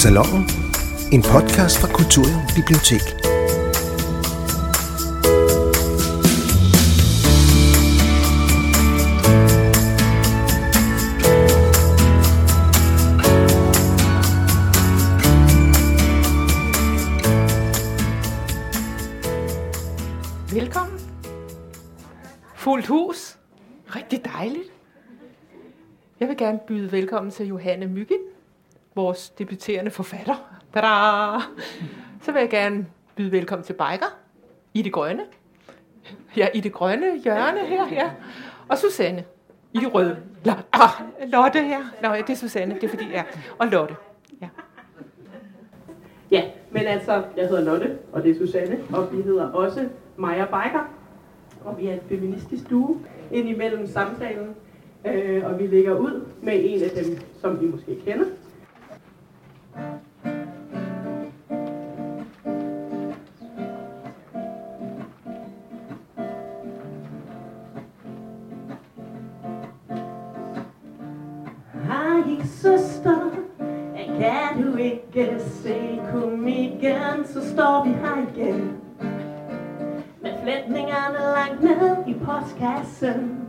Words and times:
til 0.00 0.08
Salongen. 0.08 0.44
En 1.12 1.22
podcast 1.22 1.78
fra 1.80 1.88
Kulturium 1.88 2.42
Bibliotek. 2.56 3.00
Velkommen. 20.52 20.98
Fuldt 22.54 22.86
hus. 22.86 23.38
Rigtig 23.96 24.24
dejligt. 24.24 24.72
Jeg 26.20 26.28
vil 26.28 26.36
gerne 26.36 26.58
byde 26.68 26.92
velkommen 26.92 27.30
til 27.30 27.46
Johanne 27.46 27.86
Myggen, 27.86 28.18
vores 28.94 29.30
debuterende 29.30 29.90
forfatter. 29.90 30.34
Tada! 30.74 31.40
Så 32.22 32.32
vil 32.32 32.40
jeg 32.40 32.50
gerne 32.50 32.86
byde 33.16 33.32
velkommen 33.32 33.64
til 33.64 33.72
Biker 33.72 34.18
i 34.74 34.82
det 34.82 34.92
grønne. 34.92 35.22
Ja, 36.36 36.46
i 36.54 36.60
det 36.60 36.72
grønne 36.72 37.20
hjørne 37.24 37.66
her, 37.66 37.88
ja. 37.92 38.10
Og 38.68 38.78
Susanne 38.78 39.24
i 39.72 39.78
det 39.78 39.94
røde. 39.94 40.16
Lotte, 40.44 40.62
ah, 40.72 41.30
Lotte 41.32 41.62
her. 41.62 41.80
Nå, 42.02 42.08
ja, 42.08 42.20
det 42.20 42.30
er 42.30 42.34
Susanne, 42.36 42.74
det 42.74 42.84
er 42.84 42.88
fordi, 42.88 43.04
ja. 43.10 43.22
Og 43.58 43.66
Lotte. 43.66 43.94
Ja. 44.42 44.48
Ja, 46.30 46.44
men 46.70 46.82
altså, 46.82 47.24
jeg 47.36 47.48
hedder 47.48 47.64
Lotte, 47.64 47.98
og 48.12 48.22
det 48.22 48.30
er 48.30 48.46
Susanne, 48.46 48.78
og 48.92 49.16
vi 49.16 49.22
hedder 49.22 49.50
også 49.50 49.88
Maja 50.16 50.44
Biker. 50.44 50.88
Og 51.64 51.78
vi 51.78 51.86
er 51.86 51.94
et 51.94 52.02
feministisk 52.08 52.70
duo 52.70 52.96
ind 53.32 53.48
imellem 53.48 53.86
samtalen, 53.86 54.54
øh, 55.04 55.44
og 55.44 55.58
vi 55.58 55.66
ligger 55.66 55.98
ud 55.98 56.24
med 56.42 56.52
en 56.56 56.82
af 56.82 56.90
dem, 56.90 57.18
som 57.40 57.60
vi 57.60 57.66
måske 57.66 58.00
kender. 58.06 58.24
Hej 71.86 72.44
søster, 72.44 73.30
kan 73.96 74.62
du 74.62 74.76
ikke 74.76 75.40
se 75.40 76.00
komikken, 76.12 77.24
så 77.24 77.50
står 77.52 77.84
vi 77.84 77.90
her 77.90 78.26
igen. 78.34 78.76
Med 80.22 80.30
flætningerne 80.42 81.18
langt 81.18 81.62
ned 81.62 81.96
i 82.06 82.14
postkassen. 82.24 83.48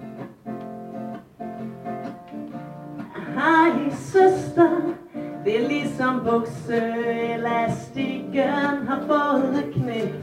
Hej 3.36 3.90
søster, 3.92 5.01
det 5.46 5.64
er 5.64 5.68
ligesom 5.68 6.22
bukseelastikken 6.30 8.88
har 8.88 9.00
fået 9.08 9.66
et 9.66 9.74
knæk. 9.74 10.14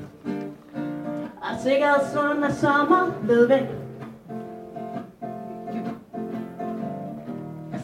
Og 1.41 1.59
sikkert 1.63 2.05
sådan 2.13 2.45
er 2.45 2.53
sommer 2.53 3.19
ved 3.23 3.49
væk. 3.49 3.67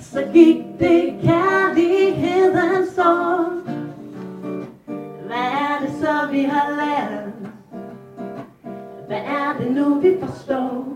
Så 0.00 0.22
gik 0.32 0.56
det 0.78 1.14
kærlighedens 1.22 2.98
år 2.98 3.50
Hvad 5.26 5.36
er 5.36 5.78
det 5.80 5.90
så 6.00 6.26
vi 6.30 6.42
har 6.42 6.70
lært? 6.70 7.24
Hvad 9.06 9.16
er 9.16 9.52
det 9.60 9.72
nu 9.72 9.94
vi 9.94 10.16
forstår? 10.20 10.86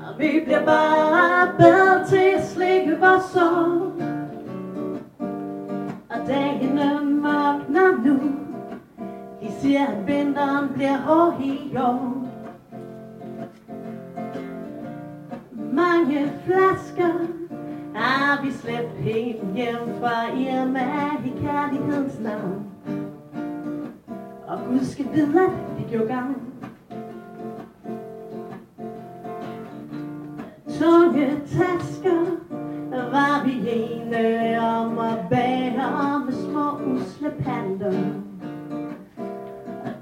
Og 0.00 0.18
vi 0.18 0.40
bliver 0.44 0.64
bare 0.64 1.48
bedre 1.58 2.06
til 2.06 2.27
slikke 2.54 3.00
var 3.00 3.20
så. 3.32 3.48
Og 6.10 6.26
dagene 6.26 7.04
mørkner 7.04 8.04
nu. 8.04 8.18
De 9.40 9.52
siger 9.60 9.86
at 9.86 10.06
vinteren 10.06 10.68
bliver 10.74 10.96
hård 10.96 11.40
i 11.40 11.76
år. 11.76 12.28
Mange 15.72 16.32
flasker 16.44 17.12
har 17.94 18.42
vi 18.44 18.52
slæbt 18.52 18.96
helt 18.98 19.54
hjem 19.54 20.00
fra 20.00 20.38
Irma 20.38 20.86
i 21.24 21.32
kærlighedens 21.40 22.20
navn. 22.20 22.66
Og 24.46 24.58
Gud 24.68 24.80
skal 24.84 25.06
vide, 25.14 25.40
at 25.40 25.78
det 25.78 25.86
gjorde 25.90 26.06
gang 26.06 26.36
Tunge 30.78 31.40
tasker 31.46 32.24
var 32.92 33.44
vi 33.44 33.70
ene 33.70 34.60
om 34.60 34.98
at 34.98 35.18
bære 35.30 36.24
med 36.24 36.32
små 36.32 36.70
usle 36.70 37.30
pander. 37.44 38.12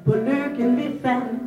På 0.05 0.15
lykken 0.15 0.77
vi 0.77 0.99
fandt 1.03 1.43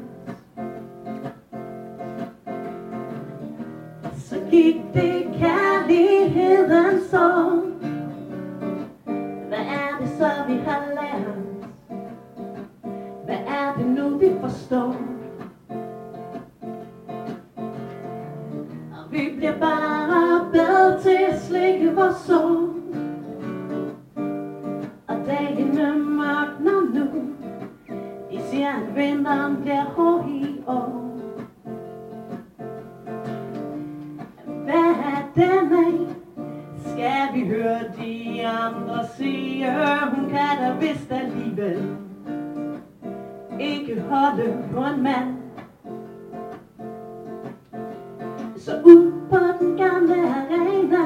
så 4.17 4.35
gik 4.51 4.75
det 4.93 5.25
kærlighedens 5.39 7.13
år. 7.13 7.61
Hvad 9.47 9.59
er 9.59 9.97
det 9.99 10.09
så, 10.17 10.29
vi 10.47 10.53
har 10.53 10.83
lært? 10.95 11.37
Hvad 13.25 13.39
er 13.47 13.75
det 13.77 13.85
nu, 13.85 14.17
vi 14.17 14.31
forstår? 14.41 15.18
Bliver 19.39 19.59
bare 19.59 20.51
bedre 20.51 21.01
til 21.01 21.17
at 21.29 21.41
slikke 21.41 21.95
vores 21.95 22.15
sår. 22.15 22.69
Og 25.07 25.15
dagen 25.25 25.77
er 25.77 25.93
mørk 25.97 26.59
når 26.59 26.81
nu. 26.93 27.05
De 28.31 28.41
siger, 28.51 28.69
at 28.69 28.95
vinteren 28.95 29.57
bliver 29.61 29.83
hård 29.83 30.29
i 30.29 30.63
år. 30.67 31.17
Hvad 34.45 34.93
er 35.13 35.31
den 35.35 35.73
af? 35.73 36.15
Skal 36.85 37.27
vi 37.33 37.47
høre 37.47 37.79
de 37.97 38.47
andre 38.47 39.07
sige, 39.17 39.65
hun 40.15 40.29
kan 40.29 40.57
da 40.61 40.75
vist 40.79 41.11
alligevel 41.11 41.97
ikke 43.59 44.01
holde 44.01 44.57
på 44.73 44.79
en 44.79 45.03
mand. 45.03 45.35
Så 48.57 48.81
ud 48.85 49.08
på 49.29 49.37
den 49.59 49.77
gamle 49.77 50.15
arena 50.15 51.03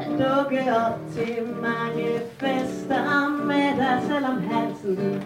at 0.00 0.06
dukke 0.08 0.76
op 0.76 0.98
til 1.12 1.48
mange 1.62 2.20
fester 2.38 3.44
med 3.44 3.76
dig 3.76 4.02
selv 4.08 4.24
om 4.24 4.38
halsen. 4.38 5.22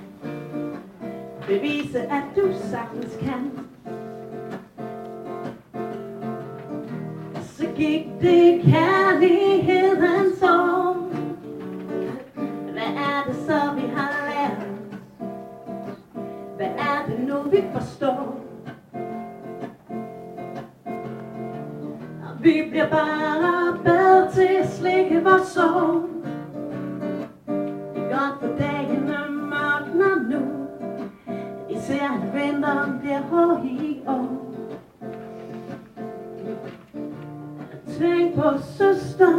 Bevise, 1.46 1.98
at 1.98 2.24
du 2.36 2.52
sagtens 2.70 3.16
kan. 3.20 3.50
så 7.56 7.66
gik 7.76 8.06
det 8.20 8.62
kærlighedens 8.62 10.42
år. 10.42 10.94
Hvad 12.72 12.82
er 12.82 13.24
det 13.26 13.36
så, 13.46 13.72
vi 13.74 13.86
har 13.96 14.12
lært? 14.28 14.66
Hvad 16.56 16.66
er 16.66 17.06
det 17.06 17.28
nu, 17.28 17.50
vi 17.50 17.64
forstår? 17.72 18.23
Vi 22.44 22.62
bliver 22.70 22.88
bare 22.90 23.78
bedre 23.84 24.30
til 24.32 24.48
at 24.62 24.70
slikke 24.70 25.24
vores 25.24 25.48
sår. 25.48 26.08
Det 27.94 28.02
er 28.02 28.08
godt 28.08 28.40
for 28.40 28.58
dagene 28.58 29.18
mørkner 29.30 30.30
nu. 30.30 30.40
Især 31.70 32.20
at 32.22 32.34
vinteren 32.34 32.98
bliver 33.00 33.20
hård 33.20 33.64
i 33.64 34.02
år. 34.06 34.54
Tænk 37.98 38.34
på 38.34 38.50
søster, 38.78 39.32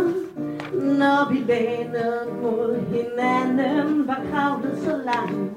når 0.73 1.33
vi 1.33 1.37
lænede 1.37 2.27
mod 2.41 2.79
hinanden, 2.79 4.07
var 4.07 4.21
kravlet 4.31 4.77
så 4.83 4.97
langt, 5.05 5.51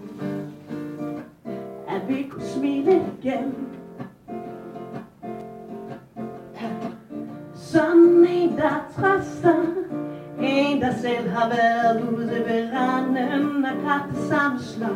randen 13.68 13.86
og 13.86 14.00
det 14.14 14.28
samme 14.28 14.60
slot. 14.60 14.90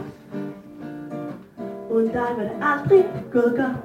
Uden 1.90 2.08
dig 2.08 2.20
var 2.36 2.42
det 2.42 2.52
aldrig 2.62 3.04
gået 3.32 3.54
godt. 3.56 3.76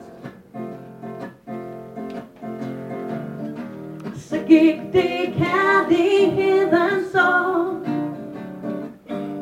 så 4.15 4.37
gik 4.47 4.75
det 4.93 5.33
kærlighedens 5.37 7.15
år. 7.15 7.73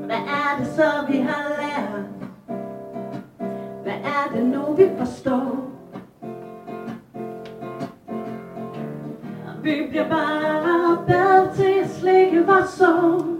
Hvad 0.05 0.17
er 0.17 0.57
det 0.59 0.67
så, 0.67 0.91
vi 1.09 1.17
har 1.17 1.43
lært? 1.59 2.05
Hvad 3.83 3.93
er 3.93 4.35
det 4.35 4.45
nu, 4.45 4.73
vi 4.73 4.89
forstår? 4.97 5.71
Vi 9.63 9.85
bliver 9.89 10.09
bare 10.09 10.97
bedre 11.07 11.55
til 11.55 11.79
at 11.83 11.89
slikke 11.89 12.45
vores 12.45 12.69
sår 12.69 13.34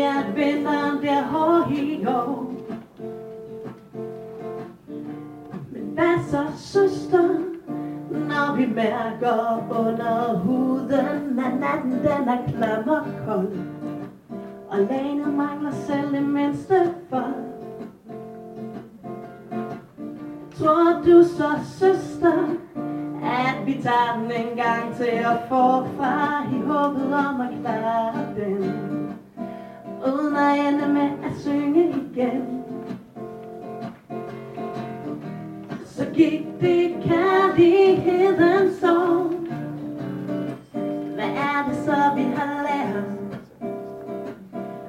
siger, 0.00 0.18
at 0.18 0.36
vinteren 0.36 0.98
bliver 0.98 1.22
hård 1.22 1.70
i 1.70 2.06
år. 2.06 2.52
Men 5.72 5.82
hvad 5.94 6.24
så, 6.30 6.44
søster, 6.56 7.28
når 8.10 8.56
vi 8.56 8.66
mærker 8.66 9.62
under 9.70 10.38
huden, 10.38 11.38
at 11.38 11.60
natten 11.60 11.92
den 11.92 12.28
er 12.28 12.38
klam 12.48 12.88
og 12.88 13.04
kold, 13.26 13.58
og 14.68 14.78
lagene 14.78 15.26
mangler 15.26 15.72
selv 15.72 16.12
det 16.12 16.22
mindste 16.22 16.94
for 17.10 17.26
Tror 20.58 21.02
du 21.04 21.22
så, 21.22 21.50
søster, 21.78 22.48
at 23.22 23.66
vi 23.66 23.82
tager 23.82 24.20
den 24.22 24.30
en 24.30 24.56
gang 24.56 24.94
til 24.96 25.04
at 25.04 25.38
forfra 25.48 26.44
i 26.52 26.60
håbet 26.66 27.14
om 27.14 27.40
at 27.40 27.50
klare 27.62 28.26
den, 28.36 28.99
uden 30.06 30.36
at 30.36 30.58
ende 30.58 30.88
med 30.88 31.10
at 31.24 31.36
synge 31.38 31.88
igen. 31.88 32.64
Så 35.84 36.06
gik 36.14 36.46
det 36.60 36.96
kærligheden 37.04 38.74
så 38.80 39.30
Hvad 41.14 41.28
er 41.28 41.68
det 41.68 41.76
så, 41.84 41.96
vi 42.16 42.22
har 42.22 42.62
lært? 42.62 43.04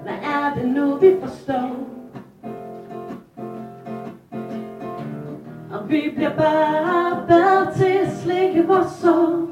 Hvad 0.04 0.14
er 0.24 0.54
det 0.56 0.70
nu, 0.70 0.96
vi 0.96 1.16
forstår? 1.22 1.88
Og 5.72 5.90
vi 5.90 6.12
bliver 6.16 6.36
bare 6.36 7.28
bedre 7.28 7.74
til 7.74 7.98
at 8.06 8.14
slikke 8.24 8.68
vores 8.68 8.92
sår. 8.92 9.51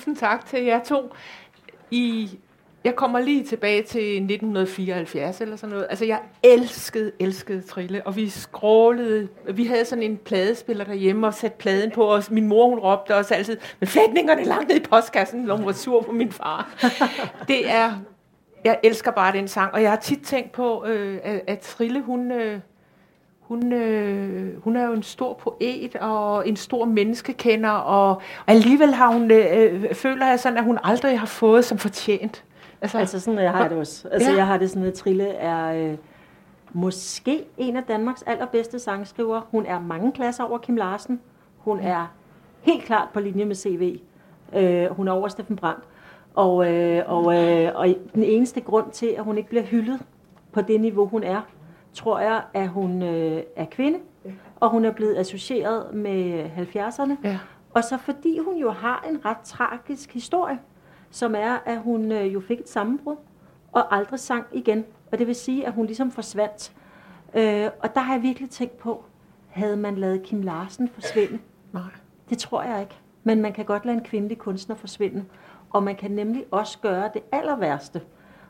Tusind 0.00 0.16
tak 0.16 0.46
til 0.46 0.64
jer 0.64 0.84
to. 0.84 1.14
I, 1.90 2.30
jeg 2.84 2.96
kommer 2.96 3.20
lige 3.20 3.44
tilbage 3.44 3.82
til 3.82 4.16
1974 4.16 5.40
eller 5.40 5.56
sådan 5.56 5.70
noget. 5.74 5.86
Altså, 5.90 6.04
jeg 6.04 6.20
elskede, 6.42 7.12
elskede 7.18 7.62
Trille, 7.62 8.06
og 8.06 8.16
vi 8.16 8.28
skrålede. 8.28 9.28
Vi 9.54 9.64
havde 9.64 9.84
sådan 9.84 10.02
en 10.02 10.16
pladespiller 10.16 10.84
derhjemme 10.84 11.26
og 11.26 11.34
satte 11.34 11.58
pladen 11.58 11.90
på, 11.90 12.04
og 12.04 12.22
min 12.30 12.46
mor, 12.46 12.68
hun 12.68 12.78
råbte 12.78 13.16
også 13.16 13.34
altid, 13.34 13.56
men 13.80 13.86
flætningerne 13.86 14.44
langt 14.44 14.68
ned 14.68 14.76
i 14.76 14.80
postkassen, 14.80 15.40
når 15.40 15.56
hun 15.56 15.66
var 15.66 15.72
sur 15.72 16.02
på 16.02 16.12
min 16.12 16.32
far. 16.32 16.68
Det 17.48 17.70
er, 17.70 17.92
jeg 18.64 18.80
elsker 18.82 19.10
bare 19.10 19.32
den 19.32 19.48
sang, 19.48 19.74
og 19.74 19.82
jeg 19.82 19.90
har 19.90 19.98
tit 19.98 20.22
tænkt 20.22 20.52
på, 20.52 20.84
øh, 20.86 21.18
at, 21.22 21.40
at 21.46 21.58
Trille, 21.58 22.02
hun... 22.02 22.32
Øh, 22.32 22.60
hun, 23.50 23.72
øh, 23.72 24.62
hun 24.64 24.76
er 24.76 24.86
jo 24.86 24.92
en 24.92 25.02
stor 25.02 25.32
poet 25.34 25.96
og 26.00 26.48
en 26.48 26.56
stor 26.56 26.84
menneskekender, 26.84 27.70
og 27.70 28.22
alligevel 28.46 28.94
har 28.94 29.12
hun, 29.12 29.30
øh, 29.30 29.94
føler 29.94 30.26
jeg 30.26 30.40
sådan, 30.40 30.58
at 30.58 30.64
hun 30.64 30.78
aldrig 30.82 31.18
har 31.20 31.26
fået 31.26 31.64
som 31.64 31.78
fortjent. 31.78 32.44
Altså, 32.80 32.98
altså 32.98 33.20
sådan, 33.20 33.38
jeg 33.38 33.52
har 33.52 33.68
det 33.68 33.78
også. 33.78 34.08
Altså, 34.08 34.28
Ja. 34.28 34.32
ja. 34.32 34.38
jeg 34.38 34.46
har 34.46 34.56
det 34.58 34.70
sådan, 34.70 34.84
at 34.88 34.94
Trille 34.94 35.28
er 35.28 35.90
øh, 35.90 35.96
måske 36.72 37.44
en 37.58 37.76
af 37.76 37.82
Danmarks 37.82 38.22
allerbedste 38.22 38.78
sangskriver. 38.78 39.40
Hun 39.50 39.66
er 39.66 39.80
mange 39.80 40.12
klasser 40.12 40.44
over 40.44 40.58
Kim 40.58 40.76
Larsen. 40.76 41.20
Hun 41.58 41.80
er 41.80 42.12
helt 42.60 42.84
klart 42.84 43.08
på 43.14 43.20
linje 43.20 43.44
med 43.44 43.54
CV. 43.54 44.00
Øh, 44.56 44.86
hun 44.90 45.08
er 45.08 45.12
over 45.12 45.28
Steffen 45.28 45.56
Brandt. 45.56 45.84
Og, 46.34 46.72
øh, 46.72 47.02
og, 47.06 47.34
øh, 47.50 47.72
og 47.74 47.86
den 48.14 48.22
eneste 48.22 48.60
grund 48.60 48.90
til, 48.90 49.06
at 49.18 49.24
hun 49.24 49.38
ikke 49.38 49.48
bliver 49.48 49.64
hyldet 49.64 50.00
på 50.52 50.60
det 50.62 50.80
niveau, 50.80 51.06
hun 51.06 51.22
er, 51.22 51.40
tror 51.94 52.18
jeg, 52.18 52.42
at 52.54 52.68
hun 52.68 53.02
øh, 53.02 53.42
er 53.56 53.64
kvinde, 53.64 53.98
og 54.60 54.70
hun 54.70 54.84
er 54.84 54.90
blevet 54.90 55.16
associeret 55.16 55.94
med 55.94 56.50
70'erne. 56.56 57.12
Ja. 57.24 57.38
Og 57.74 57.84
så 57.84 57.98
fordi 57.98 58.38
hun 58.38 58.56
jo 58.56 58.70
har 58.70 59.06
en 59.10 59.24
ret 59.24 59.38
tragisk 59.44 60.12
historie, 60.12 60.58
som 61.10 61.34
er, 61.34 61.58
at 61.66 61.78
hun 61.78 62.12
øh, 62.12 62.34
jo 62.34 62.40
fik 62.40 62.60
et 62.60 62.68
sammenbrud 62.68 63.16
og 63.72 63.96
aldrig 63.96 64.20
sang 64.20 64.46
igen. 64.52 64.84
Og 65.12 65.18
det 65.18 65.26
vil 65.26 65.34
sige, 65.34 65.66
at 65.66 65.72
hun 65.72 65.86
ligesom 65.86 66.10
forsvandt. 66.10 66.72
Øh, 67.34 67.70
og 67.82 67.94
der 67.94 68.00
har 68.00 68.14
jeg 68.14 68.22
virkelig 68.22 68.50
tænkt 68.50 68.78
på, 68.78 69.04
havde 69.48 69.76
man 69.76 69.96
lavet 69.96 70.22
Kim 70.22 70.42
Larsen 70.42 70.88
forsvinde? 70.88 71.38
Nej. 71.72 71.82
Det 72.30 72.38
tror 72.38 72.62
jeg 72.62 72.80
ikke. 72.80 72.98
Men 73.24 73.42
man 73.42 73.52
kan 73.52 73.64
godt 73.64 73.84
lade 73.84 73.96
en 73.96 74.04
kvindelig 74.04 74.38
kunstner 74.38 74.76
forsvinde. 74.76 75.24
Og 75.70 75.82
man 75.82 75.96
kan 75.96 76.10
nemlig 76.10 76.44
også 76.50 76.78
gøre 76.78 77.10
det 77.14 77.22
aller 77.32 77.56
værste. 77.56 78.00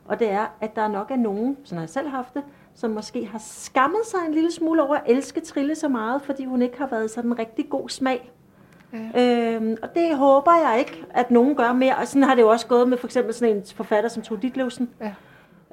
Og 0.05 0.19
det 0.19 0.31
er, 0.31 0.47
at 0.61 0.77
der 0.77 0.89
nok 0.89 1.11
er 1.11 1.17
nogen, 1.17 1.57
som 1.65 1.77
har 1.77 1.83
jeg 1.83 1.89
selv 1.89 2.09
haft 2.09 2.35
det, 2.35 2.43
som 2.81 2.91
måske 2.91 3.27
har 3.27 3.43
skammet 3.47 4.00
sig 4.05 4.19
en 4.29 4.35
lille 4.35 4.53
smule 4.53 4.82
over 4.82 4.97
at 4.97 5.03
elske 5.06 5.41
Trille 5.41 5.75
så 5.75 5.88
meget, 5.88 6.23
fordi 6.23 6.44
hun 6.44 6.62
ikke 6.62 6.79
har 6.79 6.87
været 6.87 7.11
sådan 7.11 7.31
en 7.31 7.38
rigtig 7.38 7.71
god 7.71 7.88
smag. 7.88 8.31
Ja. 8.93 9.55
Øhm, 9.55 9.77
og 9.82 9.94
det 9.94 10.17
håber 10.17 10.53
jeg 10.53 10.79
ikke, 10.79 11.05
at 11.11 11.31
nogen 11.31 11.55
gør 11.56 11.73
mere. 11.73 11.97
Og 11.97 12.09
sådan 12.09 12.23
har 12.23 12.35
det 12.35 12.43
jo 12.43 12.49
også 12.49 12.67
gået 12.67 12.88
med 12.88 12.99
for 12.99 13.06
eksempel 13.06 13.35
sådan 13.35 13.56
en 13.56 13.62
forfatter 13.75 14.11
som 14.11 14.23
Tove 14.23 14.41
Ditlevsen. 14.43 14.91
Ja. 15.00 15.12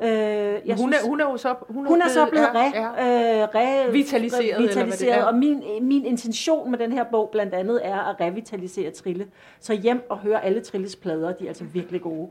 Øh, 0.02 0.10
jeg 0.10 0.76
hun, 0.76 0.78
synes, 0.78 1.04
er, 1.04 1.08
hun 1.08 1.22
er 1.22 1.26
jo 1.26 1.38
så, 1.38 1.56
hun 1.70 1.88
hun 1.88 2.02
er 2.02 2.10
så 2.10 2.26
blevet 2.30 2.48
ja, 2.54 2.60
re, 2.60 2.72
ja. 2.76 3.42
øh, 3.42 3.48
re, 3.56 3.92
Vitaliseret, 3.92 4.56
eller 4.56 4.68
vitaliseret 4.68 5.18
er. 5.18 5.24
og 5.24 5.36
min, 5.36 5.64
min 5.82 6.06
intention 6.06 6.72
med 6.72 6.80
den 6.80 6.92
her 6.92 7.04
bog 7.04 7.30
blandt 7.32 7.54
andet 7.54 7.82
er 7.84 8.00
at 8.00 8.16
revitalisere 8.22 8.92
Trille. 8.92 9.28
Så 9.60 9.74
hjem 9.74 10.06
og 10.10 10.18
høre 10.18 10.46
alle 10.46 10.62
Trilles 10.62 10.96
plader, 10.96 11.34
de 11.34 11.44
er 11.44 11.48
altså 11.48 11.64
virkelig 11.74 12.02
gode. 12.02 12.30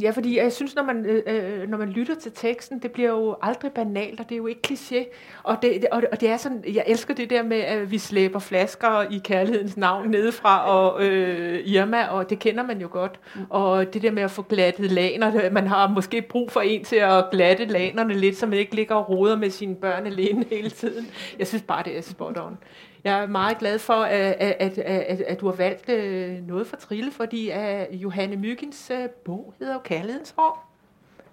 Ja, 0.00 0.10
fordi 0.10 0.38
jeg 0.38 0.52
synes, 0.52 0.74
når 0.74 0.82
man, 0.82 1.06
øh, 1.06 1.22
øh, 1.26 1.68
når 1.68 1.78
man 1.78 1.88
lytter 1.88 2.14
til 2.14 2.32
teksten, 2.32 2.78
det 2.78 2.92
bliver 2.92 3.10
jo 3.10 3.36
aldrig 3.42 3.72
banalt, 3.72 4.20
og 4.20 4.28
det 4.28 4.34
er 4.34 4.38
jo 4.38 4.46
ikke 4.46 4.60
kliché. 4.68 5.04
Og 5.42 5.56
det, 5.62 5.84
og, 5.92 6.02
og 6.12 6.20
det 6.20 6.28
er 6.28 6.36
sådan, 6.36 6.64
jeg 6.74 6.84
elsker 6.86 7.14
det 7.14 7.30
der 7.30 7.42
med, 7.42 7.56
at 7.60 7.90
vi 7.90 7.98
slæber 7.98 8.38
flasker 8.38 9.02
i 9.10 9.20
kærlighedens 9.24 9.76
navn 9.76 10.08
nedefra, 10.08 10.70
og 10.70 11.04
øh, 11.04 11.60
Irma, 11.64 12.06
og 12.06 12.30
det 12.30 12.38
kender 12.38 12.62
man 12.62 12.80
jo 12.80 12.88
godt. 12.90 13.20
Og 13.50 13.94
det 13.94 14.02
der 14.02 14.10
med 14.10 14.22
at 14.22 14.30
få 14.30 14.42
glattet 14.42 14.92
laner, 14.92 15.50
man 15.50 15.66
har 15.66 15.88
måske 15.88 16.22
brug 16.22 16.50
for 16.50 16.60
en 16.60 16.83
til 16.84 16.96
at 16.96 17.24
glatte 17.30 17.64
lanerne 17.64 18.14
lidt, 18.14 18.36
så 18.36 18.46
man 18.46 18.58
ikke 18.58 18.74
ligger 18.74 18.94
og 18.94 19.08
roder 19.08 19.36
med 19.36 19.50
sine 19.50 19.74
børn 19.74 20.06
alene 20.06 20.44
hele 20.50 20.70
tiden. 20.70 21.06
Jeg 21.38 21.46
synes 21.46 21.62
bare, 21.62 21.82
det 21.82 21.96
er 21.98 22.02
spot 22.02 22.38
on. 22.38 22.58
Jeg 23.04 23.22
er 23.22 23.26
meget 23.26 23.58
glad 23.58 23.78
for, 23.78 23.94
at, 23.94 24.36
at, 24.38 24.78
at, 24.78 25.20
at, 25.20 25.40
du 25.40 25.46
har 25.46 25.56
valgt 25.56 25.88
øh, 25.88 26.46
noget 26.48 26.66
for 26.66 26.76
Trille, 26.76 27.10
fordi 27.10 27.50
uh, 27.50 28.02
Johanne 28.02 28.36
Myggens 28.36 28.90
øh, 28.90 29.08
bog 29.08 29.54
hedder 29.58 29.72
jo 29.72 29.80
Kærlighedens 29.84 30.34
År. 30.38 30.74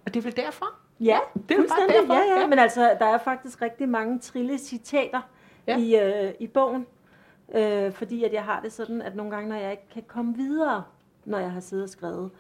Og 0.05 0.13
det 0.13 0.19
er 0.19 0.23
vel 0.23 0.35
derfor? 0.35 0.65
Ja, 0.99 1.19
det 1.49 1.57
er 1.57 1.61
bare 1.61 1.99
derfor, 1.99 2.13
Ja, 2.13 2.19
ja, 2.19 2.39
ja. 2.39 2.47
men 2.47 2.59
altså, 2.59 2.95
der 2.99 3.05
er 3.05 3.17
faktisk 3.17 3.61
rigtig 3.61 3.89
mange 3.89 4.19
Trille-citater 4.19 5.21
ja. 5.67 5.77
i, 5.77 5.95
øh, 5.99 6.33
i 6.39 6.47
bogen. 6.47 6.85
Øh, 7.55 7.91
fordi 7.91 8.23
at 8.23 8.33
jeg 8.33 8.43
har 8.43 8.61
det 8.61 8.73
sådan, 8.73 9.01
at 9.01 9.15
nogle 9.15 9.31
gange, 9.31 9.49
når 9.49 9.55
jeg 9.55 9.71
ikke 9.71 9.89
kan 9.93 10.03
komme 10.07 10.35
videre, 10.35 10.83
når 11.25 11.39
jeg 11.39 11.51
har 11.51 11.59
siddet 11.59 11.83
og 11.83 11.89
skrevet, 11.89 12.31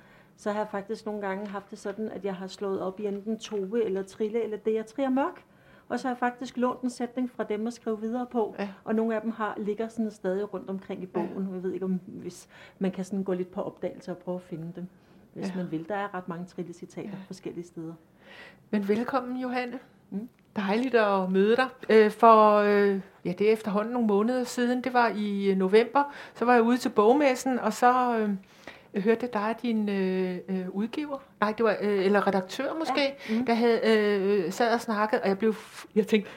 så 0.41 0.51
har 0.51 0.59
jeg 0.59 0.67
faktisk 0.71 1.05
nogle 1.05 1.21
gange 1.21 1.47
haft 1.47 1.71
det 1.71 1.79
sådan, 1.79 2.09
at 2.09 2.25
jeg 2.25 2.35
har 2.35 2.47
slået 2.47 2.81
op 2.81 2.99
i 2.99 3.05
enten 3.05 3.39
Tove 3.39 3.83
eller 3.83 4.03
Trille 4.03 4.43
eller 4.43 4.57
det, 4.57 4.73
jeg 4.73 4.85
trier 4.85 5.09
mørk. 5.09 5.43
Og 5.89 5.99
så 5.99 6.07
har 6.07 6.13
jeg 6.13 6.17
faktisk 6.19 6.57
lånt 6.57 6.81
en 6.81 6.89
sætning 6.89 7.29
fra 7.31 7.43
dem 7.43 7.67
at 7.67 7.73
skrive 7.73 8.01
videre 8.01 8.27
på. 8.31 8.55
Ja. 8.59 8.69
Og 8.83 8.95
nogle 8.95 9.15
af 9.15 9.21
dem 9.21 9.31
har, 9.31 9.53
ligger 9.57 9.87
sådan 9.87 10.11
stadig 10.11 10.53
rundt 10.53 10.69
omkring 10.69 11.03
i 11.03 11.05
bogen. 11.05 11.49
Jeg 11.53 11.63
ved 11.63 11.73
ikke, 11.73 11.85
om 11.85 11.99
hvis 12.05 12.47
man 12.79 12.91
kan 12.91 13.05
sådan 13.05 13.23
gå 13.23 13.33
lidt 13.33 13.51
på 13.51 13.61
opdagelse 13.61 14.11
og 14.11 14.17
prøve 14.17 14.35
at 14.35 14.41
finde 14.41 14.71
dem, 14.75 14.87
hvis 15.33 15.45
Ja. 15.45 15.51
ja. 15.51 15.57
man 15.63 15.71
vil. 15.71 15.89
Der 15.89 15.95
er 15.95 16.13
ret 16.13 16.27
mange 16.27 16.45
Trille-citater 16.45 17.09
ja. 17.09 17.17
forskellige 17.27 17.67
steder. 17.67 17.93
Men 18.69 18.87
velkommen, 18.87 19.37
Johanne. 19.37 19.79
Mm. 20.09 20.29
Dejligt 20.55 20.95
at 20.95 21.31
møde 21.31 21.55
dig. 21.55 21.67
Øh, 21.89 22.11
for 22.11 22.55
øh, 22.55 23.01
ja, 23.25 23.31
det 23.37 23.49
er 23.49 23.53
efterhånden 23.53 23.93
nogle 23.93 24.07
måneder 24.07 24.43
siden, 24.43 24.83
det 24.83 24.93
var 24.93 25.11
i 25.15 25.51
øh, 25.51 25.57
november, 25.57 26.03
så 26.35 26.45
var 26.45 26.53
jeg 26.53 26.63
ude 26.63 26.77
til 26.77 26.89
bogmessen, 26.89 27.59
og 27.59 27.73
så 27.73 28.17
øh, 28.17 28.29
jeg 28.93 29.01
hørte 29.01 29.29
dig 29.33 29.41
og 29.49 29.61
din 29.61 29.89
øh, 29.89 30.37
øh, 30.49 30.69
udgiver, 30.69 31.17
nej, 31.41 31.51
det 31.57 31.63
var, 31.65 31.75
øh, 31.81 32.05
eller 32.05 32.27
redaktør 32.27 32.73
måske, 32.79 33.15
ja. 33.29 33.35
mm. 33.39 33.45
der 33.45 33.53
havde 33.53 33.79
øh, 33.83 34.51
sad 34.51 34.73
og 34.73 34.81
snakket, 34.81 35.21
og 35.21 35.27
jeg 35.27 35.37
blev, 35.37 35.55
jeg 35.95 36.07
tænkte, 36.07 36.29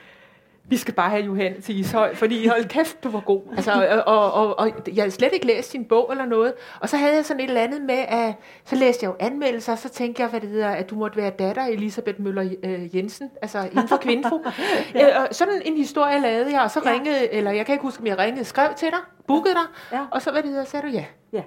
vi 0.69 0.77
skal 0.77 0.95
bare 0.95 1.11
have 1.11 1.23
Johanne 1.25 1.61
til 1.61 1.81
Ishøj, 1.81 2.15
fordi 2.15 2.47
hold 2.47 2.65
kæft, 2.65 3.05
du 3.05 3.09
var 3.11 3.21
god. 3.21 3.43
Altså, 3.57 4.03
og, 4.07 4.33
og, 4.33 4.59
og, 4.59 4.71
jeg 4.87 5.03
havde 5.03 5.11
slet 5.11 5.33
ikke 5.33 5.47
læst 5.47 5.73
din 5.73 5.85
bog 5.85 6.09
eller 6.11 6.25
noget. 6.27 6.53
Og 6.81 6.89
så 6.89 6.97
havde 6.97 7.15
jeg 7.15 7.25
sådan 7.25 7.41
et 7.41 7.49
eller 7.49 7.61
andet 7.61 7.83
med, 7.83 7.95
at 8.09 8.35
så 8.65 8.77
læste 8.77 9.05
jeg 9.05 9.11
jo 9.11 9.17
anmeldelser, 9.21 9.73
og 9.73 9.79
så 9.79 9.89
tænkte 9.89 10.23
jeg, 10.23 10.31
hvad 10.31 10.41
det 10.41 10.49
hedder, 10.49 10.69
at 10.69 10.91
du 10.91 10.95
måtte 10.95 11.17
være 11.17 11.31
datter 11.31 11.63
af 11.63 11.69
Elisabeth 11.71 12.21
Møller 12.21 12.51
øh, 12.63 12.97
Jensen, 12.97 13.31
altså 13.43 13.59
inden 13.73 13.89
for 13.89 13.97
Kvinfo. 13.97 14.41
ja. 14.95 15.09
øh, 15.09 15.23
og 15.23 15.35
sådan 15.35 15.63
en 15.65 15.77
historie 15.77 16.21
lavede 16.21 16.53
jeg, 16.53 16.63
og 16.63 16.71
så 16.71 16.81
Ja. 16.85 16.91
ringede, 16.91 17.33
eller 17.33 17.51
jeg 17.51 17.67
kan 17.67 17.73
ikke 17.73 17.83
huske, 17.83 18.01
om 18.01 18.07
jeg 18.07 18.19
ringede, 18.19 18.45
skrev 18.45 18.75
til 18.77 18.89
dig, 18.89 18.99
bookede 19.27 19.55
dig, 19.55 19.97
Ja. 19.99 20.05
og 20.11 20.23
så 20.23 20.31
hvad 20.31 20.43
det 20.43 20.51
hedder, 20.51 20.65
sagde 20.65 20.87
du 20.87 20.93
ja. 20.93 21.05
Ja. 21.33 21.43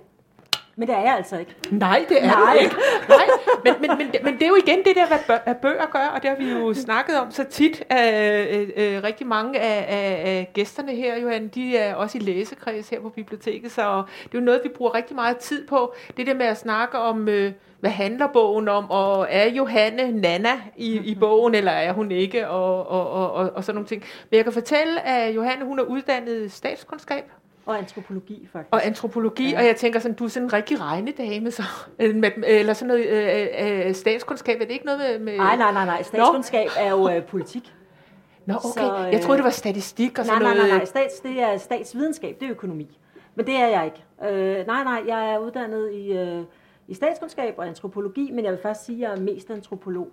Men 0.79 0.87
det 0.87 0.95
er 0.95 1.01
jeg 1.01 1.15
altså 1.15 1.37
ikke. 1.37 1.55
Nej, 1.71 2.05
det 2.09 2.23
er 2.23 2.27
Nej. 2.27 2.53
du 2.53 2.59
ikke. 2.59 2.75
Nej, 3.09 3.25
men, 3.63 3.73
men, 3.81 3.97
men, 3.97 4.07
men 4.23 4.33
det 4.33 4.43
er 4.43 4.47
jo 4.47 4.55
igen 4.55 4.77
det 4.77 4.95
der, 4.95 5.07
hvad 5.07 5.17
bø- 5.17 5.43
hvad 5.43 5.55
bøger 5.55 5.85
gør, 5.91 6.07
og 6.15 6.21
det 6.21 6.29
har 6.29 6.37
vi 6.37 6.51
jo 6.51 6.73
snakket 6.73 7.19
om 7.19 7.31
så 7.31 7.43
tit. 7.43 7.83
Øh, 7.91 8.59
øh, 8.61 8.69
øh, 8.77 9.03
rigtig 9.03 9.27
mange 9.27 9.59
af, 9.59 9.85
af, 9.95 10.29
af 10.29 10.49
gæsterne 10.53 10.95
her, 10.95 11.17
Johan, 11.17 11.47
de 11.47 11.77
er 11.77 11.95
også 11.95 12.17
i 12.17 12.21
læsekreds 12.21 12.89
her 12.89 13.01
på 13.01 13.09
biblioteket, 13.09 13.71
så 13.71 14.03
det 14.23 14.35
er 14.35 14.39
jo 14.39 14.45
noget, 14.45 14.61
vi 14.63 14.69
bruger 14.69 14.95
rigtig 14.95 15.15
meget 15.15 15.37
tid 15.37 15.67
på. 15.67 15.93
Det 16.17 16.27
der 16.27 16.33
med 16.33 16.45
at 16.45 16.57
snakke 16.57 16.97
om, 16.97 17.29
øh, 17.29 17.51
hvad 17.79 17.91
handler 17.91 18.27
bogen 18.27 18.67
om, 18.67 18.91
og 18.91 19.27
er 19.29 19.49
Johanne 19.49 20.11
Nana 20.11 20.49
i, 20.77 20.97
i 20.97 21.15
bogen, 21.15 21.55
eller 21.55 21.71
er 21.71 21.93
hun 21.93 22.11
ikke, 22.11 22.47
og, 22.49 22.87
og, 22.89 23.11
og, 23.11 23.31
og, 23.33 23.51
og 23.55 23.63
sådan 23.63 23.75
nogle 23.75 23.87
ting. 23.87 24.03
Men 24.31 24.35
jeg 24.37 24.43
kan 24.43 24.53
fortælle, 24.53 25.07
at 25.07 25.35
Johanne, 25.35 25.65
hun 25.65 25.79
er 25.79 25.83
uddannet 25.83 26.51
statskundskab, 26.51 27.23
Og 27.67 27.77
antropologi, 27.77 28.47
faktisk. 28.51 28.73
og 28.73 28.85
antropologi, 28.85 29.49
Ja. 29.51 29.57
og 29.59 29.65
jeg 29.65 29.75
tænker 29.75 29.99
sådan, 29.99 30.15
du 30.15 30.23
er 30.23 30.27
sådan 30.29 30.47
en 30.47 30.53
rigtig 30.53 30.81
regnedame, 30.81 31.51
så, 31.51 31.63
eller, 31.99 32.15
med, 32.15 32.31
eller 32.47 32.73
sådan 32.73 32.87
noget 32.87 33.05
øh, 33.07 33.87
øh, 33.87 33.93
statskundskab, 33.95 34.61
er 34.61 34.65
det 34.65 34.71
ikke 34.71 34.85
noget 34.85 34.99
med... 34.99 35.19
med 35.19 35.37
Nej, 35.37 35.55
nej, 35.55 35.71
nej, 35.71 35.85
nej. 35.85 36.03
Statskundskab 36.03 36.67
er 36.77 36.89
jo 36.89 37.09
øh, 37.09 37.23
politik. 37.25 37.73
Nå, 38.45 38.53
okay. 38.53 38.67
så, 38.81 39.05
øh, 39.07 39.13
jeg 39.13 39.21
troede, 39.21 39.37
det 39.37 39.43
var 39.43 39.49
statistik 39.49 40.19
og 40.19 40.25
Nej, 40.25 40.35
sådan 40.35 40.41
nej, 40.41 40.53
nej, 40.53 40.57
noget. 40.57 40.77
nej. 40.77 40.85
Stats, 40.85 41.19
det 41.19 41.41
er 41.41 41.57
statsvidenskab, 41.57 42.35
det 42.39 42.45
er 42.45 42.51
økonomi. 42.51 42.99
Men 43.35 43.45
det 43.45 43.55
er 43.55 43.67
jeg 43.67 43.85
ikke. 43.85 44.33
Øh, 44.35 44.67
nej, 44.67 44.83
nej, 44.83 45.01
jeg 45.07 45.33
er 45.33 45.37
uddannet 45.37 45.91
i, 45.93 46.11
øh, 46.11 46.41
i 46.87 46.93
statskundskab 46.93 47.53
og 47.57 47.67
antropologi, 47.67 48.31
men 48.33 48.45
jeg 48.45 48.51
vil 48.51 48.59
faktisk 48.61 48.85
sige, 48.85 49.05
at 49.05 49.11
jeg 49.11 49.17
er 49.19 49.21
mest 49.23 49.49
antropolog. 49.49 50.09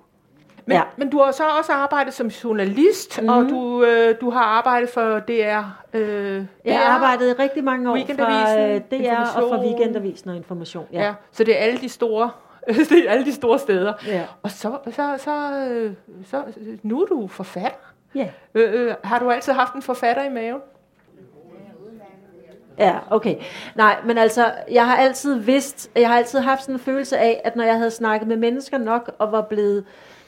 Men, 0.67 0.77
Ja. 0.77 0.83
men 0.97 1.11
du 1.11 1.19
har 1.19 1.33
så 1.33 1.43
også 1.59 1.73
arbejdet 1.73 2.15
som 2.15 2.27
journalist, 2.27 3.19
Mhm. 3.23 3.31
mm. 3.31 3.37
og 3.39 3.45
du, 3.49 3.85
øh, 3.85 4.15
du 4.21 4.31
har 4.31 4.41
arbejdet 4.45 4.89
for 4.91 5.19
DR. 5.19 5.63
Øh, 5.93 6.45
Jeg 6.65 6.79
har 6.79 6.95
arbejdet 6.95 7.39
rigtig 7.39 7.65
mange 7.65 7.91
år 7.91 7.95
Weekendavisen, 7.95 8.59
øh, 8.59 8.81
DR 8.81 9.11
og 9.37 9.43
Information. 9.43 9.61
Weekendavisen 9.67 10.31
og 10.31 10.37
Information. 10.37 10.87
Ja. 10.93 11.03
ja. 11.05 11.15
Så 11.33 11.45
det 11.45 11.55
er 11.61 11.65
alle 11.65 11.81
de 11.81 11.89
store, 11.89 12.31
det 12.91 13.07
er 13.07 13.11
alle 13.11 13.25
de 13.25 13.33
store 13.33 13.59
steder. 13.59 13.93
ja. 14.07 14.23
Og 14.43 14.51
så, 14.51 14.73
så, 14.91 15.15
så, 15.19 15.67
øh, 15.71 15.93
så 16.27 16.43
nu 16.83 17.03
er 17.03 17.07
du 17.07 17.29
forfatter. 17.29 17.79
ja. 18.15 18.29
Øh, 18.55 18.87
øh, 18.89 18.95
har 19.05 19.19
du 19.19 19.31
altid 19.31 19.53
haft 19.53 19.75
en 19.75 19.83
forfatter 19.83 20.25
i 20.25 20.29
maven? 20.31 20.61
Ja, 22.79 22.95
okay. 23.11 23.37
Nej, 23.75 23.97
men 24.05 24.19
altså, 24.19 24.53
jeg 24.71 24.87
har 24.87 24.97
altid 24.97 25.35
vidst, 25.39 25.91
jeg 25.97 26.09
har 26.09 26.17
altid 26.17 26.39
haft 26.39 26.61
sådan 26.63 26.75
en 26.75 26.79
følelse 26.81 27.19
af, 27.19 27.41
at 27.45 27.57
når 27.57 27.65
jeg 27.65 27.77
havde 27.77 27.91
snakket 27.91 28.29
med 28.29 28.37
mennesker 28.37 28.79
nok, 28.79 29.11
og 29.19 29.33
var 29.33 29.41
blevet 29.43 29.85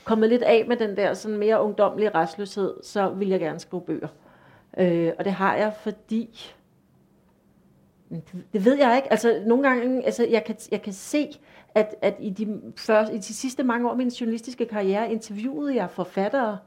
kommet 0.07 0.29
lidt 0.29 0.43
af 0.43 0.65
med 0.69 0.77
den 0.77 0.97
der 0.97 1.15
sådan 1.15 1.39
mere 1.39 1.63
ungdomlige 1.63 2.11
restløshed, 2.11 2.75
så 2.83 3.09
vil 3.09 3.29
jeg 3.29 3.41
gerne 3.41 3.59
skrive 3.61 3.83
bøger. 3.83 4.09
Øh, 4.79 5.13
og 5.19 5.25
det 5.25 5.33
har 5.33 5.57
jeg, 5.57 5.73
fordi... 5.81 6.55
Det, 8.11 8.45
det 8.53 8.65
ved 8.65 8.75
jeg 8.75 8.97
ikke. 8.97 9.11
Altså, 9.11 9.43
nogle 9.47 9.69
gange, 9.69 10.05
altså, 10.05 10.27
jeg 10.27 10.45
kan, 10.45 10.57
jeg 10.71 10.83
kan 10.83 10.93
se, 10.93 11.39
at, 11.75 11.95
at 12.03 12.17
i, 12.21 12.31
de 12.31 12.61
første, 12.77 13.15
i 13.15 13.19
de 13.19 13.35
sidste 13.35 13.63
mange 13.63 13.87
år 13.87 13.91
af 13.91 13.97
min 13.97 14.09
journalistiske 14.09 14.67
karriere, 14.67 15.13
interviewede 15.13 15.75
jeg 15.75 15.91
forfattere, 15.91 16.59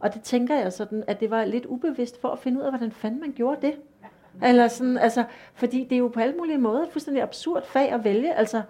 og 0.00 0.14
det 0.14 0.22
tænker 0.22 0.58
jeg 0.58 0.72
sådan, 0.72 1.04
at 1.06 1.20
det 1.20 1.30
var 1.30 1.44
lidt 1.44 1.66
ubevidst 1.66 2.20
for 2.20 2.28
at 2.28 2.38
finde 2.38 2.58
ud 2.58 2.64
af, 2.64 2.70
hvordan 2.70 2.92
fanden 2.92 3.20
man 3.20 3.32
gjorde 3.32 3.66
det. 3.66 3.74
Eller 4.42 4.68
sådan, 4.68 4.98
altså, 4.98 5.24
fordi 5.54 5.84
det 5.84 5.92
er 5.92 5.98
jo 5.98 6.08
på 6.08 6.20
alle 6.20 6.34
mulige 6.38 6.58
måder 6.58 6.82
et 6.82 6.88
fuldstændig 6.92 7.22
absurd 7.22 7.66
fag 7.66 7.92
at 7.92 8.04
vælge. 8.04 8.34
Altså, 8.34 8.62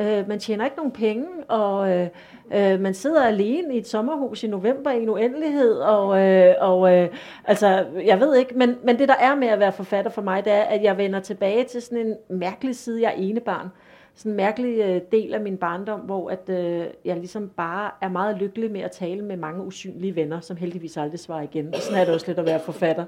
øh, 0.00 0.28
man 0.28 0.38
tjener 0.38 0.64
ikke 0.64 0.76
nogen 0.76 0.92
penge, 0.92 1.26
og 1.48 1.90
øh, 1.90 2.08
øh, 2.54 2.80
man 2.80 2.94
sidder 2.94 3.24
alene 3.24 3.74
i 3.74 3.78
et 3.78 3.88
sommerhus 3.88 4.42
i 4.42 4.46
november 4.46 4.90
i 4.90 5.02
en 5.02 5.08
uendelighed, 5.08 5.74
og, 5.74 6.20
øh, 6.20 6.54
og 6.60 6.96
øh, 6.96 7.08
altså, 7.44 7.86
jeg 8.04 8.20
ved 8.20 8.36
ikke, 8.36 8.54
men, 8.54 8.76
men 8.84 8.98
det 8.98 9.08
der 9.08 9.14
er 9.20 9.34
med 9.34 9.48
at 9.48 9.58
være 9.58 9.72
forfatter 9.72 10.10
for 10.10 10.22
mig, 10.22 10.44
det 10.44 10.52
er, 10.52 10.62
at 10.62 10.82
jeg 10.82 10.98
vender 10.98 11.20
tilbage 11.20 11.64
til 11.64 11.82
sådan 11.82 12.06
en 12.06 12.38
mærkelig 12.38 12.76
side, 12.76 13.02
jeg 13.02 13.08
er 13.08 13.16
enebarn. 13.16 13.68
Sådan 14.14 14.32
en 14.32 14.36
mærkelig 14.36 14.78
øh, 14.78 15.00
del 15.12 15.34
af 15.34 15.40
min 15.40 15.56
barndom, 15.56 16.00
hvor 16.00 16.30
at, 16.30 16.48
øh, 16.48 16.86
jeg 17.04 17.16
ligesom 17.16 17.48
bare 17.48 17.90
er 18.00 18.08
meget 18.08 18.36
lykkelig 18.36 18.70
med 18.70 18.80
at 18.80 18.90
tale 18.90 19.24
med 19.24 19.36
mange 19.36 19.64
usynlige 19.64 20.16
venner, 20.16 20.40
som 20.40 20.56
heldigvis 20.56 20.96
aldrig 20.96 21.20
svarer 21.20 21.42
igen. 21.42 21.74
Og 21.74 21.80
sådan 21.80 22.00
er 22.00 22.04
det 22.04 22.14
også 22.14 22.26
lidt 22.26 22.38
at 22.38 22.46
være 22.46 22.60
forfatter. 22.60 23.04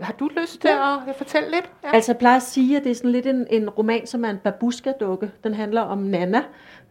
Har 0.00 0.12
du 0.12 0.30
lyst 0.40 0.60
til 0.60 0.68
at 1.08 1.16
fortælle 1.16 1.50
lidt? 1.50 1.70
Ja. 1.84 1.90
Altså 1.92 2.12
jeg 2.12 2.18
plejer 2.18 2.36
at 2.36 2.42
sige, 2.42 2.76
at 2.76 2.84
det 2.84 2.90
er 2.90 2.94
sådan 2.94 3.12
lidt 3.12 3.26
en, 3.26 3.46
en 3.50 3.70
roman, 3.70 4.06
som 4.06 4.24
er 4.24 4.30
en 4.30 4.38
babuska-dukke. 4.44 5.30
Den 5.44 5.54
handler 5.54 5.80
om 5.80 5.98
Nana, 5.98 6.42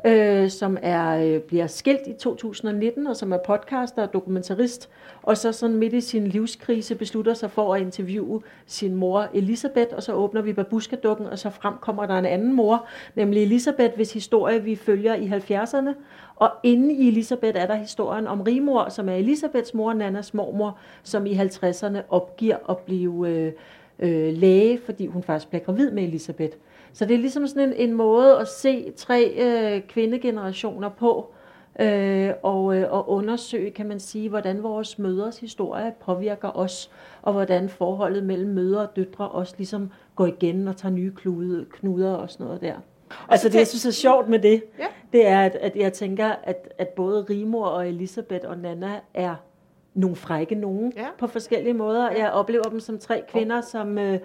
øh, 0.06 0.50
som 0.50 0.78
er 0.82 1.26
øh, 1.26 1.40
bliver 1.40 1.68
skilt 1.68 2.08
i 2.08 2.14
2019, 2.14 3.08
og 3.08 3.16
som 3.16 3.34
er 3.34 3.38
podcaster 3.46 4.02
og 4.02 4.14
dokumentarist. 4.14 4.90
Og 5.24 5.38
så 5.38 5.52
sådan 5.52 5.76
midt 5.76 5.94
i 5.94 6.02
sin 6.02 6.28
livskrise 6.28 6.96
beslutter 6.96 7.34
sig 7.34 7.52
for 7.52 7.74
at 7.74 7.82
interviewe 7.82 8.42
sin 8.66 8.96
mor 8.96 9.28
Elisabeth, 9.34 9.96
og 9.96 10.04
så 10.04 10.14
åbner 10.14 10.42
vi 10.42 10.54
babuska-dukken, 10.54 11.26
og 11.26 11.40
så 11.40 11.50
frem 11.50 11.74
kommer 11.82 12.06
der 12.06 12.18
en 12.18 12.26
anden 12.26 12.54
mor, 12.54 12.88
nemlig 13.16 13.44
Elisabeth, 13.44 13.96
hvis 13.96 14.14
historie 14.14 14.64
vi 14.64 14.76
følger 14.76 15.16
i 15.16 15.28
70'erne. 15.28 15.94
Og 16.38 16.52
inde 16.64 16.94
i 16.94 17.08
Elisabeth 17.08 17.62
er 17.62 17.68
der 17.68 17.76
historien 17.76 18.28
om 18.28 18.42
Rimor, 18.42 18.90
som 18.90 19.10
er 19.10 19.14
Elisabeths 19.14 19.74
mor, 19.74 19.94
Nannas 19.94 20.34
mormor, 20.34 20.78
som 21.04 21.26
i 21.26 21.34
50'erne 21.34 21.98
opgiver 22.10 22.70
at 22.70 22.78
blive 22.78 23.30
øh, 23.30 23.52
øh, 24.00 24.34
læge, 24.34 24.80
fordi 24.86 25.06
hun 25.08 25.24
faktisk 25.24 25.50
bliver 25.50 25.64
gravid 25.64 25.92
med 25.92 26.04
Elisabeth. 26.04 26.58
Så 26.94 27.06
det 27.06 27.14
er 27.14 27.20
ligesom 27.20 27.48
sådan 27.48 27.70
en, 27.70 27.90
en 27.90 27.94
måde 27.94 28.40
at 28.40 28.48
se 28.48 28.92
tre 28.92 29.34
øh, 29.38 29.82
kvindegenerationer 29.82 30.90
på, 30.90 31.34
øh, 31.80 32.32
og, 32.44 32.78
øh, 32.78 32.92
og 32.92 33.10
undersøge, 33.10 33.72
kan 33.72 33.88
man 33.88 34.00
sige, 34.00 34.30
hvordan 34.30 34.64
vores 34.64 35.00
mødres 35.00 35.40
historie 35.40 35.94
påvirker 36.00 36.58
os, 36.58 36.92
og 37.22 37.34
hvordan 37.34 37.70
forholdet 37.70 38.24
mellem 38.24 38.50
mødre 38.50 38.82
og 38.82 38.96
døtre 38.96 39.30
også 39.30 39.54
ligesom 39.58 39.92
går 40.16 40.26
igen 40.26 40.68
og 40.68 40.78
tager 40.78 40.94
nye 40.94 41.12
klude, 41.16 41.66
knuder 41.72 42.14
og 42.14 42.30
sådan 42.30 42.46
noget 42.46 42.62
der. 42.62 42.76
Altså 43.30 43.50
det, 43.50 43.56
jeg 43.56 43.68
synes 43.68 43.86
er 43.86 43.92
sjovt 43.92 44.30
med 44.30 44.40
det, 44.40 44.64
Ja. 44.80 44.86
det 45.14 45.28
er, 45.28 45.40
at, 45.42 45.56
at 45.56 45.76
jeg 45.76 45.94
tænker, 45.94 46.28
at, 46.44 46.74
at 46.78 46.88
både 46.90 47.26
Rimor 47.30 47.66
og 47.66 47.88
Elisabeth 47.88 48.50
og 48.50 48.58
Nana 48.58 49.00
er 49.14 49.36
nogle 49.94 50.16
frække 50.16 50.56
nogen 50.56 50.94
Ja. 50.96 51.08
på 51.18 51.28
forskellige 51.28 51.74
måder. 51.74 52.12
Jeg 52.12 52.32
oplever 52.32 52.64
dem 52.64 52.80
som 52.80 53.00
tre 53.00 53.24
kvinder, 53.28 53.62
som, 53.62 53.98
øh, 53.98 54.20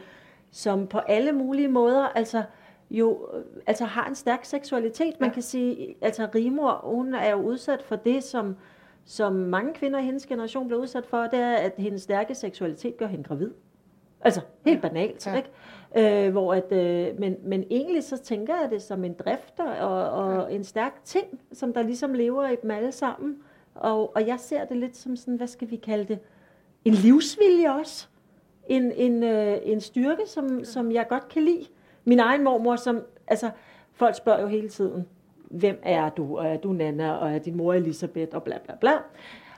som 0.50 0.86
på 0.86 0.98
alle 0.98 1.32
mulige 1.32 1.68
måder 1.68 2.08
altså 2.14 2.42
jo 2.90 3.28
øh, 3.34 3.42
altså 3.66 3.84
har 3.84 4.06
en 4.08 4.14
stærk 4.14 4.44
seksualitet. 4.44 5.20
Man 5.20 5.28
Ja. 5.30 5.34
kan 5.34 5.42
sige, 5.42 5.94
altså 6.00 6.28
Rimor, 6.34 6.80
hun 6.84 7.14
er 7.14 7.30
jo 7.30 7.36
udsat 7.36 7.82
for 7.82 7.96
det, 7.96 8.24
som, 8.24 8.56
som 9.04 9.32
mange 9.32 9.74
kvinder 9.74 9.98
i 9.98 10.02
hendes 10.02 10.26
generation 10.26 10.68
blev 10.68 10.80
udsat 10.80 11.06
for, 11.06 11.22
det 11.22 11.38
er, 11.38 11.52
at 11.54 11.72
hendes 11.78 12.02
stærke 12.02 12.34
seksualitet 12.34 12.96
gør 12.96 13.06
hende 13.06 13.24
gravid. 13.24 13.50
Altså, 14.20 14.40
helt 14.66 14.82
banalt, 14.82 15.26
Ja. 15.26 15.36
ikke? 15.36 15.48
Øh, 15.96 16.32
hvor 16.32 16.54
at, 16.54 16.72
øh, 16.72 17.20
men, 17.20 17.37
men 17.44 17.64
egentlig 17.70 18.04
så 18.04 18.16
tænker 18.16 18.54
jeg 18.62 18.70
det 18.70 18.82
som 18.82 19.04
en 19.04 19.12
drifter 19.25 19.64
og, 19.75 20.11
og 20.25 20.54
en 20.54 20.64
stærk 20.64 21.00
ting, 21.04 21.26
som 21.52 21.72
der 21.72 21.82
ligesom 21.82 22.14
lever 22.14 22.49
i 22.49 22.56
dem 22.62 22.70
alle 22.70 22.92
sammen. 22.92 23.37
Og, 23.75 24.16
og 24.16 24.26
jeg 24.26 24.37
ser 24.40 24.64
det 24.64 24.76
lidt 24.76 24.96
som 24.96 25.16
sådan, 25.16 25.34
hvad 25.37 25.46
skal 25.46 25.70
vi 25.70 25.76
kalde 25.76 26.04
det, 26.04 26.18
en 26.84 26.92
livsvilje 26.94 27.72
også. 27.80 28.06
En, 28.68 28.92
en, 28.92 29.22
øh, 29.22 29.58
en 29.64 29.80
styrke, 29.80 30.22
som, 30.26 30.64
som 30.64 30.92
jeg 30.92 31.08
godt 31.08 31.28
kan 31.28 31.42
lide. 31.42 31.66
Min 32.04 32.18
egen 32.20 32.44
mormor, 32.44 32.76
som, 32.76 33.00
altså, 33.28 33.50
folk 33.94 34.16
spørger 34.16 34.40
jo 34.40 34.46
hele 34.46 34.68
tiden, 34.68 35.06
hvem 35.50 35.80
er 35.82 36.08
du, 36.08 36.38
og 36.38 36.46
er 36.46 36.56
du 36.56 36.72
Nana, 36.72 37.12
og 37.12 37.32
er 37.34 37.38
din 37.38 37.56
mor 37.56 37.75
Elisabeth, 37.75 38.37
og 38.37 38.42
bla 38.42 38.56
bla 38.64 38.75
bla. 38.80 38.92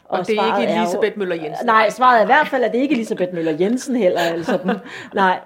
Og 0.04 0.26
det 0.26 0.38
er 0.38 0.58
ikke 0.60 0.72
jo- 0.72 0.78
Elisabeth 0.80 1.18
Møller 1.18 1.34
Jensen. 1.36 1.66
Nej, 1.66 1.90
svaret 1.90 2.18
er 2.18 2.22
i 2.22 2.26
hvert 2.26 2.46
fald, 2.48 2.64
at 2.64 2.72
det 2.72 2.78
ikke 2.78 2.92
er 2.92 2.96
Elisabeth 2.96 3.34
Møller 3.34 3.52
Jensen 3.60 3.96
heller. 3.96 4.20
Eller 4.32 4.44
sådan. 4.44 4.76
Nej, 5.14 5.40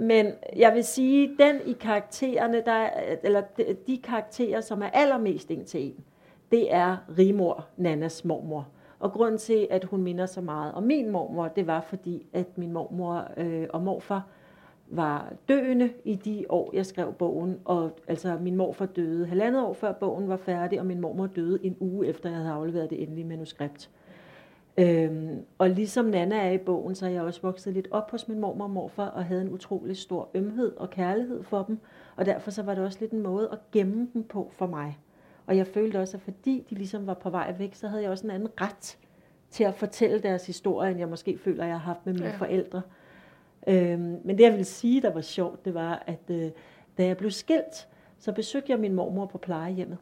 men 0.00 0.26
jeg 0.56 0.74
vil 0.74 0.84
sige, 0.84 1.36
den 1.38 1.56
i 1.66 1.72
karaktererne, 1.72 2.62
der, 2.66 2.88
eller 3.22 3.40
de, 3.40 3.76
de 3.86 3.98
karakterer, 3.98 4.60
som 4.60 4.82
er 4.82 4.88
allermest 4.92 5.50
en 5.50 5.64
til 5.64 5.86
en, 5.86 6.04
det 6.50 6.74
er 6.74 6.96
Rimor, 7.18 7.66
Nannas 7.76 8.24
mormor. 8.24 8.68
Og 8.98 9.12
grunden 9.12 9.38
til, 9.38 9.68
at 9.70 9.84
hun 9.84 10.02
minder 10.02 10.26
så 10.26 10.40
meget 10.40 10.74
om 10.74 10.82
min 10.82 11.10
mormor, 11.10 11.48
det 11.48 11.66
var 11.66 11.80
fordi, 11.80 12.26
at 12.32 12.58
min 12.58 12.72
mormor 12.72 13.28
øh, 13.36 13.66
og 13.70 13.82
morfar 13.82 14.26
var 14.86 15.32
døende 15.48 15.90
i 16.04 16.14
de 16.14 16.44
år, 16.48 16.70
jeg 16.72 16.86
skrev 16.86 17.12
bogen. 17.12 17.58
Og 17.64 17.90
altså, 18.08 18.38
min 18.40 18.56
morfar 18.56 18.86
døde 18.86 19.26
halvandet 19.26 19.62
år 19.62 19.72
før 19.72 19.92
bogen 19.92 20.28
var 20.28 20.36
færdig, 20.36 20.80
og 20.80 20.86
min 20.86 21.00
mormor 21.00 21.26
døde 21.26 21.58
en 21.62 21.76
uge 21.80 22.06
efter, 22.06 22.28
jeg 22.28 22.38
havde 22.38 22.50
afleveret 22.50 22.90
det 22.90 23.02
endelige 23.02 23.26
manuskript. 23.26 23.90
Øhm, 24.78 25.44
og 25.58 25.70
ligesom 25.70 26.04
Nana 26.04 26.36
er 26.36 26.50
i 26.50 26.58
bogen, 26.58 26.94
så 26.94 27.06
er 27.06 27.10
jeg 27.10 27.22
også 27.22 27.42
vokset 27.42 27.72
lidt 27.74 27.88
op 27.90 28.10
hos 28.10 28.28
min 28.28 28.38
mormor 28.40 28.64
og 28.64 28.70
morfar, 28.70 29.06
og 29.06 29.24
havde 29.24 29.42
en 29.42 29.52
utrolig 29.52 29.96
stor 29.96 30.28
ømhed 30.34 30.76
og 30.76 30.90
kærlighed 30.90 31.42
for 31.42 31.62
dem. 31.62 31.78
Og 32.16 32.26
derfor 32.26 32.50
så 32.50 32.62
var 32.62 32.74
det 32.74 32.84
også 32.84 32.98
lidt 33.00 33.12
en 33.12 33.22
måde 33.22 33.48
at 33.52 33.58
gemme 33.72 34.08
dem 34.14 34.22
på 34.22 34.50
for 34.56 34.66
mig. 34.66 34.98
Og 35.46 35.56
jeg 35.56 35.66
følte 35.66 36.00
også, 36.00 36.16
at 36.16 36.22
fordi 36.22 36.66
de 36.70 36.74
ligesom 36.74 37.06
var 37.06 37.14
på 37.14 37.30
vej 37.30 37.54
væk, 37.58 37.74
så 37.74 37.88
havde 37.88 38.02
jeg 38.02 38.10
også 38.10 38.26
en 38.26 38.30
anden 38.30 38.48
ret 38.60 38.98
til 39.50 39.64
at 39.64 39.74
fortælle 39.74 40.18
deres 40.18 40.46
historie, 40.46 40.90
end 40.90 40.98
jeg 40.98 41.08
måske 41.08 41.38
føler, 41.38 41.64
jeg 41.64 41.74
har 41.74 41.80
haft 41.80 42.06
med 42.06 42.14
mine 42.14 42.26
Ja. 42.26 42.36
forældre. 42.36 42.82
Øhm, 43.68 44.18
men 44.24 44.38
det 44.38 44.40
jeg 44.44 44.50
ville 44.52 44.64
sige, 44.64 45.02
der 45.02 45.12
var 45.12 45.20
sjovt, 45.20 45.64
det 45.64 45.74
var, 45.74 46.02
at 46.06 46.20
øh, 46.30 46.50
da 46.98 47.06
jeg 47.06 47.16
blev 47.16 47.30
skilt, 47.30 47.88
så 48.18 48.32
besøgte 48.32 48.72
jeg 48.72 48.80
min 48.80 48.94
mormor 48.94 49.26
på 49.26 49.38
plejehjemmet. 49.38 49.98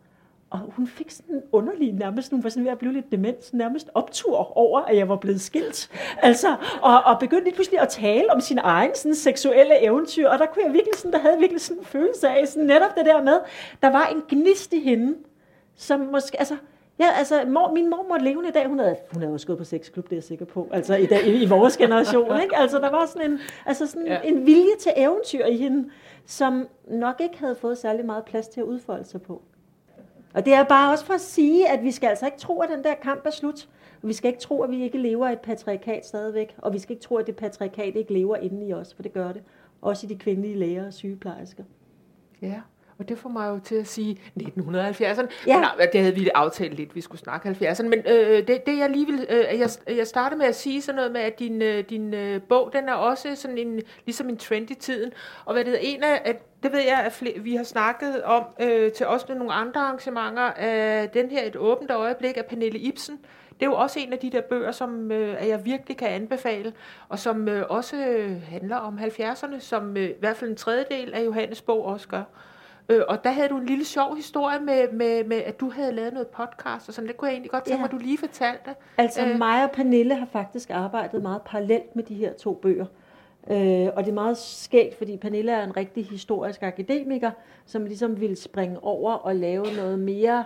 Og 0.51 0.59
hun 0.59 0.87
fik 0.87 1.11
sådan 1.11 1.35
en 1.35 1.43
underlig, 1.53 1.93
nærmest, 1.93 2.31
hun 2.31 2.45
var 2.45 2.51
sådan 2.51 2.65
ved 2.65 2.73
at 2.73 2.79
blive 2.79 2.93
lidt 2.93 3.13
dement, 3.13 3.55
nærmest 3.55 3.91
optur 3.95 4.59
over, 4.59 4.81
at 4.81 4.97
jeg 4.97 5.09
var 5.09 5.17
blevet 5.17 5.41
skilt. 5.41 5.91
Altså, 6.23 6.57
og, 6.83 7.03
og 7.05 7.19
begyndte 7.21 7.45
lige 7.45 7.55
pludselig 7.55 7.81
at 7.81 7.89
tale 7.89 8.33
om 8.33 8.41
sin 8.41 8.59
egen 8.59 8.91
sådan, 8.95 9.15
seksuelle 9.15 9.85
eventyr, 9.85 10.29
og 10.29 10.39
der 10.39 10.47
kunne 10.47 10.65
jeg 10.65 10.73
virkelig 10.73 10.95
sådan, 10.95 11.13
der 11.13 11.19
havde 11.19 11.39
virkelig 11.39 11.61
sådan 11.61 11.79
en 11.81 11.85
følelse 11.85 12.29
af, 12.29 12.49
sådan 12.49 12.67
netop 12.67 12.97
det 12.97 13.07
der 13.07 13.23
med, 13.23 13.39
der 13.83 13.91
var 13.91 14.07
en 14.07 14.23
gnist 14.29 14.73
i 14.73 14.81
hende, 14.81 15.15
som 15.77 16.01
måske, 16.01 16.39
altså, 16.39 16.57
Ja, 16.99 17.11
altså, 17.19 17.45
mor, 17.47 17.73
min 17.73 17.91
mor 17.91 18.07
måtte 18.09 18.25
leve 18.25 18.49
i 18.49 18.51
dag. 18.51 18.67
Hun 18.67 18.79
havde, 18.79 18.97
hun 19.13 19.23
havde 19.23 19.35
også 19.35 19.47
gået 19.47 19.59
på 19.59 19.65
sexklub, 19.65 20.05
det 20.05 20.13
er 20.13 20.17
jeg 20.17 20.25
sikker 20.25 20.45
på. 20.45 20.69
Altså, 20.71 20.97
i, 20.97 21.07
dag, 21.07 21.27
i, 21.27 21.43
i 21.43 21.47
vores 21.47 21.77
generation, 21.77 22.41
ikke? 22.43 22.57
Altså, 22.57 22.79
der 22.79 22.91
var 22.91 23.07
sådan 23.07 23.31
en, 23.31 23.41
altså 23.67 23.87
sådan 23.87 24.07
ja. 24.07 24.21
en 24.21 24.47
vilje 24.47 24.77
til 24.81 24.93
eventyr 24.97 25.45
i 25.45 25.57
hende, 25.57 25.91
som 26.27 26.69
nok 26.89 27.21
ikke 27.21 27.39
havde 27.39 27.55
fået 27.55 27.79
særlig 27.79 28.07
meget 28.07 28.25
plads 28.25 28.49
til 28.49 28.61
at 28.61 28.65
udfolde 28.65 29.05
sig 29.05 29.23
på. 29.23 29.43
Og 30.35 30.45
det 30.45 30.55
er 30.55 30.65
bare 30.65 30.93
også 30.93 31.05
for 31.05 31.15
at 31.15 31.21
sige, 31.21 31.69
at 31.69 31.83
vi 31.83 31.91
skal 31.91 32.09
altså 32.09 32.27
ikke 32.27 32.39
tro, 32.39 32.61
at 32.61 32.69
den 32.69 32.85
der 32.85 32.95
kamp 32.95 33.27
er 33.27 33.31
slut. 33.31 33.69
Vi 34.03 34.13
skal 34.13 34.29
ikke 34.29 34.41
tro, 34.41 34.63
at 34.63 34.71
vi 34.71 34.83
ikke 34.83 34.99
lever 34.99 35.29
i 35.29 35.33
et 35.33 35.41
patriarkat 35.41 36.07
stadigvæk. 36.07 36.55
Og 36.59 36.73
vi 36.73 36.79
skal 36.79 36.93
ikke 36.93 37.05
tro, 37.05 37.17
at 37.17 37.27
det 37.27 37.37
patriarkat 37.37 37.97
ikke 37.97 38.13
lever 38.13 38.37
inde 38.37 38.67
i 38.67 38.73
os, 38.73 38.95
for 38.95 39.03
det 39.03 39.13
gør 39.13 39.33
det. 39.33 39.43
Også 39.83 40.07
i 40.07 40.09
de 40.09 40.19
kvindelige 40.19 40.57
læger 40.57 40.87
og 40.87 40.93
sygeplejersker. 40.93 41.65
Ja. 42.43 42.61
Og 42.99 43.09
det 43.09 43.19
får 43.19 43.29
mig 43.29 43.49
jo 43.49 43.61
til 43.65 43.75
at 43.75 43.87
sige 43.87 44.21
1970'erne. 44.41 45.29
Ja. 45.47 45.59
Men, 45.79 45.89
det 45.93 46.01
havde 46.01 46.15
vi 46.15 46.29
aftalt 46.35 46.75
lidt, 46.75 46.95
vi 46.95 47.01
skulle 47.01 47.21
snakke 47.21 47.49
70'erne. 47.49 47.83
Men 47.83 47.99
øh, 48.07 48.47
det, 48.49 48.67
det 48.67 48.79
jeg 48.79 48.91
lige 48.91 49.07
vil... 49.07 49.27
Øh, 49.31 49.59
jeg, 49.61 49.71
jeg 49.97 50.07
startede 50.07 50.39
med 50.39 50.47
at 50.47 50.57
sige 50.57 50.83
sådan 50.83 50.97
noget 50.97 51.13
med, 51.13 51.21
at 51.21 51.39
din, 51.39 51.63
øh, 51.63 51.85
din 51.91 52.15
øh, 52.15 52.43
bog, 52.43 52.71
den 52.73 52.89
er 52.89 52.93
også 52.93 53.35
sådan 53.35 53.59
en, 53.59 53.81
ligesom 54.05 54.29
en 54.29 54.37
trend 54.37 54.71
i 54.71 54.75
tiden. 54.75 55.13
Og 55.45 55.53
hvad 55.53 55.65
det 55.65 55.75
er, 55.75 55.79
en 55.83 56.03
af, 56.03 56.23
at, 56.25 56.37
det 56.63 56.73
ved 56.73 56.81
jeg, 56.81 57.03
at 57.07 57.13
flere, 57.13 57.39
vi 57.39 57.55
har 57.55 57.65
snakket 57.65 58.23
om 58.23 58.45
øh, 58.61 58.93
til 58.93 59.07
også 59.07 59.35
nogle 59.35 59.53
andre 59.53 59.81
arrangementer, 59.81 60.43
af 60.43 61.09
den 61.09 61.31
her 61.31 61.47
Et 61.47 61.57
åbent 61.57 61.91
øjeblik 61.91 62.37
af 62.37 62.47
Pernille 62.47 62.79
Ibsen. 62.79 63.19
Det 63.61 63.67
er 63.67 63.71
jo 63.71 63.77
også 63.77 64.01
en 64.01 64.13
af 64.13 64.19
de 64.19 64.31
der 64.31 64.41
bøger, 64.41 64.73
som 64.73 65.13
øh, 65.13 65.49
jeg 65.49 65.65
virkelig 65.65 65.97
kan 65.97 66.09
anbefale, 66.09 66.73
og 67.09 67.19
som 67.19 67.49
øh, 67.49 67.67
også 67.69 67.97
øh, 67.97 68.43
handler 68.43 68.77
om 68.77 68.99
70'erne, 68.99 69.61
som 69.61 69.97
øh, 69.97 70.09
i 70.11 70.15
hvert 70.21 70.37
fald 70.37 70.51
en 70.51 70.57
tredjedel 70.57 71.15
af 71.15 71.25
Johannes 71.25 71.63
bog 71.63 71.85
også 71.85 72.09
gør. 72.09 72.23
Øh, 72.89 73.03
og 73.09 73.25
der 73.25 73.31
havde 73.31 73.49
du 73.49 73.57
en 73.57 73.67
lille 73.67 73.85
sjov 73.85 74.17
historie 74.17 74.61
med, 74.61 74.93
med, 74.93 75.25
med, 75.25 75.37
at 75.37 75.61
du 75.61 75.71
havde 75.71 75.93
lavet 75.93 76.13
noget 76.13 76.29
podcast, 76.29 76.89
og 76.89 76.95
sådan. 76.95 77.09
Det 77.09 77.17
kunne 77.17 77.29
jeg 77.29 77.35
egentlig 77.35 77.51
godt 77.51 77.65
tænke 77.65 77.75
ja. 77.75 77.81
mig, 77.81 77.85
at 77.85 77.93
du 77.93 77.99
lige 77.99 78.19
fortalte. 78.19 78.75
Altså 78.99 79.27
øh. 79.27 79.39
mig 79.39 79.65
og 79.65 79.71
Pernille 79.71 80.15
har 80.15 80.27
faktisk 80.27 80.71
arbejdet 80.71 81.23
meget 81.23 81.43
parallelt 81.43 81.97
med 81.97 82.05
de 82.05 82.15
her 82.15 82.33
to 82.33 82.55
bøger. 82.55 82.87
Øh, 83.51 83.89
og 83.97 84.05
det 84.05 84.09
er 84.09 84.15
meget 84.15 84.39
skægt, 84.39 84.99
fordi 84.99 85.17
Pernille 85.17 85.53
er 85.53 85.65
en 85.65 85.77
rigtig 85.77 86.07
historisk 86.07 86.63
akademiker, 86.63 87.31
som 87.67 87.85
ligesom 87.85 88.21
ville 88.21 88.37
springe 88.37 88.85
over 88.85 89.13
og 89.13 89.37
lave 89.37 89.67
noget 89.77 89.99
mere, 89.99 90.45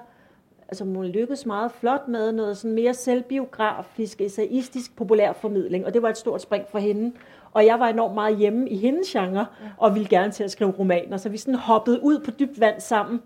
altså 0.68 0.84
hun 0.84 1.04
lykkedes 1.04 1.46
meget 1.46 1.72
flot 1.72 2.08
med 2.08 2.32
noget 2.32 2.56
sådan 2.56 2.74
mere 2.74 2.94
selvbiografisk, 2.94 4.20
essayistisk 4.20 4.96
populærformidling, 4.96 5.86
og 5.86 5.94
det 5.94 6.02
var 6.02 6.08
et 6.08 6.18
stort 6.18 6.42
spring 6.42 6.64
for 6.68 6.78
hende. 6.78 7.12
Og 7.52 7.66
jeg 7.66 7.80
var 7.80 7.88
enormt 7.88 8.14
meget 8.14 8.36
hjemme 8.36 8.68
i 8.68 8.76
hendes 8.76 9.08
genre, 9.08 9.46
og 9.76 9.94
ville 9.94 10.08
gerne 10.08 10.32
til 10.32 10.44
at 10.44 10.50
skrive 10.50 10.70
romaner. 10.70 11.16
Så 11.16 11.28
vi 11.28 11.36
sådan 11.36 11.54
hoppede 11.54 12.02
ud 12.02 12.18
på 12.18 12.30
dybt 12.30 12.60
vand 12.60 12.80
sammen. 12.80 13.22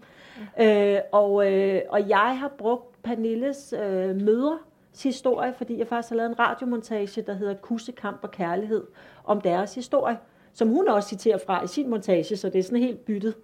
Øh, 0.60 0.98
og, 1.12 1.52
øh, 1.52 1.82
og 1.88 2.08
jeg 2.08 2.38
har 2.38 2.52
brugt 2.58 3.02
Pernilles 3.02 3.74
øh, 3.82 4.20
møder 4.20 4.58
historie, 5.02 5.54
fordi 5.56 5.78
jeg 5.78 5.86
faktisk 5.86 6.10
har 6.10 6.16
lavet 6.16 6.30
en 6.30 6.38
radiomontage, 6.38 7.22
der 7.22 7.34
hedder 7.34 7.54
Kusse, 7.54 7.92
Kamp 7.92 8.18
og 8.22 8.30
Kærlighed, 8.30 8.84
om 9.24 9.40
deres 9.40 9.74
historie, 9.74 10.18
som 10.52 10.68
hun 10.68 10.88
også 10.88 11.08
citerer 11.08 11.38
fra 11.46 11.64
i 11.64 11.66
sin 11.66 11.90
montage, 11.90 12.36
så 12.36 12.48
det 12.48 12.58
er 12.58 12.62
sådan 12.62 12.78
helt 12.78 13.04
byttet. 13.04 13.34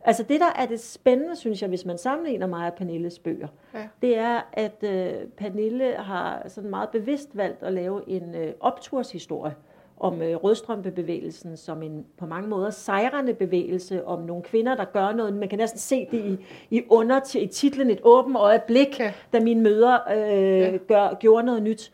Altså 0.00 0.22
det, 0.22 0.40
der 0.40 0.52
er 0.56 0.66
det 0.66 0.80
spændende, 0.80 1.36
synes 1.36 1.62
jeg, 1.62 1.68
hvis 1.68 1.84
man 1.84 1.98
sammenligner 1.98 2.46
mig 2.46 2.66
og 2.66 2.74
Pernilles 2.74 3.18
bøger, 3.18 3.48
ja. 3.74 3.88
det 4.02 4.18
er, 4.18 4.40
at 4.52 4.82
øh, 4.82 5.28
Pernille 5.36 5.94
har 5.94 6.48
sådan 6.48 6.70
meget 6.70 6.88
bevidst 6.88 7.36
valgt 7.36 7.62
at 7.62 7.72
lave 7.72 8.08
en 8.08 8.34
øh, 8.34 8.52
opturshistorie 8.60 9.54
om 10.00 10.22
øh, 10.22 10.36
rødstrømpebevægelsen 10.36 11.56
som 11.56 11.82
en 11.82 12.06
på 12.18 12.26
mange 12.26 12.48
måder 12.48 12.70
sejrende 12.70 13.34
bevægelse, 13.34 14.06
om 14.06 14.22
nogle 14.22 14.42
kvinder, 14.42 14.76
der 14.76 14.84
gør 14.84 15.12
noget. 15.12 15.34
Man 15.34 15.48
kan 15.48 15.58
næsten 15.58 15.80
se 15.80 16.08
det 16.10 16.24
i, 16.24 16.46
i 16.70 16.82
under 16.90 17.20
til 17.20 17.42
i 17.42 17.46
titlen 17.46 17.90
Et 17.90 18.00
åbent 18.02 18.36
øjeblik, 18.36 19.00
ja. 19.00 19.12
da 19.32 19.40
mine 19.40 19.62
møder 19.62 19.98
øh, 20.12 20.58
ja. 20.58 20.76
gør, 20.88 21.14
gjorde 21.14 21.46
noget 21.46 21.62
nyt. 21.62 21.92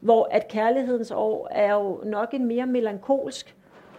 Hvor 0.00 0.28
at 0.30 0.48
kærlighedens 0.48 1.10
år 1.10 1.48
er 1.50 1.74
jo 1.74 2.00
nok 2.04 2.34
en 2.34 2.46
mere 2.46 2.66
melankolsk 2.66 3.56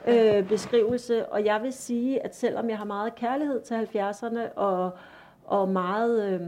øh, 0.08 0.48
beskrivelse, 0.48 1.26
og 1.26 1.46
jeg 1.46 1.64
vil 1.64 1.74
sige, 1.74 2.24
at 2.24 2.36
selvom 2.36 2.70
jeg 2.70 2.78
har 2.78 2.86
meget 2.86 3.16
kærlighed 3.16 3.62
til 3.62 3.74
70'erne, 3.76 4.54
og, 4.56 4.92
og 5.46 5.70
meget 5.70 6.34
øh, 6.34 6.42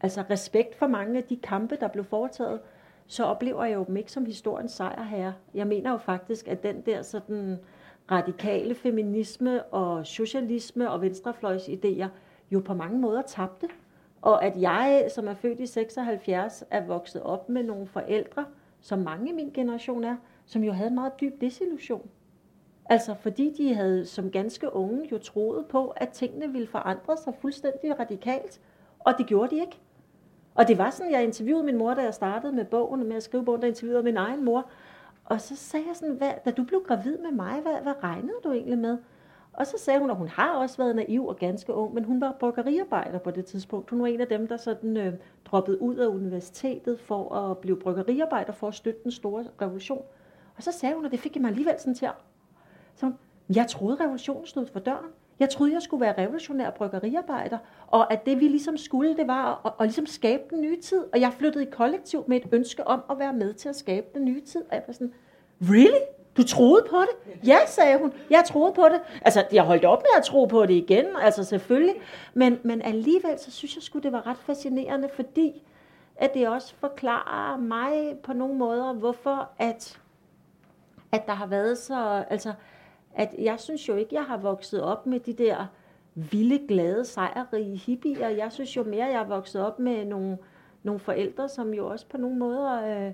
altså 0.00 0.24
respekt 0.30 0.78
for 0.78 0.86
mange 0.86 1.18
af 1.18 1.24
de 1.24 1.36
kampe, 1.36 1.76
der 1.80 1.88
blev 1.88 2.04
foretaget, 2.04 2.60
så 3.06 3.24
oplever 3.24 3.64
jeg 3.64 3.74
jo 3.74 3.84
dem 3.84 3.96
ikke 3.96 4.12
som 4.12 4.26
historiens 4.26 4.72
sejrherre. 4.72 5.34
Jeg 5.54 5.66
mener 5.66 5.90
jo 5.90 5.96
faktisk, 5.96 6.48
at 6.48 6.62
den 6.62 6.80
der 6.80 7.02
sådan 7.02 7.58
radikale 8.10 8.74
feminisme 8.74 9.62
og 9.62 10.06
socialisme 10.06 10.90
og 10.90 11.00
venstrefløjs 11.00 11.68
idéer 11.68 12.08
jo 12.50 12.60
på 12.60 12.74
mange 12.74 12.98
måder 12.98 13.22
tabte. 13.22 13.68
Og 14.22 14.44
at 14.44 14.60
jeg, 14.60 15.10
som 15.14 15.28
er 15.28 15.34
født 15.34 15.60
i 15.60 15.66
76, 15.66 16.64
er 16.70 16.86
vokset 16.86 17.22
op 17.22 17.48
med 17.48 17.62
nogle 17.62 17.86
forældre, 17.86 18.44
som 18.80 18.98
mange 18.98 19.30
i 19.30 19.34
min 19.34 19.50
generation 19.54 20.04
er, 20.04 20.16
som 20.46 20.64
jo 20.64 20.72
havde 20.72 20.88
en 20.88 20.94
meget 20.94 21.12
dyb 21.20 21.40
desillusion. 21.40 22.10
Altså 22.84 23.14
fordi 23.14 23.54
de 23.58 23.74
havde 23.74 24.06
som 24.06 24.30
ganske 24.30 24.74
unge 24.74 25.08
jo 25.12 25.18
troet 25.18 25.66
på, 25.66 25.86
at 25.96 26.08
tingene 26.08 26.52
ville 26.52 26.66
forandre 26.66 27.16
sig 27.16 27.34
fuldstændig 27.40 27.98
radikalt, 27.98 28.60
og 28.98 29.14
det 29.18 29.26
gjorde 29.26 29.56
de 29.56 29.60
ikke. 29.60 29.80
Og 30.54 30.68
det 30.68 30.78
var 30.78 30.90
sådan, 30.90 31.12
jeg 31.12 31.24
interviewede 31.24 31.64
min 31.64 31.78
mor, 31.78 31.94
da 31.94 32.02
jeg 32.02 32.14
startede 32.14 32.52
med 32.52 32.64
bogen, 32.64 33.08
med 33.08 33.16
at 33.16 33.22
skrive 33.22 33.44
bogen, 33.44 33.62
der 33.62 33.68
interviewede 33.68 34.02
min 34.02 34.16
egen 34.16 34.44
mor. 34.44 34.66
Og 35.24 35.40
så 35.40 35.56
sagde 35.56 35.86
jeg 35.88 35.96
sådan, 35.96 36.14
hvad, 36.14 36.32
da 36.44 36.50
du 36.50 36.64
blev 36.64 36.82
gravid 36.86 37.18
med 37.18 37.30
mig, 37.30 37.60
hvad, 37.62 37.82
hvad 37.82 38.02
regnede 38.02 38.36
du 38.44 38.52
egentlig 38.52 38.78
med? 38.78 38.98
Og 39.52 39.66
så 39.66 39.78
sagde 39.78 40.00
hun, 40.00 40.10
at 40.10 40.16
hun 40.16 40.28
har 40.28 40.56
også 40.56 40.76
været 40.76 40.96
naiv 40.96 41.26
og 41.26 41.36
ganske 41.36 41.74
ung, 41.74 41.94
men 41.94 42.04
hun 42.04 42.20
var 42.20 42.36
bryggeriarbejder 42.40 43.18
på 43.18 43.30
det 43.30 43.44
tidspunkt. 43.44 43.90
Hun 43.90 44.00
var 44.00 44.06
en 44.06 44.20
af 44.20 44.26
dem, 44.26 44.48
der 44.48 44.56
sådan 44.56 44.96
øh, 44.96 45.12
droppede 45.44 45.82
ud 45.82 45.96
af 45.96 46.06
universitetet 46.06 47.00
for 47.00 47.34
at 47.34 47.58
blive 47.58 47.76
bryggeriarbejder 47.76 48.52
for 48.52 48.68
at 48.68 48.74
støtte 48.74 49.00
den 49.02 49.12
store 49.12 49.44
revolution. 49.62 50.04
Og 50.56 50.62
så 50.62 50.72
sagde 50.72 50.94
hun, 50.94 51.04
at 51.04 51.12
det 51.12 51.20
fik 51.20 51.40
mig 51.40 51.48
alligevel 51.48 51.74
sådan 51.78 51.94
til 51.94 52.06
at... 52.06 52.14
Så 52.94 53.12
jeg 53.56 53.66
troede, 53.68 53.96
revolutionen 54.00 54.46
stod 54.46 54.66
for 54.66 54.80
døren. 54.80 55.10
Jeg 55.40 55.50
troede, 55.50 55.72
jeg 55.72 55.82
skulle 55.82 56.00
være 56.00 56.18
revolutionær 56.18 56.70
bryggeriarbejder, 56.70 57.58
og 57.86 58.12
at 58.12 58.26
det 58.26 58.40
vi 58.40 58.48
ligesom 58.48 58.76
skulle, 58.76 59.16
det 59.16 59.26
var 59.26 59.60
at, 59.66 59.72
at 59.80 59.86
ligesom 59.86 60.06
skabe 60.06 60.42
den 60.50 60.60
nye 60.60 60.80
tid. 60.80 61.04
Og 61.12 61.20
jeg 61.20 61.32
flyttede 61.32 61.64
i 61.64 61.70
kollektiv 61.70 62.24
med 62.28 62.36
et 62.36 62.48
ønske 62.52 62.86
om 62.86 63.02
at 63.10 63.18
være 63.18 63.32
med 63.32 63.54
til 63.54 63.68
at 63.68 63.76
skabe 63.76 64.06
den 64.14 64.24
nye 64.24 64.40
tid. 64.40 64.60
Og 64.60 64.74
jeg 64.74 64.82
var 64.86 64.92
sådan, 64.92 65.12
really? 65.62 66.00
Du 66.36 66.42
troede 66.42 66.86
på 66.90 66.96
det? 66.96 67.32
Ja, 67.48 67.58
sagde 67.66 67.98
hun. 67.98 68.12
Jeg 68.30 68.44
troede 68.46 68.72
på 68.72 68.84
det. 68.92 69.00
Altså, 69.22 69.44
jeg 69.52 69.62
holdt 69.62 69.84
op 69.84 70.02
med 70.02 70.18
at 70.18 70.24
tro 70.24 70.44
på 70.44 70.66
det 70.66 70.74
igen, 70.74 71.06
altså 71.22 71.44
selvfølgelig. 71.44 71.94
Men, 72.34 72.58
men 72.62 72.82
alligevel, 72.82 73.38
så 73.38 73.50
synes 73.50 73.74
jeg 73.76 73.82
skulle 73.82 74.02
det 74.02 74.12
var 74.12 74.26
ret 74.26 74.38
fascinerende, 74.46 75.08
fordi 75.14 75.62
at 76.16 76.34
det 76.34 76.48
også 76.48 76.74
forklarer 76.74 77.56
mig 77.56 78.16
på 78.22 78.32
nogle 78.32 78.54
måder, 78.54 78.92
hvorfor 78.92 79.48
at, 79.58 79.98
at 81.12 81.26
der 81.26 81.32
har 81.32 81.46
været 81.46 81.78
så... 81.78 82.24
Altså, 82.30 82.52
at 83.14 83.34
jeg 83.38 83.60
synes 83.60 83.88
jo 83.88 83.96
ikke, 83.96 84.14
jeg 84.14 84.24
har 84.24 84.36
vokset 84.36 84.82
op 84.82 85.06
med 85.06 85.20
de 85.20 85.32
der 85.32 85.66
vilde, 86.14 86.66
glade, 86.68 87.04
sejrrige 87.04 87.76
hippier. 87.76 88.28
Jeg 88.28 88.52
synes 88.52 88.76
jo 88.76 88.82
mere, 88.82 89.06
jeg 89.06 89.18
har 89.18 89.26
vokset 89.26 89.66
op 89.66 89.78
med 89.78 90.04
nogle, 90.04 90.38
nogle 90.82 91.00
forældre, 91.00 91.48
som 91.48 91.74
jo 91.74 91.86
også 91.86 92.06
på 92.08 92.16
nogle 92.16 92.38
måder 92.38 93.06
øh, 93.06 93.12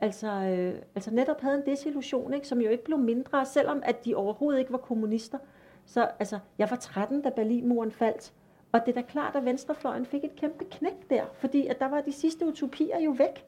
altså, 0.00 0.28
øh, 0.28 0.74
altså 0.94 1.10
netop 1.10 1.40
havde 1.40 1.56
en 1.56 1.66
desillusion, 1.66 2.34
ikke? 2.34 2.48
som 2.48 2.60
jo 2.60 2.70
ikke 2.70 2.84
blev 2.84 2.98
mindre, 2.98 3.46
selvom 3.46 3.82
at 3.84 4.04
de 4.04 4.14
overhovedet 4.14 4.58
ikke 4.58 4.72
var 4.72 4.78
kommunister. 4.78 5.38
Så 5.86 6.08
altså, 6.18 6.38
jeg 6.58 6.70
var 6.70 6.76
13, 6.76 7.22
da 7.22 7.30
Berlinmuren 7.30 7.92
faldt. 7.92 8.32
Og 8.72 8.80
det 8.86 8.96
er 8.96 9.00
da 9.00 9.06
klart, 9.06 9.36
at 9.36 9.44
venstrefløjen 9.44 10.06
fik 10.06 10.24
et 10.24 10.36
kæmpe 10.36 10.64
knæk 10.64 11.10
der, 11.10 11.24
fordi 11.32 11.66
at 11.66 11.80
der 11.80 11.88
var 11.88 12.00
de 12.00 12.12
sidste 12.12 12.46
utopier 12.46 13.00
jo 13.00 13.10
væk. 13.10 13.46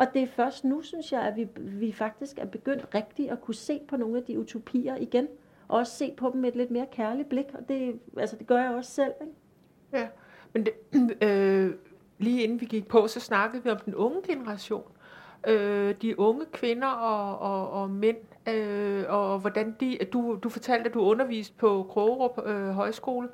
Og 0.00 0.14
det 0.14 0.22
er 0.22 0.26
først 0.26 0.64
nu, 0.64 0.82
synes 0.82 1.12
jeg, 1.12 1.22
at 1.22 1.36
vi, 1.36 1.48
vi 1.56 1.92
faktisk 1.92 2.38
er 2.38 2.46
begyndt 2.46 2.94
rigtigt 2.94 3.30
at 3.30 3.40
kunne 3.40 3.54
se 3.54 3.80
på 3.88 3.96
nogle 3.96 4.16
af 4.16 4.22
de 4.22 4.38
utopier 4.38 4.96
igen. 4.96 5.28
Og 5.68 5.78
også 5.78 5.92
se 5.92 6.14
på 6.16 6.30
dem 6.32 6.40
med 6.40 6.48
et 6.48 6.56
lidt 6.56 6.70
mere 6.70 6.86
kærligt 6.92 7.28
blik. 7.28 7.46
Og 7.54 7.68
det, 7.68 8.00
altså, 8.16 8.36
det 8.36 8.46
gør 8.46 8.62
jeg 8.62 8.70
også 8.70 8.90
selv. 8.90 9.12
Ikke? 9.20 9.32
Ja, 9.92 10.08
men 10.52 10.66
det, 10.66 10.72
øh, 11.28 11.74
lige 12.18 12.42
inden 12.42 12.60
vi 12.60 12.66
gik 12.66 12.88
på, 12.88 13.06
så 13.06 13.20
snakkede 13.20 13.64
vi 13.64 13.70
om 13.70 13.78
den 13.84 13.94
unge 13.94 14.22
generation. 14.22 14.84
Øh, 15.46 15.94
de 16.02 16.18
unge 16.18 16.46
kvinder 16.52 16.88
og, 16.88 17.38
og, 17.38 17.82
og 17.82 17.90
mænd, 17.90 18.16
øh, 18.48 19.04
og 19.08 19.38
hvordan 19.38 19.76
de, 19.80 19.98
du, 20.12 20.38
du 20.42 20.48
fortalte, 20.48 20.88
at 20.88 20.94
du 20.94 21.00
underviste 21.00 21.54
på 21.58 21.86
Krogerup 21.90 22.46
øh, 22.46 22.68
Højskole, 22.68 23.28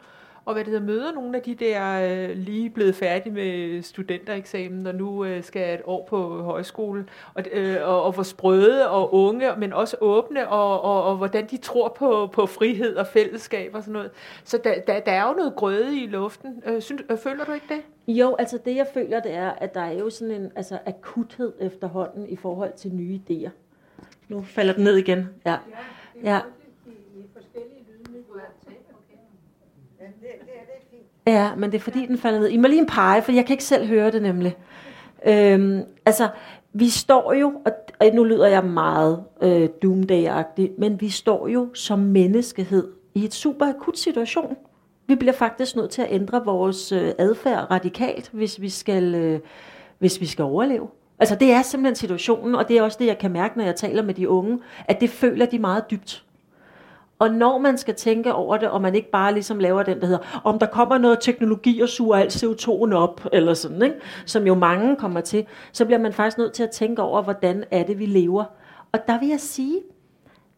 og 0.47 0.53
hvad 0.53 0.65
det 0.65 0.73
hedder, 0.73 0.87
møder 0.87 1.13
nogle 1.13 1.37
af 1.37 1.43
de 1.43 1.55
der 1.55 2.01
øh, 2.29 2.37
lige 2.37 2.71
blevet 2.71 2.95
færdige 2.95 3.33
med 3.33 3.83
studentereksamen, 3.83 4.87
og 4.87 4.95
nu 4.95 5.25
øh, 5.25 5.43
skal 5.43 5.75
et 5.75 5.81
år 5.85 6.07
på 6.09 6.43
højskole, 6.43 7.07
og, 7.35 7.45
øh, 7.53 7.77
og, 7.83 8.03
og 8.03 8.13
hvor 8.13 8.23
sprøde 8.23 8.91
og 8.91 9.15
unge, 9.15 9.51
men 9.59 9.73
også 9.73 9.97
åbne, 10.01 10.49
og, 10.49 10.83
og, 10.83 11.05
og 11.05 11.17
hvordan 11.17 11.47
de 11.47 11.57
tror 11.57 11.89
på, 11.89 12.29
på 12.33 12.47
frihed 12.47 12.97
og 12.97 13.07
fællesskab 13.07 13.75
og 13.75 13.83
sådan 13.83 13.93
noget. 13.93 14.11
Så 14.45 14.59
der, 14.65 14.81
der, 14.87 15.01
der 15.01 15.13
er 15.13 15.29
jo 15.29 15.35
noget 15.35 15.55
grøde 15.57 16.03
i 16.03 16.07
luften. 16.07 16.63
Øh, 16.67 16.83
synes, 16.83 17.03
øh, 17.11 17.19
føler 17.19 17.45
du 17.45 17.53
ikke 17.53 17.67
det? 17.69 17.83
Jo, 18.15 18.37
altså 18.39 18.59
det 18.65 18.77
jeg 18.77 18.87
føler, 18.95 19.21
det 19.21 19.35
er, 19.35 19.51
at 19.51 19.75
der 19.75 19.81
er 19.81 19.93
jo 19.93 20.11
sådan 20.11 20.35
en 20.35 20.53
altså, 20.57 20.79
akuthed 20.87 21.53
efterhånden 21.61 22.29
i 22.29 22.37
forhold 22.37 22.73
til 22.77 22.95
nye 22.95 23.21
idéer. 23.31 23.51
Nu 24.29 24.43
falder 24.43 24.73
den 24.73 24.85
ned 24.85 24.97
igen. 24.97 25.29
Ja. 25.47 25.51
Ja. 25.51 25.57
Ja, 26.23 26.41
Ja, 31.27 31.55
men 31.55 31.73
det 31.73 31.79
er 31.79 31.83
fordi, 31.83 32.07
den 32.07 32.19
falder 32.19 32.39
ned. 32.39 32.49
I 32.49 32.57
må 32.57 32.69
lige 32.69 32.81
en 32.81 32.87
pege, 32.87 33.23
for 33.23 33.33
jeg 33.33 33.47
kan 33.47 33.55
ikke 33.55 33.65
selv 33.65 33.87
høre 33.87 34.11
det 34.11 34.23
nemlig. 34.23 34.57
Øhm, 35.27 35.83
altså, 36.07 36.29
vi 36.73 36.89
står 36.89 37.33
jo, 37.33 37.53
og, 37.65 37.73
og 38.01 38.07
nu 38.15 38.25
lyder 38.25 38.47
jeg 38.47 38.65
meget 38.65 39.25
øh, 39.43 39.69
doomday-agtig, 39.85 40.71
men 40.79 41.01
vi 41.01 41.11
står 41.11 41.49
jo 41.49 41.75
som 41.75 41.99
menneskehed 41.99 42.89
i 43.15 43.25
et 43.25 43.35
super 43.35 43.67
akut 43.67 43.99
situation. 43.99 44.57
Vi 45.07 45.15
bliver 45.15 45.33
faktisk 45.33 45.77
nødt 45.77 45.91
til 45.91 46.03
at 46.03 46.09
ændre 46.11 46.45
vores 46.45 46.93
øh, 46.93 47.13
adfærd 47.19 47.71
radikalt, 47.71 48.31
hvis 48.33 48.61
vi 48.61 48.69
skal, 48.69 49.15
øh, 49.15 49.41
hvis 49.99 50.21
vi 50.21 50.27
skal 50.27 50.43
overleve. 50.43 50.89
Altså 51.19 51.35
det 51.35 51.53
er 51.53 51.63
simpelthen 51.63 51.97
situationen, 51.97 52.55
og 52.55 52.69
det 52.69 52.79
er 52.79 52.83
også 52.83 52.99
det, 53.01 53.07
jeg 53.07 53.19
kan 53.19 53.31
mærke, 53.33 53.59
når 53.59 53.65
jeg 53.65 53.77
taler 53.77 54.03
med 54.03 54.15
de 54.15 54.29
unge, 54.29 54.59
at 54.85 55.01
det 55.01 55.11
føler 55.11 55.47
de 55.47 55.59
meget 55.59 55.91
dybt. 55.91 56.26
Og 57.19 57.31
når 57.31 57.59
man 57.59 57.79
skal 57.79 57.95
tænke 57.95 58.35
over 58.35 58.57
det, 58.57 58.69
og 58.69 58.83
man 58.83 58.95
ikke 58.95 59.11
bare 59.11 59.33
ligesom 59.33 59.59
laver 59.59 59.83
den, 59.83 60.01
der 60.01 60.07
hedder, 60.07 60.41
om 60.45 60.59
der 60.59 60.67
kommer 60.67 60.99
noget 60.99 61.19
teknologi 61.21 61.81
og 61.81 61.89
suger 61.89 62.17
alt 62.17 62.45
CO2'en 62.45 62.95
op, 62.95 63.27
eller 63.33 63.55
sådan, 63.55 63.83
ikke? 63.83 63.97
som 64.27 64.47
jo 64.47 64.55
mange 64.55 64.97
kommer 64.97 65.21
til, 65.21 65.47
så 65.73 65.85
bliver 65.85 65.99
man 65.99 66.13
faktisk 66.13 66.39
nødt 66.39 66.53
til 66.53 66.63
at 66.63 66.71
tænke 66.71 67.03
over, 67.03 67.23
hvordan 67.23 67.65
er 67.71 67.83
det, 67.83 67.99
vi 67.99 68.07
lever. 68.07 68.45
Og 68.93 68.99
der 69.09 69.21
vil 69.21 69.29
jeg 69.29 69.41
sige, 69.41 69.83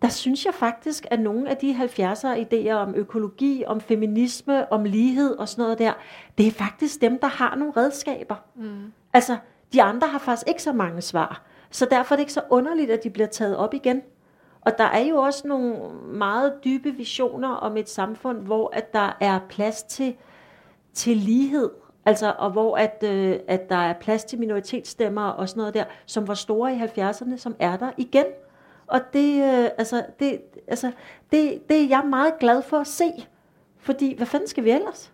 der 0.02 0.08
synes 0.08 0.46
jeg 0.46 0.54
faktisk, 0.54 1.06
at 1.10 1.20
nogle 1.20 1.50
af 1.50 1.56
de 1.56 1.74
70'er 1.74 2.36
idéer 2.36 2.72
om 2.72 2.94
økologi, 2.94 3.64
om 3.66 3.80
feminisme, 3.80 4.72
om 4.72 4.84
lighed 4.84 5.30
og 5.36 5.48
sådan 5.48 5.62
noget 5.62 5.78
der, 5.78 5.92
det 6.38 6.46
er 6.46 6.50
faktisk 6.50 7.00
dem, 7.00 7.18
der 7.18 7.26
har 7.28 7.56
nogle 7.56 7.72
redskaber. 7.76 8.34
Mm. 8.56 8.92
Altså, 9.12 9.36
de 9.72 9.82
andre 9.82 10.08
har 10.08 10.18
faktisk 10.18 10.48
ikke 10.48 10.62
så 10.62 10.72
mange 10.72 11.00
svar. 11.00 11.42
Så 11.70 11.86
derfor 11.90 12.14
er 12.14 12.16
det 12.16 12.22
ikke 12.22 12.32
så 12.32 12.42
underligt, 12.50 12.90
at 12.90 13.04
de 13.04 13.10
bliver 13.10 13.26
taget 13.28 13.56
op 13.56 13.74
igen. 13.74 14.02
Og 14.68 14.78
der 14.78 14.84
er 14.84 15.00
jo 15.00 15.16
også 15.16 15.48
nogle 15.48 15.94
meget 16.04 16.54
dybe 16.64 16.90
visioner 16.90 17.48
om 17.48 17.76
et 17.76 17.88
samfund, 17.88 18.38
hvor 18.38 18.70
at 18.72 18.92
der 18.92 19.16
er 19.20 19.40
plads 19.48 19.82
til, 19.82 20.16
til 20.92 21.16
lighed, 21.16 21.70
altså, 22.04 22.34
og 22.38 22.50
hvor 22.50 22.76
at, 22.76 23.04
øh, 23.04 23.38
at 23.48 23.68
der 23.68 23.76
er 23.76 23.92
plads 23.92 24.24
til 24.24 24.38
minoritetsstemmer 24.38 25.28
og 25.28 25.48
sådan 25.48 25.60
noget 25.60 25.74
der, 25.74 25.84
som 26.06 26.28
var 26.28 26.34
store 26.34 26.74
i 26.74 26.78
70'erne, 26.78 27.36
som 27.36 27.56
er 27.58 27.76
der 27.76 27.90
igen. 27.96 28.24
Og 28.86 29.00
det, 29.12 29.42
øh, 29.42 29.70
altså, 29.78 30.04
det, 30.20 30.40
altså, 30.66 30.92
det, 31.32 31.68
det 31.68 31.84
er 31.84 31.88
jeg 31.88 32.04
meget 32.10 32.38
glad 32.40 32.62
for 32.62 32.78
at 32.78 32.86
se. 32.86 33.12
Fordi, 33.78 34.16
hvad 34.16 34.26
fanden 34.26 34.48
skal 34.48 34.64
vi 34.64 34.70
ellers? 34.70 35.12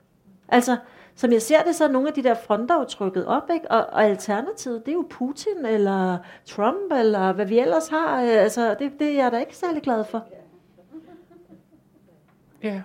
Altså, 0.48 0.76
som 1.16 1.32
jeg 1.32 1.42
ser 1.42 1.62
det, 1.62 1.74
så 1.74 1.84
er 1.84 1.88
nogle 1.88 2.08
af 2.08 2.14
de 2.14 2.22
der 2.22 2.34
fronter 2.34 2.78
jo 2.78 2.84
trykket 2.84 3.26
op, 3.26 3.50
ikke? 3.54 3.70
Og, 3.70 3.86
og 3.86 4.04
alternativet, 4.04 4.86
det 4.86 4.92
er 4.92 4.96
jo 4.96 5.06
Putin, 5.10 5.66
eller 5.66 6.18
Trump, 6.46 6.92
eller 6.92 7.32
hvad 7.32 7.46
vi 7.46 7.58
ellers 7.58 7.88
har. 7.88 8.22
Øh, 8.22 8.28
altså, 8.28 8.76
det, 8.78 8.92
det 8.98 9.08
er 9.08 9.22
jeg 9.22 9.32
da 9.32 9.38
ikke 9.38 9.56
særlig 9.56 9.82
glad 9.82 10.04
for. 10.04 10.26
Ja. 12.62 12.82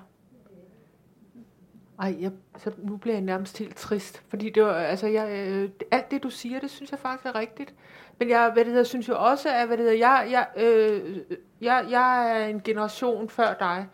Ej, 2.00 2.16
jeg, 2.20 2.32
så 2.58 2.72
nu 2.78 2.98
bliver 2.98 3.16
jeg 3.16 3.24
nærmest 3.24 3.58
helt 3.58 3.76
trist, 3.76 4.24
fordi 4.28 4.50
det 4.50 4.64
var, 4.64 4.74
altså, 4.74 5.08
jeg, 5.08 5.48
øh, 5.48 5.70
alt 5.92 6.12
det, 6.12 6.24
du 6.24 6.30
siger, 6.30 6.60
det 6.60 6.70
synes 6.70 6.92
jeg 6.92 7.00
faktisk 7.00 7.26
er 7.26 7.36
rigtigt. 7.36 7.74
Men 8.20 8.30
jeg, 8.30 8.50
hvad 8.54 8.66
det 8.66 8.72
hedder, 8.72 8.84
synes 8.84 9.08
jo 9.08 9.16
også, 9.18 9.50
at 9.50 9.68
hvad 9.68 9.78
det 9.78 9.86
hedder, 9.86 9.98
jeg, 9.98 10.28
jeg, 10.32 10.48
øh, 10.66 11.18
jeg, 11.62 11.86
jeg 11.90 12.42
er 12.42 12.46
en 12.46 12.62
generation 12.62 13.30
før 13.30 13.54
dig, 13.54 13.88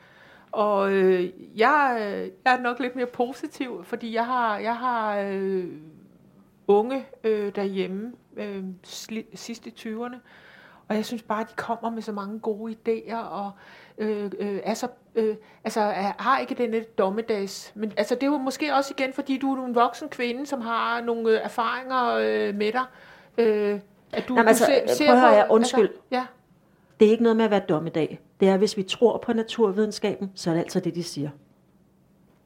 og 0.55 0.91
øh, 0.91 1.23
jeg, 1.55 1.97
jeg 2.45 2.53
er 2.53 2.59
nok 2.59 2.79
lidt 2.79 2.95
mere 2.95 3.05
positiv, 3.05 3.83
fordi 3.83 4.13
jeg 4.13 4.25
har, 4.25 4.57
jeg 4.57 4.77
har 4.77 5.19
øh, 5.19 5.65
unge 6.67 7.05
øh, 7.23 7.55
derhjemme 7.55 8.11
øh, 8.37 8.63
sli, 8.83 9.25
sidst 9.33 9.67
i 9.67 9.69
20'erne, 9.69 10.15
og 10.87 10.95
jeg 10.95 11.05
synes 11.05 11.23
bare, 11.23 11.41
at 11.41 11.49
de 11.49 11.53
kommer 11.55 11.89
med 11.89 12.01
så 12.01 12.11
mange 12.11 12.39
gode 12.39 12.75
idéer, 12.75 13.15
og 13.15 13.51
øh, 13.97 14.31
øh, 14.39 14.59
er 14.63 14.73
så, 14.73 14.87
øh, 15.15 15.35
altså, 15.63 15.81
har 16.17 16.39
ikke 16.39 16.55
den 16.55 16.71
lidt 16.71 16.97
dommedags. 16.97 17.71
Men 17.75 17.93
altså, 17.97 18.15
det 18.15 18.23
er 18.23 18.27
jo 18.27 18.37
måske 18.37 18.73
også 18.73 18.93
igen, 18.97 19.13
fordi 19.13 19.37
du 19.37 19.53
er 19.55 19.65
en 19.65 19.75
voksen 19.75 20.09
kvinde, 20.09 20.45
som 20.45 20.61
har 20.61 21.01
nogle 21.01 21.29
øh, 21.29 21.39
erfaringer 21.43 22.15
øh, 22.15 22.55
med 22.55 22.71
dig. 22.71 22.85
Øh, 23.37 23.79
at 24.11 24.27
du, 24.27 24.35
Jamen, 24.35 24.47
altså, 24.47 24.65
du 24.65 24.87
ser, 24.87 24.93
ser 24.95 25.07
prøv 25.07 25.23
at 25.23 25.35
høre, 25.35 25.45
undskyld. 25.49 25.89
Altså, 25.89 26.01
ja. 26.11 26.25
Det 26.99 27.07
er 27.07 27.11
ikke 27.11 27.23
noget 27.23 27.37
med 27.37 27.45
at 27.45 27.51
være 27.51 27.63
dommedag. 27.69 28.19
Det 28.39 28.47
er, 28.49 28.57
hvis 28.57 28.77
vi 28.77 28.83
tror 28.83 29.17
på 29.17 29.33
naturvidenskaben, 29.33 30.31
så 30.35 30.49
er 30.49 30.53
det 30.53 30.61
altså 30.61 30.79
det, 30.79 30.95
de 30.95 31.03
siger. 31.03 31.29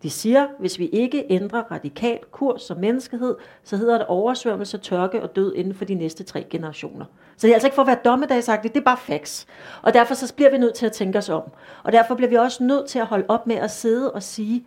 De 0.03 0.09
siger, 0.09 0.47
hvis 0.59 0.79
vi 0.79 0.87
ikke 0.87 1.25
ændrer 1.29 1.63
radikal 1.71 2.19
kurs 2.31 2.61
som 2.61 2.77
menneskehed, 2.77 3.35
så 3.63 3.77
hedder 3.77 3.97
det 3.97 4.07
oversvømmelse, 4.07 4.77
tørke 4.77 5.23
og 5.23 5.35
død 5.35 5.53
inden 5.55 5.73
for 5.73 5.85
de 5.85 5.95
næste 5.95 6.23
tre 6.23 6.45
generationer. 6.49 7.05
Så 7.37 7.47
det 7.47 7.51
er 7.51 7.55
altså 7.55 7.67
ikke 7.67 7.75
for 7.75 7.81
at 7.81 7.87
være 7.87 7.99
dommedagsagtigt, 8.05 8.73
det 8.73 8.79
er 8.79 8.85
bare 8.85 8.97
facts. 8.97 9.47
Og 9.81 9.93
derfor 9.93 10.13
så 10.13 10.33
bliver 10.35 10.51
vi 10.51 10.57
nødt 10.57 10.73
til 10.73 10.85
at 10.85 10.91
tænke 10.91 11.17
os 11.17 11.29
om. 11.29 11.43
Og 11.83 11.91
derfor 11.91 12.15
bliver 12.15 12.29
vi 12.29 12.35
også 12.35 12.63
nødt 12.63 12.85
til 12.85 12.99
at 12.99 13.05
holde 13.05 13.25
op 13.27 13.47
med 13.47 13.55
at 13.55 13.71
sidde 13.71 14.11
og 14.11 14.23
sige, 14.23 14.65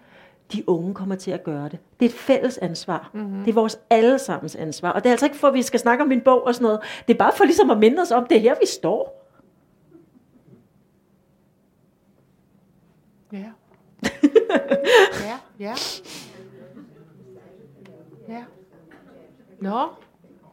de 0.52 0.68
unge 0.68 0.94
kommer 0.94 1.14
til 1.14 1.30
at 1.30 1.44
gøre 1.44 1.68
det. 1.68 1.78
Det 2.00 2.06
er 2.06 2.11
et 2.11 2.14
fælles 2.14 2.58
ansvar. 2.58 3.11
Mm-hmm. 3.12 3.38
Det 3.44 3.48
er 3.48 3.54
vores 3.54 3.78
allesammens 3.90 4.56
ansvar. 4.56 4.90
Og 4.90 5.04
det 5.04 5.08
er 5.08 5.12
altså 5.12 5.26
ikke 5.26 5.37
for, 5.37 5.48
at 5.48 5.54
vi 5.54 5.62
skal 5.62 5.80
snakke 5.80 6.02
om 6.02 6.08
min 6.08 6.20
bog 6.20 6.46
og 6.46 6.54
sådan 6.54 6.64
noget. 6.64 6.80
Det 7.08 7.14
er 7.14 7.18
bare 7.18 7.32
for 7.37 7.44
ligesom 7.44 7.70
at 7.70 7.78
minde 7.78 8.02
os 8.02 8.11
om, 8.11 8.26
det 8.26 8.37
er 8.37 8.40
her, 8.40 8.54
vi 8.61 8.66
står. 8.66 9.21
Ja. 13.33 13.53
ja, 15.29 15.38
ja. 15.59 15.75
Ja. 18.29 18.45
Nå, 19.61 19.88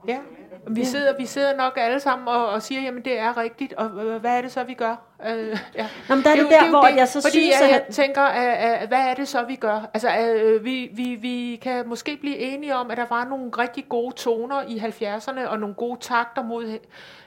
ja. 0.07 0.19
Vi 0.67 0.85
sidder, 0.85 1.17
vi 1.17 1.25
sidder 1.25 1.57
nok 1.57 1.73
alle 1.77 1.99
sammen 1.99 2.27
og, 2.27 2.49
og 2.49 2.61
siger, 2.61 2.81
jamen 2.81 3.05
det 3.05 3.19
er 3.19 3.37
rigtigt, 3.37 3.73
og 3.73 3.89
hvad 4.19 4.37
er 4.37 4.41
det 4.41 4.51
så, 4.51 4.63
vi 4.63 4.73
gør? 4.73 5.08
Øh, 5.27 5.57
ja. 5.75 5.87
Nå, 6.09 6.15
men 6.15 6.23
der 6.23 6.29
er 6.29 6.35
det, 6.35 6.43
det 6.43 6.51
der, 6.51 6.61
det, 6.61 6.69
hvor 6.69 6.81
det, 6.81 6.95
jeg 6.95 7.07
så 7.07 7.21
fordi 7.21 7.31
synes, 7.31 7.61
at... 7.61 7.69
jeg 7.69 7.83
tænker, 7.91 8.21
at, 8.21 8.81
at, 8.81 8.87
hvad 8.87 8.99
er 8.99 9.13
det 9.13 9.27
så, 9.27 9.43
vi 9.43 9.55
gør? 9.55 9.89
Altså, 9.93 10.09
at, 10.09 10.63
vi, 10.63 10.89
vi, 10.93 11.15
vi 11.15 11.59
kan 11.61 11.87
måske 11.87 12.17
blive 12.17 12.37
enige 12.37 12.75
om, 12.75 12.91
at 12.91 12.97
der 12.97 13.05
var 13.09 13.25
nogle 13.25 13.51
rigtig 13.57 13.85
gode 13.89 14.15
toner 14.15 14.61
i 14.67 14.77
70'erne, 14.77 15.47
og 15.47 15.59
nogle 15.59 15.75
gode 15.75 15.99
takter 15.99 16.43
mod, 16.43 16.79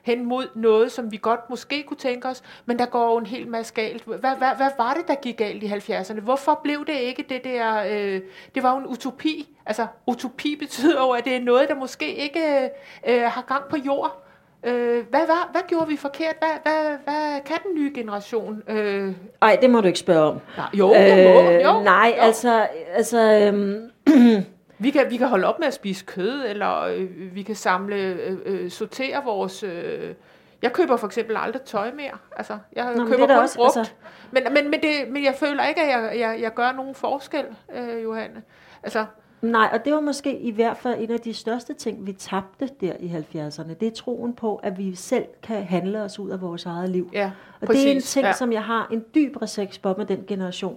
hen 0.02 0.24
mod 0.24 0.48
noget, 0.54 0.92
som 0.92 1.12
vi 1.12 1.16
godt 1.16 1.50
måske 1.50 1.82
kunne 1.82 1.96
tænke 1.96 2.28
os, 2.28 2.42
men 2.66 2.78
der 2.78 2.86
går 2.86 3.12
jo 3.12 3.18
en 3.18 3.26
hel 3.26 3.48
masse 3.48 3.74
galt. 3.74 4.04
Hvad, 4.04 4.18
hvad, 4.18 4.56
hvad 4.56 4.70
var 4.78 4.94
det, 4.94 5.08
der 5.08 5.14
gik 5.14 5.36
galt 5.36 5.62
i 5.62 5.66
70'erne? 5.66 6.20
Hvorfor 6.20 6.60
blev 6.62 6.86
det 6.86 6.94
ikke 6.94 7.24
det 7.28 7.44
der... 7.44 7.82
Øh, 7.90 8.20
det 8.54 8.62
var 8.62 8.72
jo 8.72 8.78
en 8.78 8.86
utopi. 8.86 9.48
Altså, 9.66 9.86
utopi 10.06 10.56
betyder 10.56 11.00
jo, 11.00 11.10
at 11.10 11.24
det 11.24 11.36
er 11.36 11.40
noget, 11.40 11.68
der 11.68 11.74
måske 11.74 12.14
ikke 12.14 12.70
øh, 13.08 13.22
har 13.22 13.44
gang 13.48 13.64
på 13.70 13.76
jord. 13.76 14.22
Øh, 14.64 15.04
hvad, 15.10 15.20
hvad, 15.20 15.50
hvad 15.52 15.60
gjorde 15.68 15.88
vi 15.88 15.96
forkert? 15.96 16.34
Hvad, 16.38 16.50
hvad, 16.62 16.96
hvad 17.04 17.40
kan 17.44 17.56
den 17.66 17.74
nye 17.74 17.92
generation? 17.94 18.62
Øh... 18.68 19.14
Ej, 19.42 19.58
det 19.60 19.70
må 19.70 19.80
du 19.80 19.86
ikke 19.86 19.98
spørge 19.98 20.22
om. 20.22 20.40
Nej, 20.56 20.66
jo, 20.74 20.92
jeg 20.94 21.34
må. 21.34 21.50
Øh, 21.50 21.62
jo, 21.62 21.82
nej, 21.82 22.14
jo. 22.16 22.22
altså... 22.22 22.66
altså 22.94 23.18
øhm, 23.18 23.90
vi, 24.78 24.90
kan, 24.90 25.10
vi 25.10 25.16
kan 25.16 25.28
holde 25.28 25.46
op 25.46 25.58
med 25.58 25.66
at 25.66 25.74
spise 25.74 26.04
kød, 26.04 26.44
eller 26.48 26.80
øh, 26.82 27.34
vi 27.34 27.42
kan 27.42 27.54
samle, 27.54 27.96
øh, 27.96 28.38
øh, 28.44 28.70
sortere 28.70 29.24
vores... 29.24 29.62
Øh, 29.62 30.14
jeg 30.62 30.72
køber 30.72 30.96
for 30.96 31.06
eksempel 31.06 31.36
aldrig 31.36 31.62
tøj 31.62 31.90
mere. 31.92 32.18
Altså, 32.36 32.58
jeg 32.72 32.94
Nå, 32.96 33.06
køber 33.06 33.26
kun 33.26 33.30
også, 33.30 33.56
brugt. 33.56 33.76
Altså... 33.76 33.92
Men, 34.30 34.42
men, 34.52 34.70
men, 34.70 34.80
det, 34.80 34.90
men 35.08 35.24
jeg 35.24 35.34
føler 35.34 35.66
ikke, 35.66 35.80
at 35.82 35.88
jeg, 35.88 36.18
jeg, 36.18 36.40
jeg 36.40 36.54
gør 36.54 36.72
nogen 36.72 36.94
forskel, 36.94 37.44
øh, 37.74 38.02
Johanne. 38.02 38.42
Altså, 38.82 39.04
Nej, 39.42 39.68
og 39.72 39.84
det 39.84 39.92
var 39.92 40.00
måske 40.00 40.38
i 40.38 40.50
hvert 40.50 40.76
fald 40.76 41.00
en 41.00 41.10
af 41.10 41.20
de 41.20 41.34
største 41.34 41.74
ting, 41.74 42.06
vi 42.06 42.12
tabte 42.12 42.68
der 42.80 42.92
i 43.00 43.08
70'erne. 43.08 43.74
Det 43.74 43.88
er 43.88 43.90
troen 43.90 44.34
på, 44.34 44.56
at 44.56 44.78
vi 44.78 44.94
selv 44.94 45.24
kan 45.42 45.62
handle 45.64 46.02
os 46.02 46.18
ud 46.18 46.30
af 46.30 46.40
vores 46.40 46.66
eget 46.66 46.90
liv. 46.90 47.10
Ja, 47.12 47.30
og 47.60 47.66
præcis. 47.66 47.82
det 47.82 47.90
er 47.90 47.94
en 47.94 48.02
ting, 48.02 48.26
ja. 48.26 48.32
som 48.32 48.52
jeg 48.52 48.64
har 48.64 48.88
en 48.92 49.04
dyb 49.14 49.42
respekt 49.42 49.80
for 49.82 49.94
med 49.98 50.06
den 50.06 50.24
generation. 50.26 50.76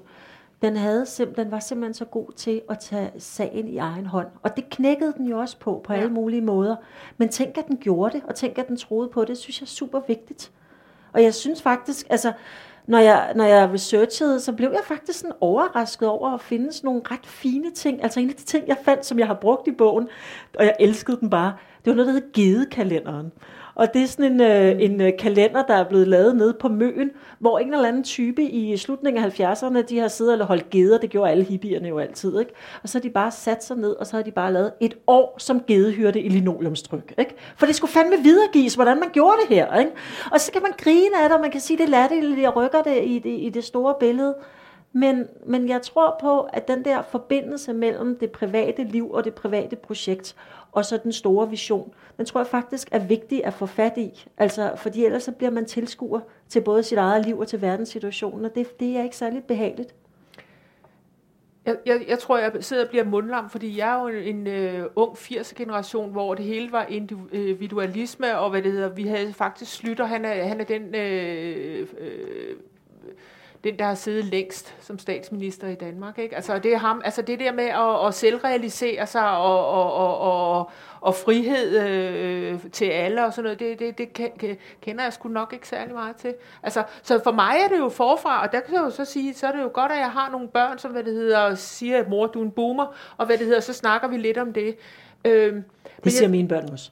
Den, 0.62 0.76
havde 0.78 1.06
den 1.36 1.52
var 1.52 1.60
simpelthen 1.60 1.94
så 1.94 2.06
god 2.06 2.32
til 2.36 2.62
at 2.70 2.80
tage 2.80 3.12
sagen 3.18 3.68
i 3.68 3.78
egen 3.78 4.06
hånd. 4.06 4.28
Og 4.44 4.56
det 4.56 4.70
knækkede 4.70 5.14
den 5.18 5.28
jo 5.28 5.40
også 5.40 5.58
på, 5.60 5.82
på 5.84 5.94
ja. 5.94 6.00
alle 6.00 6.12
mulige 6.12 6.42
måder. 6.42 6.76
Men 7.18 7.30
tænk, 7.30 7.58
at 7.58 7.68
den 7.68 7.78
gjorde 7.78 8.14
det, 8.14 8.24
og 8.28 8.36
tænk, 8.36 8.58
at 8.58 8.68
den 8.68 8.78
troede 8.78 9.10
på 9.10 9.26
det, 9.26 9.38
synes 9.38 9.62
jeg 9.62 9.66
er 9.66 9.70
super 9.70 10.02
vigtigt. 10.08 10.52
Og 11.14 11.24
jeg 11.24 11.34
synes 11.34 11.62
faktisk, 11.62 12.06
altså, 12.10 12.34
når 12.88 13.00
jeg, 13.00 13.32
når 13.36 13.44
jeg 13.44 13.70
researchede, 13.74 14.40
så 14.40 14.54
blev 14.54 14.70
jeg 14.70 14.82
faktisk 14.84 15.20
sådan 15.20 15.36
overrasket 15.42 16.08
over 16.08 16.30
at 16.30 16.42
finde 16.42 16.74
sådan 16.74 16.88
nogle 16.88 17.02
ret 17.12 17.26
fine 17.26 17.72
ting. 17.72 18.04
Altså 18.04 18.20
en 18.20 18.30
af 18.30 18.36
de 18.36 18.44
ting, 18.44 18.68
jeg 18.68 18.78
fandt, 18.86 19.06
som 19.06 19.20
jeg 19.20 19.28
har 19.28 19.34
brugt 19.34 19.68
i 19.68 19.72
bogen, 19.72 20.08
og 20.60 20.66
jeg 20.66 20.76
elskede 20.80 21.18
den 21.20 21.30
bare, 21.30 21.54
Det 21.86 21.92
var 21.92 21.96
noget, 21.96 22.08
der 22.08 22.14
hed 22.14 22.34
Gedekalenderen. 22.34 23.32
Og 23.76 23.94
det 23.94 24.02
er 24.02 24.08
sådan 24.08 24.32
en, 24.32 24.42
øh, 24.42 24.82
en 24.82 25.02
øh, 25.02 25.12
kalender, 25.20 25.64
der 25.64 25.74
er 25.74 25.84
blevet 25.90 26.08
lavet 26.08 26.36
nede 26.36 26.54
på 26.60 26.68
Møen, 26.68 27.12
hvor 27.40 27.60
en 27.60 27.74
eller 27.74 27.88
anden 27.88 28.04
type 28.04 28.44
i 28.44 28.78
slutningen 28.78 29.24
af 29.24 29.40
70'erne, 29.40 29.82
de 29.82 29.98
har 30.00 30.08
siddet 30.08 30.42
og 30.42 30.48
holdt 30.48 30.70
geder, 30.70 30.98
det 30.98 31.10
gjorde 31.10 31.32
alle 31.32 31.44
hippierne 31.44 31.88
jo 31.88 32.00
altid, 32.00 32.40
ikke? 32.40 32.52
Og 32.84 32.90
så 32.90 32.98
har 32.98 33.02
de 33.02 33.10
bare 33.10 33.32
sat 33.32 33.64
sig 33.64 33.78
ned, 33.78 33.92
og 33.92 34.08
så 34.08 34.16
har 34.16 34.24
de 34.24 34.32
bare 34.32 34.54
lavet 34.54 34.72
et 34.80 34.94
år 35.08 35.36
som 35.38 35.62
gedehyrde 35.68 36.22
i 36.22 36.30
linoleumstryk, 36.30 37.14
ikke? 37.18 37.36
For 37.58 37.66
det 37.66 37.76
skulle 37.76 37.92
fandme 37.92 38.16
videregives, 38.24 38.76
hvordan 38.76 39.00
man 39.00 39.10
gjorde 39.14 39.38
det 39.42 39.56
her, 39.56 39.80
ikke? 39.80 39.92
Og 40.32 40.40
så 40.40 40.52
kan 40.52 40.62
man 40.62 40.72
grine 40.78 41.24
af 41.24 41.30
det, 41.30 41.36
og 41.36 41.42
man 41.42 41.52
kan 41.52 41.62
sige, 41.62 41.78
det 41.78 41.90
latterligt, 41.90 42.42
jeg 42.42 42.56
rykker 42.56 42.75
det 42.84 43.04
i, 43.04 43.20
det 43.20 43.40
i 43.40 43.50
det 43.50 43.64
store 43.64 43.96
billede. 44.00 44.36
Men, 44.92 45.28
men 45.46 45.70
jeg 45.70 45.82
tror 45.82 46.18
på, 46.22 46.42
at 46.42 46.68
den 46.68 46.86
der 46.86 47.02
forbindelse 47.02 47.74
mellem 47.74 48.18
det 48.20 48.32
private 48.32 48.84
liv 48.84 49.12
og 49.12 49.24
det 49.24 49.34
private 49.34 49.76
projekt, 49.76 50.36
og 50.72 50.86
så 50.86 51.00
den 51.04 51.12
store 51.12 51.50
vision, 51.50 51.94
den 52.18 52.26
tror 52.26 52.40
jeg 52.40 52.48
faktisk 52.48 52.90
er 52.92 53.00
vigtig 53.00 53.46
at 53.46 53.54
få 53.54 53.66
fat 53.66 53.98
i. 53.98 54.28
Altså, 54.38 54.72
fordi 54.76 55.06
ellers 55.06 55.24
så 55.24 55.32
bliver 55.32 55.52
man 55.52 55.66
tilskuer 55.66 56.20
til 56.50 56.62
både 56.62 56.84
sit 56.84 56.98
eget 56.98 57.26
liv 57.26 57.40
og 57.40 57.48
til 57.48 57.62
verdenssituationen, 57.62 58.46
og 58.46 58.56
det, 58.56 58.80
det 58.80 58.98
er 58.98 59.04
ikke 59.04 59.18
særlig 59.18 59.44
behageligt. 59.44 59.96
Jeg, 61.66 61.78
jeg, 61.86 62.06
jeg 62.08 62.20
tror, 62.20 62.38
jeg 62.38 62.52
sidder 62.60 62.84
og 62.84 62.90
bliver 62.90 63.04
mundlam, 63.04 63.50
fordi 63.50 63.78
jeg 63.78 63.96
er 63.98 64.02
jo 64.02 64.08
en, 64.08 64.48
en 64.48 64.82
uh, 64.82 64.86
ung 64.96 65.18
80'er-generation, 65.18 66.12
hvor 66.12 66.36
det 66.36 66.46
hele 66.46 66.72
var 66.72 66.86
øh, 66.90 66.96
individualisme, 66.96 68.38
og 68.38 68.50
hvad 68.50 68.62
det 68.62 68.72
hedder, 68.72 68.90
vi 68.90 69.04
havde 69.04 69.34
faktisk 69.34 69.76
Slytter, 69.76 70.06
han 70.06 70.26
er, 70.26 70.44
han 70.44 70.62
er 70.62 70.66
den... 70.66 70.84
Uh, 70.84 71.88
uh, 72.06 72.58
den, 73.66 73.80
der 73.80 73.86
har 73.86 73.96
siddet 73.96 74.26
længst 74.26 74.76
som 74.80 75.00
statsminister 75.00 75.68
i 75.68 75.76
Danmark. 75.76 76.20
Ikke? 76.20 76.36
Altså, 76.36 76.60
det 76.60 76.74
er 76.74 76.78
ham, 76.78 77.02
altså 77.06 77.22
det 77.22 77.40
der 77.40 77.52
med 77.52 77.64
at, 77.64 78.08
at 78.08 78.14
selvrealisere 78.14 79.08
sig 79.08 79.38
og, 79.38 79.70
og, 79.70 79.94
og, 79.94 80.20
og, 80.20 80.72
og 81.02 81.16
frihed 81.16 81.80
øh, 81.80 82.60
til 82.72 82.86
alle 82.86 83.26
og 83.26 83.34
sådan 83.34 83.44
noget, 83.44 83.60
det, 83.60 83.80
det, 83.80 83.98
det 83.98 84.58
kender 84.82 85.04
jeg 85.04 85.14
sgu 85.14 85.30
nok 85.30 85.54
ikke 85.54 85.68
særlig 85.68 85.94
meget 85.94 86.16
til. 86.16 86.34
Altså, 86.64 86.84
så 87.04 87.20
for 87.24 87.32
mig 87.32 87.56
er 87.64 87.68
det 87.68 87.78
jo 87.78 87.90
forfra, 87.90 88.44
og 88.44 88.52
der 88.52 88.60
kan 88.60 88.76
jeg 88.76 88.82
jo 88.82 88.90
så 88.90 89.06
sige, 89.06 89.34
så 89.34 89.48
er 89.48 89.52
det 89.52 89.62
jo 89.62 89.70
godt, 89.74 89.92
at 89.92 89.98
jeg 89.98 90.12
har 90.12 90.30
nogle 90.32 90.48
børn, 90.48 90.80
som 90.80 90.92
hvad 90.92 91.04
det 91.04 91.14
hedder, 91.14 91.56
siger, 91.56 92.10
mor, 92.10 92.28
du 92.28 92.40
er 92.40 92.44
en 92.44 92.52
boomer, 92.52 92.96
og 93.18 93.26
hvad 93.26 93.38
det 93.38 93.46
hedder, 93.46 93.62
så 93.62 93.74
snakker 93.74 94.08
vi 94.08 94.18
lidt 94.18 94.38
om 94.38 94.54
det. 94.54 94.78
Øh, 95.26 95.54
det 96.04 96.12
siger 96.12 96.24
jeg, 96.24 96.32
mine 96.32 96.48
børn 96.48 96.70
også. 96.72 96.92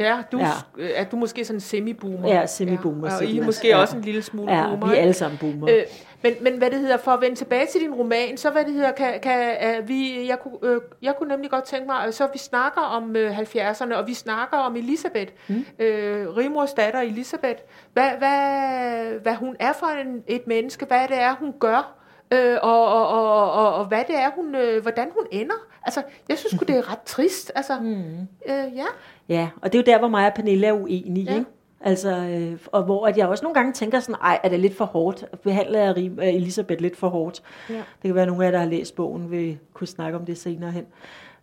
Ja, 0.00 0.22
du, 0.32 0.38
ja. 0.38 0.52
er 0.94 1.04
du 1.04 1.16
måske 1.16 1.44
sådan 1.44 1.60
semi-boomer? 1.60 2.28
Ja, 2.28 2.46
semi-boomer. 2.46 3.08
Ja. 3.08 3.16
Og 3.16 3.24
I 3.24 3.38
er 3.38 3.44
måske 3.44 3.68
ja. 3.68 3.76
også 3.76 3.96
en 3.96 4.02
lille 4.02 4.22
smule 4.22 4.52
ja, 4.52 4.66
boomer. 4.68 4.86
vi 4.86 4.94
er 4.94 5.00
alle 5.00 5.12
sammen 5.12 5.38
boomer. 5.38 5.68
Øh, 5.70 5.82
men, 6.22 6.34
men 6.40 6.58
hvad 6.58 6.70
det 6.70 6.78
hedder, 6.78 6.96
for 6.96 7.10
at 7.10 7.20
vende 7.20 7.36
tilbage 7.36 7.66
til 7.72 7.80
din 7.80 7.94
roman, 7.94 8.36
så 8.36 8.50
hvad 8.50 8.64
det 8.64 8.72
hedder, 8.72 8.92
kan, 8.92 9.20
kan 9.20 9.56
uh, 9.80 9.88
vi, 9.88 10.28
jeg, 10.28 10.38
kunne, 10.40 10.76
uh, 10.76 10.82
jeg 11.02 11.14
kunne 11.18 11.28
nemlig 11.28 11.50
godt 11.50 11.64
tænke 11.64 11.86
mig, 11.86 12.14
så 12.14 12.28
vi 12.32 12.38
snakker 12.38 12.80
om 12.80 13.10
uh, 13.10 13.38
70'erne, 13.38 13.94
og 13.94 14.06
vi 14.06 14.14
snakker 14.14 14.56
om 14.56 14.76
Elisabeth, 14.76 15.32
mm. 15.48 15.54
uh, 15.54 16.36
Rimors 16.36 16.72
datter 16.72 17.00
Elisabeth, 17.00 17.60
hvad, 17.92 18.10
hvad, 18.18 19.20
hvad 19.20 19.34
hun 19.34 19.56
er 19.60 19.72
for 19.72 19.86
en, 19.86 20.22
et 20.26 20.46
menneske, 20.46 20.86
hvad 20.86 21.08
det 21.08 21.20
er, 21.20 21.34
hun 21.34 21.54
gør, 21.60 21.96
øh, 22.32 22.58
og, 22.62 22.86
og, 22.86 23.08
og, 23.08 23.52
og, 23.52 23.74
og 23.74 23.84
hvad 23.84 24.04
det 24.08 24.16
er, 24.16 24.30
hun, 24.34 24.54
øh, 24.54 24.82
hvordan 24.82 25.08
hun 25.14 25.26
ender. 25.30 25.66
Altså, 25.82 26.02
jeg 26.28 26.38
synes 26.38 26.54
det 26.68 26.76
er 26.76 26.92
ret 26.92 27.02
trist. 27.02 27.52
Altså, 27.54 27.78
mm. 27.80 28.20
øh, 28.48 28.76
ja. 28.76 28.86
Ja, 29.28 29.48
og 29.62 29.72
det 29.72 29.78
er 29.78 29.82
jo 29.82 29.92
der, 29.92 29.98
hvor 29.98 30.08
mig 30.08 30.26
og 30.26 30.34
Pernille 30.34 30.66
er 30.66 30.72
uenige, 30.72 31.32
ja. 31.32 31.38
ikke? 31.38 31.50
Altså, 31.80 32.16
øh, 32.16 32.58
og 32.66 32.82
hvor 32.82 33.06
at 33.06 33.18
jeg 33.18 33.28
også 33.28 33.44
nogle 33.44 33.54
gange 33.54 33.72
tænker 33.72 34.00
sådan, 34.00 34.20
ej, 34.22 34.40
er 34.42 34.48
det 34.48 34.60
lidt 34.60 34.76
for 34.76 34.84
hårdt? 34.84 35.24
Behandler 35.42 35.80
jeg 35.80 35.98
Elisabeth 36.34 36.82
lidt 36.82 36.96
for 36.96 37.08
hårdt? 37.08 37.42
Ja. 37.70 37.74
Det 37.74 37.84
kan 38.02 38.14
være, 38.14 38.22
at 38.22 38.28
nogle 38.28 38.44
af 38.44 38.46
jer, 38.46 38.52
der 38.52 38.64
har 38.64 38.70
læst 38.70 38.96
bogen, 38.96 39.30
vil 39.30 39.58
kunne 39.72 39.86
snakke 39.86 40.18
om 40.18 40.24
det 40.24 40.38
senere 40.38 40.70
hen. 40.70 40.84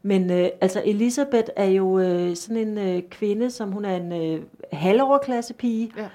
Men 0.01 0.31
øh, 0.31 0.49
altså, 0.61 0.81
Elisabeth 0.85 1.49
er 1.55 1.65
jo 1.65 1.99
øh, 1.99 2.35
sådan 2.35 2.57
en 2.57 2.77
øh, 2.77 3.01
kvinde, 3.09 3.51
som 3.51 3.71
hun 3.71 3.85
er 3.85 3.95
en 3.95 4.11
øh, 4.11 4.43
halvoverklasse 4.71 5.53
pige. 5.53 5.91
Ja. 5.97 6.07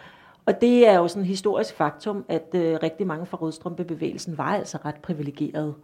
Og 0.47 0.61
det 0.61 0.89
er 0.89 0.99
jo 0.99 1.09
sådan 1.09 1.23
et 1.23 1.29
historisk 1.29 1.75
faktum, 1.75 2.25
at 2.29 2.49
øh, 2.55 2.79
rigtig 2.83 3.07
mange 3.07 3.27
fra 3.27 3.37
rødstrømpebevægelsen 3.37 4.39
var 4.39 4.55
altså 4.55 4.79
ret 4.85 4.97
privilegerede. 5.03 5.75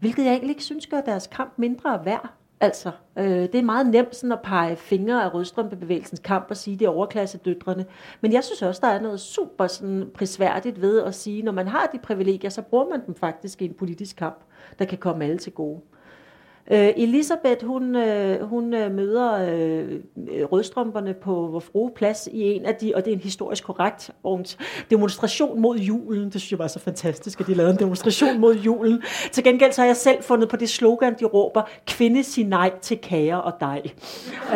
Hvilket 0.00 0.24
jeg 0.24 0.30
egentlig 0.30 0.50
ikke 0.50 0.64
synes 0.64 0.86
gør 0.86 1.00
deres 1.00 1.26
kamp 1.26 1.52
mindre 1.56 2.04
værd. 2.04 2.30
Altså, 2.60 2.90
øh, 3.18 3.26
det 3.26 3.54
er 3.54 3.62
meget 3.62 3.86
nemt 3.86 4.16
sådan 4.16 4.32
at 4.32 4.42
pege 4.42 4.76
fingre 4.76 5.24
af 5.24 5.34
rødstrømpebevægelsens 5.34 6.20
kamp 6.20 6.46
og 6.50 6.56
sige, 6.56 6.78
det 6.78 6.84
er 6.84 6.88
overklassedøtrene. 6.88 7.86
Men 8.20 8.32
jeg 8.32 8.44
synes 8.44 8.62
også, 8.62 8.80
der 8.84 8.88
er 8.88 9.00
noget 9.00 9.20
super 9.20 9.66
sådan 9.66 10.10
prisværdigt 10.14 10.80
ved 10.80 11.02
at 11.02 11.14
sige, 11.14 11.42
når 11.42 11.52
man 11.52 11.68
har 11.68 11.86
de 11.92 11.98
privilegier, 11.98 12.50
så 12.50 12.62
bruger 12.62 12.88
man 12.88 13.06
dem 13.06 13.14
faktisk 13.14 13.62
i 13.62 13.64
en 13.64 13.74
politisk 13.74 14.16
kamp, 14.16 14.38
der 14.78 14.84
kan 14.84 14.98
komme 14.98 15.24
alle 15.24 15.38
til 15.38 15.52
gode. 15.52 15.80
Øh, 16.70 16.92
Elisabeth, 16.96 17.66
hun, 17.66 17.96
øh, 17.96 18.42
hun 18.42 18.74
øh, 18.74 18.94
møder 18.94 19.32
øh, 19.32 20.00
rødstrømperne 20.52 21.14
på 21.14 21.62
Vor 21.74 21.92
Plads 21.96 22.28
i 22.32 22.42
en 22.42 22.64
af 22.64 22.74
de, 22.74 22.92
og 22.94 23.04
det 23.04 23.10
er 23.10 23.14
en 23.14 23.22
historisk 23.22 23.64
korrekt 23.64 24.10
demonstration 24.90 25.60
mod 25.60 25.78
julen. 25.78 26.24
Det 26.24 26.40
synes 26.40 26.50
jeg 26.50 26.58
var 26.58 26.66
så 26.66 26.78
fantastisk, 26.78 27.40
at 27.40 27.46
de 27.46 27.54
lavede 27.54 27.72
en 27.72 27.78
demonstration 27.78 28.40
mod 28.40 28.56
julen. 28.56 29.02
Til 29.32 29.44
gengæld 29.44 29.72
så 29.72 29.80
har 29.80 29.86
jeg 29.86 29.96
selv 29.96 30.22
fundet 30.22 30.48
på 30.48 30.56
det 30.56 30.68
slogan, 30.68 31.14
de 31.20 31.24
råber, 31.24 31.62
kvinde 31.86 32.24
sig 32.24 32.44
nej 32.44 32.70
til 32.80 32.98
kager 32.98 33.36
og 33.36 33.52
dej. 33.60 33.82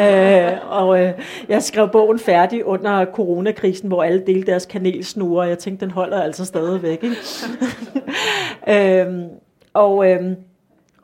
øh, 0.01 0.59
og 0.71 1.01
øh, 1.01 1.13
jeg 1.49 1.63
skrev 1.63 1.89
bogen 1.89 2.19
færdig 2.19 2.65
under 2.65 3.05
coronakrisen, 3.05 3.89
hvor 3.89 4.03
alle 4.03 4.23
delte 4.27 4.51
deres 4.51 4.67
kanelsnure, 4.67 5.43
og 5.43 5.49
jeg 5.49 5.59
tænkte, 5.59 5.85
den 5.85 5.93
holder 5.93 6.23
altså 6.23 6.45
stadigvæk. 6.45 7.05
Ikke? 7.05 7.17
øh, 9.07 9.23
og... 9.75 10.11
Øh, 10.11 10.33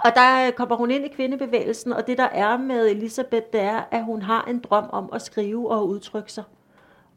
og 0.04 0.10
der 0.14 0.50
kommer 0.50 0.76
hun 0.76 0.90
ind 0.90 1.04
i 1.04 1.08
kvindebevægelsen, 1.08 1.92
og 1.92 2.06
det 2.06 2.18
der 2.18 2.24
er 2.24 2.56
med 2.56 2.86
Elisabeth, 2.86 3.46
det 3.52 3.60
er, 3.60 3.82
at 3.90 4.04
hun 4.04 4.22
har 4.22 4.44
en 4.44 4.58
drøm 4.58 4.84
om 4.92 5.10
at 5.12 5.22
skrive 5.22 5.70
og 5.70 5.88
udtrykke 5.88 6.32
sig. 6.32 6.44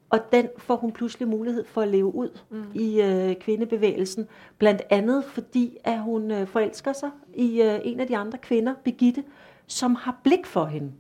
Og 0.10 0.20
den 0.32 0.48
får 0.58 0.76
hun 0.76 0.92
pludselig 0.92 1.28
mulighed 1.28 1.66
for 1.66 1.82
at 1.82 1.88
leve 1.88 2.16
ud 2.16 2.40
mm. 2.50 2.64
i 2.74 3.02
øh, 3.02 3.36
kvindebevægelsen. 3.36 4.28
Blandt 4.58 4.82
andet 4.90 5.26
fordi, 5.26 5.78
at 5.84 6.00
hun 6.00 6.32
øh, 6.32 6.48
forelsker 6.48 6.94
sig 6.94 7.10
i 7.36 7.62
øh, 7.62 7.80
en 7.84 8.00
af 8.00 8.08
de 8.08 8.18
andre 8.18 8.38
kvinder, 8.38 8.74
Begitte, 8.84 9.24
som 9.68 9.96
har 9.96 10.20
blik 10.24 10.46
for 10.46 10.66
hende. 10.66 10.92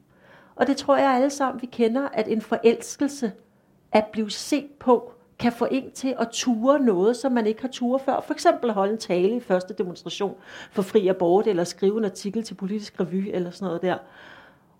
Og 0.55 0.67
det 0.67 0.77
tror 0.77 0.97
jeg 0.97 1.11
alle 1.11 1.29
sammen, 1.29 1.61
vi 1.61 1.67
kender, 1.67 2.07
at 2.13 2.27
en 2.27 2.41
forelskelse 2.41 3.31
at 3.91 4.05
blive 4.05 4.31
set 4.31 4.69
på 4.79 5.13
kan 5.39 5.51
få 5.51 5.67
en 5.71 5.91
til 5.91 6.15
at 6.19 6.27
ture 6.31 6.79
noget, 6.79 7.17
som 7.17 7.31
man 7.31 7.47
ikke 7.47 7.61
har 7.61 7.67
ture 7.67 7.99
før. 7.99 8.19
For 8.19 8.33
eksempel 8.33 8.71
holde 8.71 8.91
en 8.91 8.97
tale 8.97 9.35
i 9.35 9.39
første 9.39 9.73
demonstration 9.73 10.35
for 10.71 10.81
fri 10.81 11.07
abort, 11.07 11.47
eller 11.47 11.63
skrive 11.63 11.97
en 11.97 12.05
artikel 12.05 12.43
til 12.43 12.53
politisk 12.53 12.99
revy, 12.99 13.29
eller 13.33 13.51
sådan 13.51 13.65
noget 13.65 13.81
der. 13.81 13.97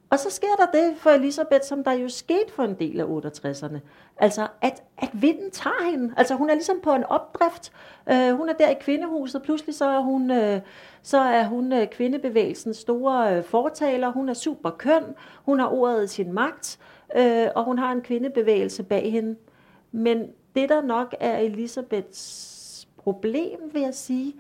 Og 0.10 0.20
så 0.20 0.30
sker 0.30 0.56
der 0.58 0.80
det 0.80 0.98
for 0.98 1.10
Elisabeth, 1.10 1.64
som 1.64 1.84
der 1.84 1.92
jo 1.92 2.10
skete 2.10 2.54
for 2.56 2.64
en 2.64 2.74
del 2.74 3.00
af 3.00 3.06
68'erne. 3.06 3.78
Altså, 4.18 4.48
at, 4.62 4.84
at 4.98 5.10
vinden 5.14 5.52
tager 5.52 5.92
hende. 5.92 6.14
Altså, 6.18 6.36
hun 6.36 6.50
er 6.50 6.54
ligesom 6.54 6.80
på 6.84 6.94
en 6.94 7.04
opdrift. 7.04 7.72
Uh, 8.12 8.38
hun 8.38 8.50
er 8.50 8.54
der 8.54 8.70
i 8.70 8.76
kvindehuset. 8.82 9.42
Pludselig 9.42 9.76
så 9.76 9.86
er 9.86 10.00
hun, 10.00 10.32
uh, 10.32 10.58
så 11.02 11.18
er 11.18 11.44
hun 11.44 11.74
uh, 11.74 11.86
kvindebevægelsens 11.92 12.78
store 12.78 13.38
uh, 13.38 13.44
fortaler. 13.44 14.12
Hun 14.12 14.30
er 14.30 14.34
super 14.34 14.70
køn. 14.70 15.04
Hun 15.46 15.60
har 15.60 15.68
ordet 15.68 16.04
i 16.04 16.08
sin 16.08 16.34
magt. 16.34 16.80
Uh, 17.20 17.48
og 17.56 17.64
hun 17.64 17.80
har 17.80 17.92
en 17.92 18.02
kvindebevægelse 18.02 18.84
bag 18.84 19.12
hende. 19.12 19.36
Men 19.92 20.28
det, 20.58 20.70
der 20.70 20.82
nok 20.82 21.16
er 21.20 21.38
Elisabeths 21.38 22.88
problem, 22.98 23.60
vil 23.74 23.82
jeg 23.82 23.94
sige, 23.94 24.34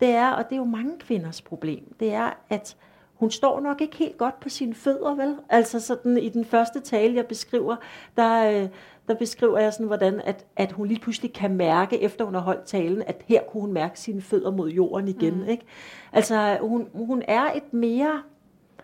det 0.00 0.08
er, 0.08 0.30
og 0.30 0.44
det 0.44 0.52
er 0.52 0.56
jo 0.56 0.64
mange 0.64 0.98
kvinders 0.98 1.42
problem, 1.42 1.94
det 2.00 2.12
er, 2.12 2.30
at 2.50 2.76
hun 3.14 3.30
står 3.30 3.60
nok 3.60 3.80
ikke 3.80 3.96
helt 3.96 4.16
godt 4.16 4.40
på 4.40 4.48
sine 4.48 4.74
fødder, 4.74 5.14
vel? 5.14 5.36
Altså 5.48 5.80
sådan 5.80 6.18
i 6.18 6.28
den 6.28 6.44
første 6.44 6.80
tale, 6.80 7.14
jeg 7.14 7.26
beskriver, 7.26 7.76
der, 8.16 8.50
øh, 8.50 8.68
der 9.08 9.14
beskriver 9.14 9.58
jeg 9.58 9.72
sådan, 9.72 9.86
hvordan 9.86 10.20
at, 10.24 10.46
at 10.56 10.72
hun 10.72 10.86
lige 10.86 11.00
pludselig 11.00 11.32
kan 11.32 11.56
mærke, 11.56 12.02
efter 12.02 12.24
hun 12.24 12.34
har 12.34 12.40
holdt 12.40 12.64
talen, 12.64 13.02
at 13.06 13.22
her 13.26 13.42
kunne 13.42 13.60
hun 13.60 13.72
mærke 13.72 14.00
sine 14.00 14.22
fødder 14.22 14.50
mod 14.50 14.70
jorden 14.70 15.08
igen, 15.08 15.34
mm. 15.34 15.48
ikke? 15.48 15.64
Altså 16.12 16.58
hun, 16.60 16.88
hun 16.92 17.22
er 17.28 17.52
et 17.52 17.72
mere 17.72 18.22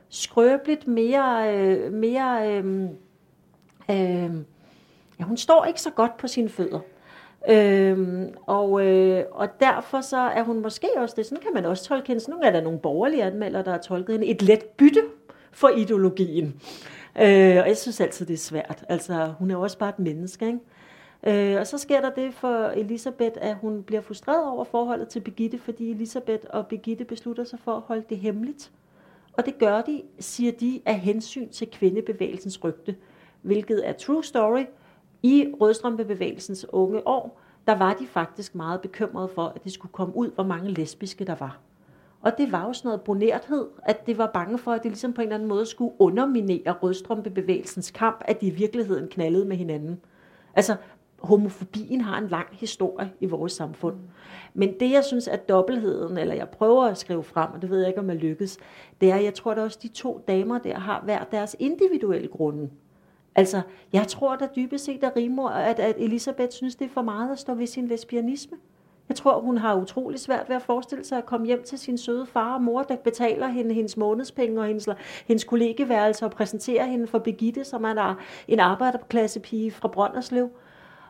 skrøbeligt, 0.09 0.89
mere, 0.89 1.57
øh, 1.57 1.93
mere 1.93 2.59
øh, 2.59 2.85
øh, 3.91 4.35
ja, 5.21 5.25
hun 5.25 5.37
står 5.37 5.65
ikke 5.65 5.81
så 5.81 5.91
godt 5.91 6.17
på 6.17 6.29
sine 6.29 6.49
fødder. 6.49 6.81
Øhm, 7.49 8.35
og, 8.47 8.87
øh, 8.87 9.25
og 9.31 9.49
derfor 9.61 10.01
så 10.01 10.17
er 10.17 10.43
hun 10.43 10.63
måske 10.63 10.89
også 10.97 11.15
det, 11.17 11.27
sådan 11.27 11.43
kan 11.43 11.55
man 11.55 11.65
også 11.65 11.85
tolke 11.85 12.09
hende, 12.09 12.31
nogle 12.31 12.47
er 12.47 12.51
der 12.51 12.61
nogle 12.61 12.79
borgerlige 12.79 13.25
anmeldere, 13.25 13.65
der 13.65 13.71
har 13.71 13.79
tolket 13.79 14.13
hende, 14.13 14.27
et 14.27 14.43
let 14.43 14.65
bytte 14.65 15.03
for 15.53 15.69
ideologien. 15.69 16.47
Øh, 17.17 17.57
og 17.57 17.69
jeg 17.69 17.77
synes 17.77 18.01
altid, 18.01 18.27
det 18.27 18.35
er 18.35 18.39
svært. 18.39 18.85
Altså, 18.89 19.33
hun 19.39 19.51
er 19.51 19.55
jo 19.55 19.61
også 19.61 19.79
bare 19.79 19.89
et 19.89 19.99
menneske, 19.99 20.47
ikke? 20.47 20.61
Øh, 21.27 21.61
og 21.61 21.67
så 21.67 21.79
sker 21.79 22.01
der 22.01 22.11
det 22.11 22.35
for 22.35 22.67
Elisabeth, 22.67 23.37
at 23.41 23.57
hun 23.57 23.83
bliver 23.83 24.03
frustreret 24.03 24.51
over 24.51 24.65
forholdet 24.65 25.09
til 25.09 25.21
Begitte, 25.21 25.59
fordi 25.59 25.91
Elisabeth 25.91 26.45
og 26.51 26.67
Begitte 26.67 27.05
beslutter 27.05 27.45
sig 27.45 27.59
for 27.65 27.73
at 27.73 27.81
holde 27.81 28.05
det 28.09 28.19
hemmeligt. 28.19 28.71
Og 29.33 29.47
det 29.47 29.59
gør 29.59 29.83
de, 29.83 30.03
siger 30.19 30.53
de, 30.53 30.81
af 30.87 30.99
hensyn 30.99 31.49
til 31.49 31.71
kvindebevægelsens 31.71 32.65
rygte, 32.65 32.97
hvilket 33.43 33.89
er 33.89 33.93
true 33.93 34.25
story, 34.25 34.65
i 35.23 35.47
rødstrømpebevægelsens 35.61 36.67
unge 36.69 37.07
år, 37.07 37.41
der 37.67 37.75
var 37.77 37.95
de 37.95 38.07
faktisk 38.07 38.55
meget 38.55 38.81
bekymrede 38.81 39.29
for, 39.29 39.53
at 39.57 39.65
det 39.65 39.73
skulle 39.73 39.93
komme 39.93 40.17
ud, 40.17 40.31
hvor 40.35 40.45
mange 40.45 40.71
lesbiske 40.71 41.25
der 41.25 41.35
var. 41.35 41.59
Og 42.23 42.39
det 42.39 42.53
var 42.53 42.67
jo 42.67 42.73
sådan 42.73 42.89
noget 42.89 43.01
brunerthed, 43.01 43.67
at 43.83 44.07
det 44.07 44.19
var 44.19 44.31
bange 44.35 44.59
for, 44.59 44.73
at 44.73 44.83
det 44.83 44.91
ligesom 44.91 45.13
på 45.13 45.21
en 45.21 45.27
eller 45.27 45.35
anden 45.35 45.49
måde 45.49 45.67
skulle 45.67 45.93
underminere 45.99 46.73
rødstrømpebevægelsens 46.73 47.91
kamp, 47.91 48.23
at 48.25 48.41
de 48.41 48.47
i 48.47 48.51
virkeligheden 48.51 49.09
knaldede 49.09 49.45
med 49.45 49.57
hinanden. 49.57 50.01
Altså, 50.55 50.77
homofobien 51.19 52.01
har 52.01 52.19
en 52.19 52.29
lang 52.29 52.47
historie 52.53 53.13
i 53.21 53.27
vores 53.27 53.53
samfund. 53.53 53.97
Men 54.55 54.81
det, 54.81 54.91
jeg 54.91 55.05
synes 55.05 55.29
er 55.29 55.37
dobbeltheden, 55.37 56.19
eller 56.19 56.35
jeg 56.35 56.49
prøver 56.49 56.85
at 56.85 56.99
skrive 56.99 57.23
frem, 57.23 57.53
og 57.55 57.63
det 57.63 57.71
ved 57.71 57.79
jeg 57.79 57.89
ikke, 57.89 58.01
om 58.01 58.09
jeg 58.09 58.17
lykkes, 58.17 58.59
det 59.01 59.11
er, 59.11 59.17
at 59.17 59.25
jeg 59.25 59.35
tror, 59.35 59.53
at 59.53 59.59
også 59.59 59.79
de 59.83 59.89
to 59.89 60.25
damer 60.29 60.59
der 60.59 60.79
har 60.79 61.01
hver 61.05 61.25
deres 61.25 61.57
individuelle 61.59 62.29
grunde. 62.29 62.71
Altså, 63.35 63.61
jeg 63.93 64.07
tror 64.07 64.37
da 64.37 64.49
dybest 64.57 64.85
set, 64.85 65.05
at, 65.05 65.13
Rimor, 65.17 65.49
at, 65.49 65.79
at 65.79 65.95
Elisabeth 65.99 66.51
synes, 66.51 66.77
det 66.77 66.85
er 66.85 66.89
for 66.89 67.03
meget 67.03 67.33
at 67.33 67.39
stå 67.39 67.55
ved 67.55 67.67
sin 67.67 67.89
lesbianisme. 67.89 68.57
Jeg 69.09 69.17
tror, 69.17 69.41
hun 69.41 69.59
har 69.59 69.75
utrolig 69.75 70.21
svært 70.21 70.49
ved 70.49 70.57
at 70.57 70.63
forestille 70.63 71.05
sig 71.05 71.19
at 71.19 71.27
komme 71.27 71.47
hjem 71.47 71.63
til 71.63 71.79
sin 71.79 71.99
søde 71.99 72.27
far 72.27 72.55
og 72.55 72.63
mor, 72.63 72.83
der 72.83 72.97
betaler 72.97 73.47
hende 73.47 73.75
hendes 73.75 73.97
månedspenge 73.97 74.61
og 74.61 74.67
hendes, 74.67 74.89
hendes 75.27 75.45
kollegeværelse 75.45 76.25
og 76.25 76.31
præsenterer 76.31 76.87
hende 76.87 77.07
for 77.07 77.19
Begitte, 77.19 77.65
som 77.65 77.85
er 77.85 78.15
en 78.49 78.61
arbejderklassepige 78.61 79.71
fra 79.71 79.89
Brønderslev. 79.89 80.51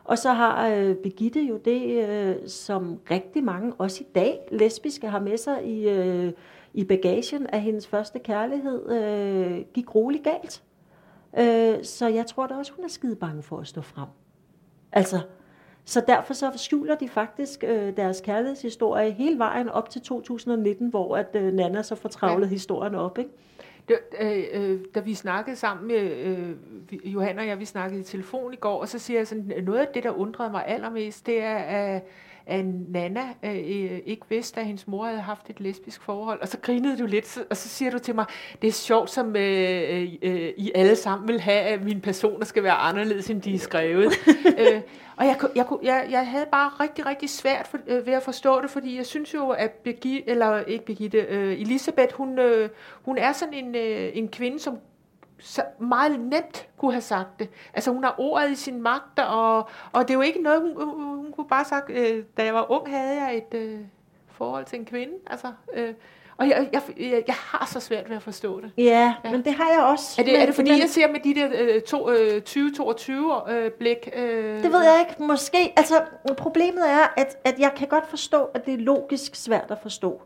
Og 0.03 0.17
så 0.17 0.31
har 0.31 0.67
øh, 0.67 0.95
Begitte 0.95 1.41
jo 1.41 1.57
det, 1.57 2.09
øh, 2.09 2.35
som 2.47 2.99
rigtig 3.11 3.43
mange, 3.43 3.73
også 3.77 4.03
i 4.03 4.07
dag, 4.15 4.39
lesbiske 4.51 5.07
har 5.07 5.19
med 5.19 5.37
sig 5.37 5.65
i, 5.65 5.89
øh, 5.89 6.31
i 6.73 6.83
bagagen 6.83 7.47
af 7.47 7.61
hendes 7.61 7.87
første 7.87 8.19
kærlighed, 8.19 8.91
øh, 8.91 9.61
gik 9.73 9.95
roligt 9.95 10.23
galt. 10.23 10.63
Øh, 11.37 11.83
så 11.83 12.07
jeg 12.07 12.25
tror 12.25 12.47
da 12.47 12.55
også, 12.55 12.71
hun 12.75 12.85
er 12.85 12.89
skide 12.89 13.15
bange 13.15 13.43
for 13.43 13.59
at 13.59 13.67
stå 13.67 13.81
frem. 13.81 14.07
Altså, 14.91 15.21
så 15.85 16.03
derfor 16.07 16.33
så 16.33 16.51
skjuler 16.55 16.95
de 16.95 17.09
faktisk 17.09 17.63
øh, 17.67 17.97
deres 17.97 18.21
kærlighedshistorie 18.21 19.11
hele 19.11 19.39
vejen 19.39 19.69
op 19.69 19.89
til 19.89 20.01
2019, 20.01 20.89
hvor 20.89 21.17
at 21.17 21.27
øh, 21.33 21.53
Nana 21.53 21.81
så 21.81 21.95
får 21.95 22.09
travlet 22.09 22.47
ja. 22.47 22.51
historien 22.51 22.95
op. 22.95 23.17
Ikke? 23.17 23.31
Det, 23.87 23.97
øh, 24.21 24.43
øh, 24.53 24.79
da 24.95 24.99
vi 24.99 25.13
snakkede 25.13 25.55
sammen 25.55 25.87
med 25.87 26.01
øh, 26.01 26.55
Johanna 27.13 27.41
og 27.41 27.47
jeg, 27.47 27.59
vi 27.59 27.65
snakkede 27.65 27.99
i 28.01 28.03
telefon 28.03 28.53
i 28.53 28.57
går, 28.57 28.81
og 28.81 28.87
så 28.87 28.99
siger 28.99 29.19
jeg 29.19 29.27
sådan, 29.27 29.63
noget 29.63 29.79
af 29.79 29.87
det, 29.93 30.03
der 30.03 30.11
undrede 30.11 30.51
mig 30.51 30.63
allermest, 30.67 31.25
det 31.25 31.43
er, 31.43 31.99
at 32.51 32.65
Nana 32.65 33.21
øh, 33.43 33.55
øh, 33.55 33.99
ikke 34.05 34.25
vidste, 34.29 34.59
at 34.59 34.65
hendes 34.65 34.87
mor 34.87 35.05
havde 35.05 35.21
haft 35.21 35.49
et 35.49 35.59
lesbisk 35.59 36.01
forhold. 36.01 36.41
Og 36.41 36.47
så 36.47 36.57
grinede 36.57 36.97
du 36.97 37.05
lidt, 37.05 37.39
og 37.49 37.57
så 37.57 37.69
siger 37.69 37.91
du 37.91 37.99
til 37.99 38.15
mig, 38.15 38.25
det 38.61 38.67
er 38.67 38.71
sjovt, 38.71 39.09
som 39.09 39.35
øh, 39.35 40.13
øh, 40.21 40.53
I 40.57 40.71
alle 40.75 40.95
sammen 40.95 41.27
vil 41.27 41.39
have, 41.41 41.61
at 41.61 41.83
mine 41.83 42.01
personer 42.01 42.45
skal 42.45 42.63
være 42.63 42.73
anderledes, 42.73 43.29
end 43.29 43.41
de 43.41 43.53
er 43.55 43.59
skrevet. 43.59 44.13
øh, 44.59 44.81
og 45.17 45.25
jeg, 45.25 45.37
jeg, 45.55 45.65
jeg, 45.83 46.07
jeg 46.11 46.27
havde 46.27 46.45
bare 46.51 46.71
rigtig, 46.79 47.05
rigtig 47.05 47.29
svært 47.29 47.67
for, 47.67 47.77
øh, 47.87 48.05
ved 48.05 48.13
at 48.13 48.23
forstå 48.23 48.61
det, 48.61 48.69
fordi 48.69 48.97
jeg 48.97 49.05
synes 49.05 49.33
jo, 49.33 49.49
at 49.49 49.71
Birgitte, 49.71 50.29
eller 50.29 50.59
ikke 50.59 50.85
Birgitte, 50.85 51.17
øh, 51.17 51.61
Elisabeth, 51.61 52.15
hun, 52.15 52.39
øh, 52.39 52.69
hun 53.01 53.17
er 53.17 53.31
sådan 53.31 53.53
en, 53.53 53.75
øh, 53.75 54.11
en 54.13 54.27
kvinde, 54.27 54.59
som 54.59 54.77
så 55.41 55.63
meget 55.79 56.19
nemt 56.19 56.67
kunne 56.77 56.91
have 56.91 57.01
sagt 57.01 57.39
det. 57.39 57.49
Altså 57.73 57.91
hun 57.91 58.03
har 58.03 58.15
ordet 58.17 58.51
i 58.51 58.55
sin 58.55 58.81
magt, 58.81 59.19
og, 59.19 59.57
og 59.91 60.01
det 60.01 60.09
er 60.09 60.13
jo 60.13 60.21
ikke 60.21 60.41
noget, 60.41 60.61
hun, 60.61 60.73
hun, 60.75 61.15
hun 61.15 61.31
kunne 61.31 61.47
bare 61.47 61.65
sagt, 61.65 61.89
øh, 61.89 62.23
da 62.37 62.43
jeg 62.43 62.53
var 62.53 62.71
ung, 62.71 62.89
havde 62.89 63.23
jeg 63.23 63.37
et 63.37 63.57
øh, 63.59 63.79
forhold 64.27 64.65
til 64.65 64.79
en 64.79 64.85
kvinde. 64.85 65.13
Altså, 65.27 65.47
øh, 65.73 65.93
og 66.37 66.49
jeg, 66.49 66.69
jeg, 66.73 66.81
jeg, 66.97 67.23
jeg 67.27 67.35
har 67.35 67.65
så 67.65 67.79
svært 67.79 68.09
ved 68.09 68.15
at 68.15 68.23
forstå 68.23 68.61
det. 68.61 68.71
Ja, 68.77 69.13
ja. 69.25 69.31
men 69.31 69.45
det 69.45 69.53
har 69.53 69.71
jeg 69.71 69.83
også. 69.83 70.21
Er 70.21 70.25
det, 70.25 70.33
men, 70.33 70.41
er 70.41 70.45
det 70.45 70.55
fordi, 70.55 70.69
men, 70.69 70.79
jeg 70.79 70.89
ser 70.89 71.11
med 71.11 71.19
de 71.19 71.35
der 71.35 71.49
øh, 71.53 71.81
to, 71.81 72.11
øh, 72.11 72.41
2022 72.41 73.33
øh, 73.49 73.71
blik? 73.71 74.09
Øh, 74.15 74.63
det 74.63 74.71
ved 74.71 74.83
jeg 74.83 75.05
ikke. 75.09 75.23
Måske. 75.23 75.73
Altså, 75.77 76.01
problemet 76.37 76.89
er, 76.89 77.13
at, 77.17 77.37
at 77.43 77.59
jeg 77.59 77.71
kan 77.75 77.87
godt 77.87 78.09
forstå, 78.09 78.43
at 78.43 78.65
det 78.65 78.73
er 78.73 78.77
logisk 78.77 79.35
svært 79.35 79.71
at 79.71 79.77
forstå. 79.81 80.21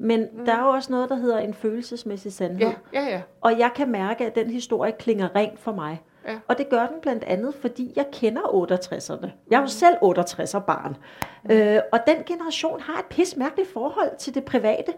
Men 0.00 0.26
mm. 0.32 0.44
der 0.44 0.52
er 0.52 0.62
jo 0.62 0.68
også 0.68 0.92
noget, 0.92 1.08
der 1.08 1.14
hedder 1.14 1.38
en 1.38 1.54
følelsesmæssig 1.54 2.32
sandhed. 2.32 2.68
Ja, 2.92 3.00
ja, 3.00 3.08
ja. 3.08 3.22
Og 3.40 3.58
jeg 3.58 3.70
kan 3.76 3.90
mærke, 3.90 4.26
at 4.26 4.34
den 4.34 4.50
historie 4.50 4.92
klinger 4.92 5.36
rent 5.36 5.60
for 5.60 5.72
mig. 5.72 6.02
Ja. 6.28 6.38
Og 6.48 6.58
det 6.58 6.68
gør 6.68 6.86
den 6.86 6.96
blandt 7.02 7.24
andet, 7.24 7.54
fordi 7.54 7.92
jeg 7.96 8.06
kender 8.12 8.40
68'erne. 8.42 9.28
Jeg 9.50 9.56
er 9.56 9.60
jo 9.60 9.62
mm. 9.62 9.68
selv 9.68 9.94
68'er 10.02 10.58
barn. 10.58 10.96
Mm. 11.44 11.50
Øh, 11.50 11.80
og 11.92 11.98
den 12.06 12.16
generation 12.26 12.80
har 12.80 12.98
et 12.98 13.04
pis 13.10 13.36
mærkeligt 13.36 13.72
forhold 13.72 14.16
til 14.18 14.34
det 14.34 14.44
private. 14.44 14.92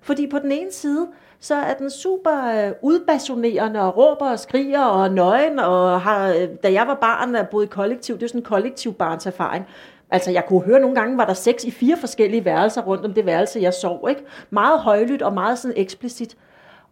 Fordi 0.00 0.26
på 0.26 0.38
den 0.38 0.52
ene 0.52 0.72
side, 0.72 1.08
så 1.40 1.54
er 1.54 1.74
den 1.74 1.90
super 1.90 2.66
øh, 2.66 2.72
udbasonerende 2.82 3.80
og 3.80 3.96
råber 3.96 4.30
og 4.30 4.38
skriger 4.38 4.84
og 4.84 5.12
nøgen. 5.12 5.58
Og 5.58 6.00
har, 6.00 6.28
øh, 6.28 6.48
da 6.62 6.72
jeg 6.72 6.86
var 6.86 6.94
barn 6.94 7.34
og 7.34 7.48
boede 7.48 7.64
i 7.66 7.68
kollektiv, 7.68 8.14
det 8.14 8.22
er 8.22 8.28
sådan 8.28 8.40
en 8.40 8.44
kollektiv 8.44 8.94
barns 8.94 9.26
erfaring. 9.26 9.66
Altså, 10.10 10.30
jeg 10.30 10.44
kunne 10.46 10.62
høre 10.62 10.80
nogle 10.80 10.96
gange, 10.96 11.18
var 11.18 11.26
der 11.26 11.34
seks 11.34 11.64
i 11.64 11.70
fire 11.70 11.96
forskellige 11.96 12.44
værelser 12.44 12.82
rundt 12.82 13.04
om 13.04 13.14
det 13.14 13.26
værelse, 13.26 13.60
jeg 13.60 13.74
sov. 13.74 14.06
Ikke? 14.10 14.24
Meget 14.50 14.80
højlydt 14.80 15.22
og 15.22 15.34
meget 15.34 15.58
sådan 15.58 15.76
eksplicit. 15.76 16.36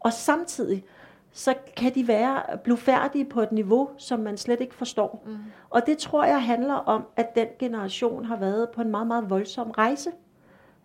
Og 0.00 0.12
samtidig, 0.12 0.84
så 1.32 1.54
kan 1.76 1.94
de 1.94 2.08
være 2.08 2.58
blufærdige 2.64 3.24
på 3.24 3.40
et 3.40 3.52
niveau, 3.52 3.88
som 3.98 4.20
man 4.20 4.36
slet 4.36 4.60
ikke 4.60 4.74
forstår. 4.74 5.22
Mm. 5.26 5.36
Og 5.70 5.86
det 5.86 5.98
tror 5.98 6.24
jeg 6.24 6.42
handler 6.42 6.74
om, 6.74 7.04
at 7.16 7.34
den 7.34 7.46
generation 7.58 8.24
har 8.24 8.36
været 8.36 8.68
på 8.74 8.80
en 8.80 8.90
meget, 8.90 9.06
meget 9.06 9.30
voldsom 9.30 9.70
rejse. 9.70 10.10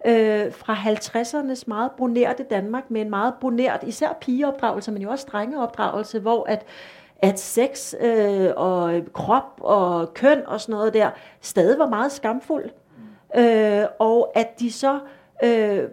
Øh, 0.05 0.53
fra 0.53 0.75
50'ernes 0.75 1.63
meget 1.67 1.91
bonerte 1.97 2.43
Danmark 2.43 2.91
med 2.91 3.01
en 3.01 3.09
meget 3.09 3.33
bonert, 3.41 3.83
især 3.83 4.17
pigeopdragelse, 4.21 4.91
men 4.91 5.01
jo 5.01 5.09
også 5.09 5.27
drengeopdragelse, 5.31 6.19
hvor 6.19 6.43
at 6.49 6.65
at 7.21 7.39
sex 7.39 7.93
øh, 7.99 8.49
og 8.55 9.01
krop 9.13 9.59
og 9.59 10.13
køn 10.13 10.45
og 10.47 10.61
sådan 10.61 10.73
noget 10.73 10.93
der 10.93 11.09
stadig 11.41 11.79
var 11.79 11.87
meget 11.87 12.11
skamfuld. 12.11 12.69
Mm. 13.35 13.41
Øh, 13.41 13.85
og 13.99 14.31
at 14.35 14.59
de 14.59 14.71
så 14.71 14.99
øh, 15.43 15.83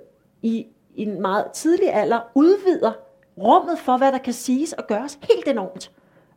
i, 0.42 0.66
i 0.94 1.02
en 1.02 1.22
meget 1.22 1.46
tidlig 1.52 1.92
alder 1.94 2.20
udvider 2.34 2.92
rummet 3.38 3.78
for, 3.78 3.96
hvad 3.96 4.12
der 4.12 4.18
kan 4.18 4.32
siges 4.32 4.72
og 4.72 4.86
gøres 4.86 5.18
helt 5.22 5.48
enormt. 5.48 5.90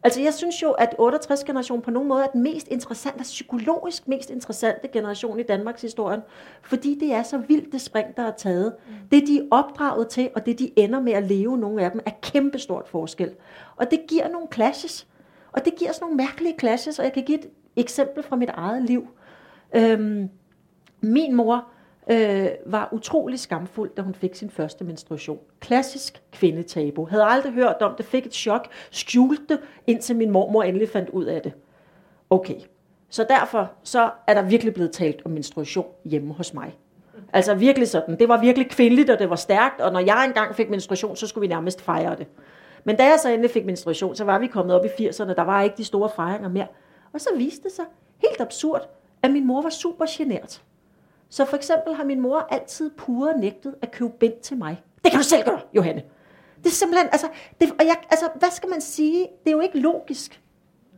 Altså 0.04 0.22
jeg 0.22 0.34
synes 0.34 0.62
jo, 0.62 0.72
at 0.72 0.96
68-generationen 1.00 1.82
på 1.82 1.92
nogen 1.92 2.10
måde 2.10 2.24
er 2.24 2.28
den 2.28 2.44
mest 2.44 2.68
interessante, 2.68 3.24
psykologisk 3.24 4.08
mest 4.08 4.30
interessante 4.30 4.88
generation 4.88 5.40
i 5.40 5.44
Danmarks 5.44 5.82
historie, 5.82 6.22
fordi 6.62 6.98
det 7.00 7.14
er 7.14 7.24
så 7.24 7.38
vildt 7.38 7.72
det 7.72 7.82
spring, 7.82 8.18
der 8.18 8.24
er 8.24 8.32
taget. 8.32 8.76
Mm. 8.88 8.94
Det 9.12 9.28
de 9.28 9.38
er 9.38 9.44
opdraget 9.52 10.08
til, 10.08 10.30
og 10.36 10.46
det 10.46 10.60
de 10.60 10.72
ender 10.76 11.00
med 11.00 11.14
at 11.14 11.24
leve, 11.24 11.58
nogle 11.58 11.84
af 11.84 11.92
dem, 11.92 12.02
er 12.06 12.12
kæmpestort 12.22 12.88
forskel. 12.88 13.32
Og 13.76 13.92
det 13.92 14.00
giver 14.08 14.28
nogle 14.30 14.48
clashes, 14.54 15.08
og 15.52 15.66
det 15.66 15.76
giver 15.76 15.92
sådan 15.92 16.06
nogle 16.06 16.18
mærkelige 16.18 16.56
clashes, 16.60 17.00
og 17.00 17.06
jeg 17.06 17.14
kan 17.14 17.24
give 17.24 17.40
et 17.40 17.50
eksempel 17.76 18.24
fra 18.24 18.36
mit 18.36 18.50
eget 18.54 18.84
liv. 18.84 19.08
Øhm, 19.76 20.30
min 21.02 21.36
mor 21.36 21.68
øh, 22.10 22.48
var 22.66 22.90
utrolig 22.92 23.40
skamfuld, 23.40 23.92
da 23.98 24.02
hun 24.02 24.14
fik 24.14 24.36
sin 24.36 24.50
første 24.50 24.84
menstruation. 24.84 25.40
Klassisk 25.60 26.22
kvindetabu. 26.32 27.06
Havde 27.06 27.24
aldrig 27.24 27.54
hørt 27.54 27.76
om 27.82 27.96
det, 27.98 28.06
fik 28.06 28.26
et 28.26 28.34
chok, 28.34 28.68
skjulte 28.92 29.44
det, 29.50 29.60
indtil 29.88 30.16
min 30.16 30.32
mormor 30.32 30.64
endelig 30.64 30.90
fandt 30.90 31.10
ud 31.10 31.26
af 31.26 31.42
det. 31.42 31.54
Okay, 32.30 32.56
så 33.10 33.26
derfor 33.30 33.72
så 33.84 34.10
er 34.28 34.34
der 34.34 34.42
virkelig 34.42 34.74
blevet 34.74 34.92
talt 34.92 35.22
om 35.26 35.32
menstruation 35.32 35.86
hjemme 36.06 36.34
hos 36.34 36.54
mig. 36.54 36.78
Altså 37.34 37.56
virkelig 37.56 37.88
sådan. 37.88 38.20
Det 38.20 38.30
var 38.30 38.42
virkelig 38.42 38.70
kvindeligt, 38.70 39.10
og 39.10 39.20
det 39.20 39.30
var 39.30 39.36
stærkt, 39.36 39.82
og 39.82 39.94
når 39.94 40.00
jeg 40.00 40.26
engang 40.26 40.56
fik 40.56 40.70
menstruation, 40.70 41.16
så 41.16 41.28
skulle 41.28 41.48
vi 41.48 41.54
nærmest 41.54 41.82
fejre 41.82 42.16
det. 42.16 42.28
Men 42.84 42.96
da 42.96 43.04
jeg 43.04 43.20
så 43.20 43.30
endelig 43.30 43.52
fik 43.52 43.66
menstruation, 43.66 44.16
så 44.16 44.24
var 44.24 44.40
vi 44.40 44.48
kommet 44.48 44.76
op 44.76 44.86
i 44.86 44.88
80'erne, 44.88 45.34
der 45.34 45.44
var 45.44 45.62
ikke 45.62 45.78
de 45.78 45.84
store 45.84 46.10
fejringer 46.16 46.50
mere. 46.50 46.68
Og 47.14 47.22
så 47.22 47.30
viste 47.38 47.64
det 47.64 47.72
sig 47.72 47.86
helt 48.18 48.42
absurd, 48.42 48.90
at 49.24 49.32
min 49.32 49.48
mor 49.48 49.62
var 49.62 49.70
super 49.70 50.06
genert. 50.10 50.62
Så 51.32 51.46
for 51.46 51.58
eksempel 51.58 51.96
har 51.96 52.04
min 52.04 52.22
mor 52.22 52.48
altid 52.52 52.91
pure 52.98 53.38
nægtet 53.38 53.76
at 53.82 53.91
købe 53.91 54.12
bind 54.20 54.34
til 54.44 54.58
mig. 54.58 54.82
Det 55.04 55.12
kan 55.12 55.20
du 55.20 55.24
selv 55.24 55.44
gøre, 55.46 55.60
Johanne. 55.74 56.02
Det 56.58 56.65
er 56.65 56.74
simpelthen, 56.74 57.10
altså, 57.12 57.28
det, 57.62 57.72
og 57.80 57.86
jeg, 57.86 57.96
altså, 58.10 58.30
hvad 58.36 58.50
skal 58.52 58.70
man 58.70 58.82
sige? 58.82 59.28
Det 59.44 59.48
er 59.48 59.52
jo 59.52 59.60
ikke 59.60 59.80
logisk. 59.80 60.41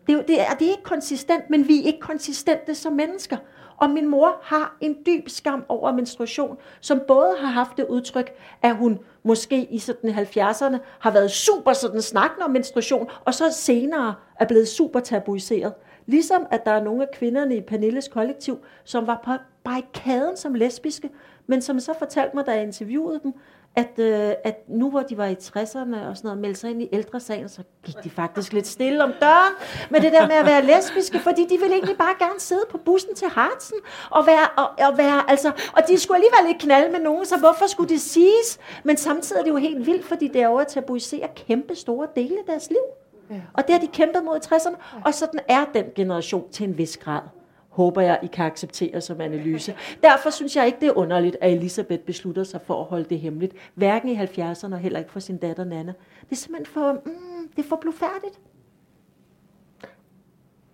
Det 0.07 0.13
er, 0.13 0.17
jo, 0.17 0.23
det, 0.27 0.41
er, 0.41 0.53
det 0.59 0.67
er 0.67 0.71
ikke 0.71 0.83
konsistent, 0.83 1.49
men 1.49 1.67
vi 1.67 1.81
er 1.81 1.85
ikke 1.85 1.99
konsistente 1.99 2.75
som 2.75 2.93
mennesker. 2.93 3.37
Og 3.77 3.89
min 3.89 4.09
mor 4.09 4.39
har 4.41 4.77
en 4.81 4.97
dyb 5.05 5.29
skam 5.29 5.65
over 5.69 5.91
menstruation, 5.91 6.57
som 6.81 7.01
både 7.07 7.35
har 7.39 7.47
haft 7.47 7.77
det 7.77 7.85
udtryk, 7.89 8.31
at 8.61 8.75
hun 8.75 8.99
måske 9.23 9.63
i 9.65 9.79
sådan 9.79 10.09
70'erne 10.09 10.77
har 10.99 11.11
været 11.11 11.31
super 11.31 11.73
sådan 11.73 12.01
snakkende 12.01 12.45
om 12.45 12.51
menstruation, 12.51 13.09
og 13.25 13.33
så 13.33 13.51
senere 13.51 14.15
er 14.39 14.45
blevet 14.45 14.67
super 14.67 14.99
tabuiseret. 14.99 15.73
Ligesom 16.05 16.45
at 16.51 16.65
der 16.65 16.71
er 16.71 16.83
nogle 16.83 17.01
af 17.01 17.07
kvinderne 17.13 17.55
i 17.55 17.61
Pernilles 17.61 18.07
kollektiv, 18.07 18.59
som 18.83 19.07
var 19.07 19.21
på 19.25 19.31
barrikaden 19.63 20.37
som 20.37 20.53
lesbiske, 20.53 21.09
men 21.47 21.61
som 21.61 21.79
så 21.79 21.93
fortalte 21.99 22.35
mig, 22.35 22.45
da 22.45 22.51
jeg 22.51 22.63
interviewede 22.63 23.19
dem, 23.23 23.33
at, 23.75 23.99
øh, 23.99 24.33
at 24.43 24.63
nu 24.67 24.89
hvor 24.89 25.01
de 25.01 25.17
var 25.17 25.25
i 25.25 25.33
60'erne 25.33 26.07
og 26.07 26.17
sådan 26.17 26.23
noget, 26.23 26.37
meldte 26.37 26.59
sig 26.59 26.69
ind 26.69 26.81
i 26.81 26.89
ældresagen, 26.91 27.49
så 27.49 27.63
gik 27.83 27.95
de 28.03 28.09
faktisk 28.09 28.53
lidt 28.53 28.67
stille 28.67 29.03
om 29.03 29.13
døren 29.21 29.53
med 29.89 29.99
det 30.01 30.11
der 30.11 30.27
med 30.27 30.35
at 30.35 30.45
være 30.45 30.65
lesbiske, 30.65 31.19
fordi 31.19 31.41
de 31.41 31.57
ville 31.57 31.73
egentlig 31.73 31.97
bare 31.97 32.15
gerne 32.19 32.39
sidde 32.39 32.65
på 32.69 32.77
bussen 32.77 33.15
til 33.15 33.27
Hartsen 33.27 33.77
og 34.09 34.27
være, 34.27 34.47
og, 34.57 34.89
og 34.89 34.97
være, 34.97 35.29
altså, 35.29 35.47
og 35.47 35.83
de 35.87 35.99
skulle 35.99 36.17
alligevel 36.17 36.47
ikke 36.49 36.59
knalde 36.59 36.91
med 36.91 36.99
nogen, 36.99 37.25
så 37.25 37.39
hvorfor 37.39 37.67
skulle 37.67 37.89
det 37.89 38.01
siges? 38.01 38.59
Men 38.83 38.97
samtidig 38.97 39.39
er 39.39 39.43
det 39.43 39.51
jo 39.51 39.57
helt 39.57 39.85
vildt, 39.85 40.05
fordi 40.05 40.27
det 40.27 40.41
er 40.41 40.47
over 40.47 40.61
at 40.61 40.67
tabuisere 40.67 41.27
kæmpe 41.35 41.75
store 41.75 42.07
dele 42.15 42.35
af 42.39 42.45
deres 42.47 42.69
liv. 42.69 43.02
Ja. 43.29 43.41
Og 43.53 43.63
det 43.67 43.73
har 43.73 43.79
de 43.79 43.87
kæmpet 43.87 44.23
mod 44.23 44.37
i 44.37 44.39
60'erne, 44.39 45.01
og 45.05 45.13
sådan 45.13 45.39
er 45.47 45.65
den 45.73 45.85
generation 45.95 46.51
til 46.51 46.67
en 46.67 46.77
vis 46.77 46.97
grad. 46.97 47.21
håber 47.69 48.01
jeg, 48.01 48.19
I 48.23 48.27
kan 48.27 48.45
acceptere 48.45 49.01
som 49.01 49.21
analyse. 49.21 49.75
Derfor 50.03 50.29
synes 50.29 50.55
jeg 50.55 50.65
ikke, 50.65 50.77
det 50.81 50.87
er 50.87 50.97
underligt, 50.97 51.37
at 51.41 51.51
Elisabeth 51.53 52.03
beslutter 52.03 52.43
sig 52.43 52.61
for 52.61 52.79
at 52.79 52.85
holde 52.85 53.05
det 53.05 53.19
hemmeligt. 53.19 53.53
Hverken 53.75 54.09
i 54.09 54.15
70'erne 54.15 54.73
og 54.73 54.79
heller 54.79 54.99
ikke 54.99 55.11
for 55.11 55.19
sin 55.19 55.37
datter 55.37 55.63
Nana. 55.63 55.93
Det 56.23 56.31
er 56.31 56.35
simpelthen 56.35 56.73
for, 56.73 56.91
mm, 56.91 57.49
det 57.55 57.63
er 57.63 57.67
for 57.69 57.75
blufærdigt. 57.75 58.39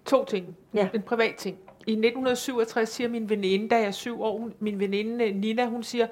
To 0.06 0.26
ting. 0.26 0.58
Ja. 0.74 0.89
En 0.93 1.02
privat 1.02 1.36
ting. 1.36 1.58
I 1.90 1.92
1967 1.92 2.90
siger 2.90 3.08
min 3.10 3.30
veninde, 3.30 3.70
da 3.70 3.76
jeg 3.76 3.86
er 3.86 3.92
syv 3.92 4.22
år, 4.22 4.38
hun, 4.38 4.54
min 4.60 4.80
veninde 4.80 5.26
øh, 5.26 5.36
Nina, 5.36 5.66
hun 5.66 5.84
siger, 5.84 6.08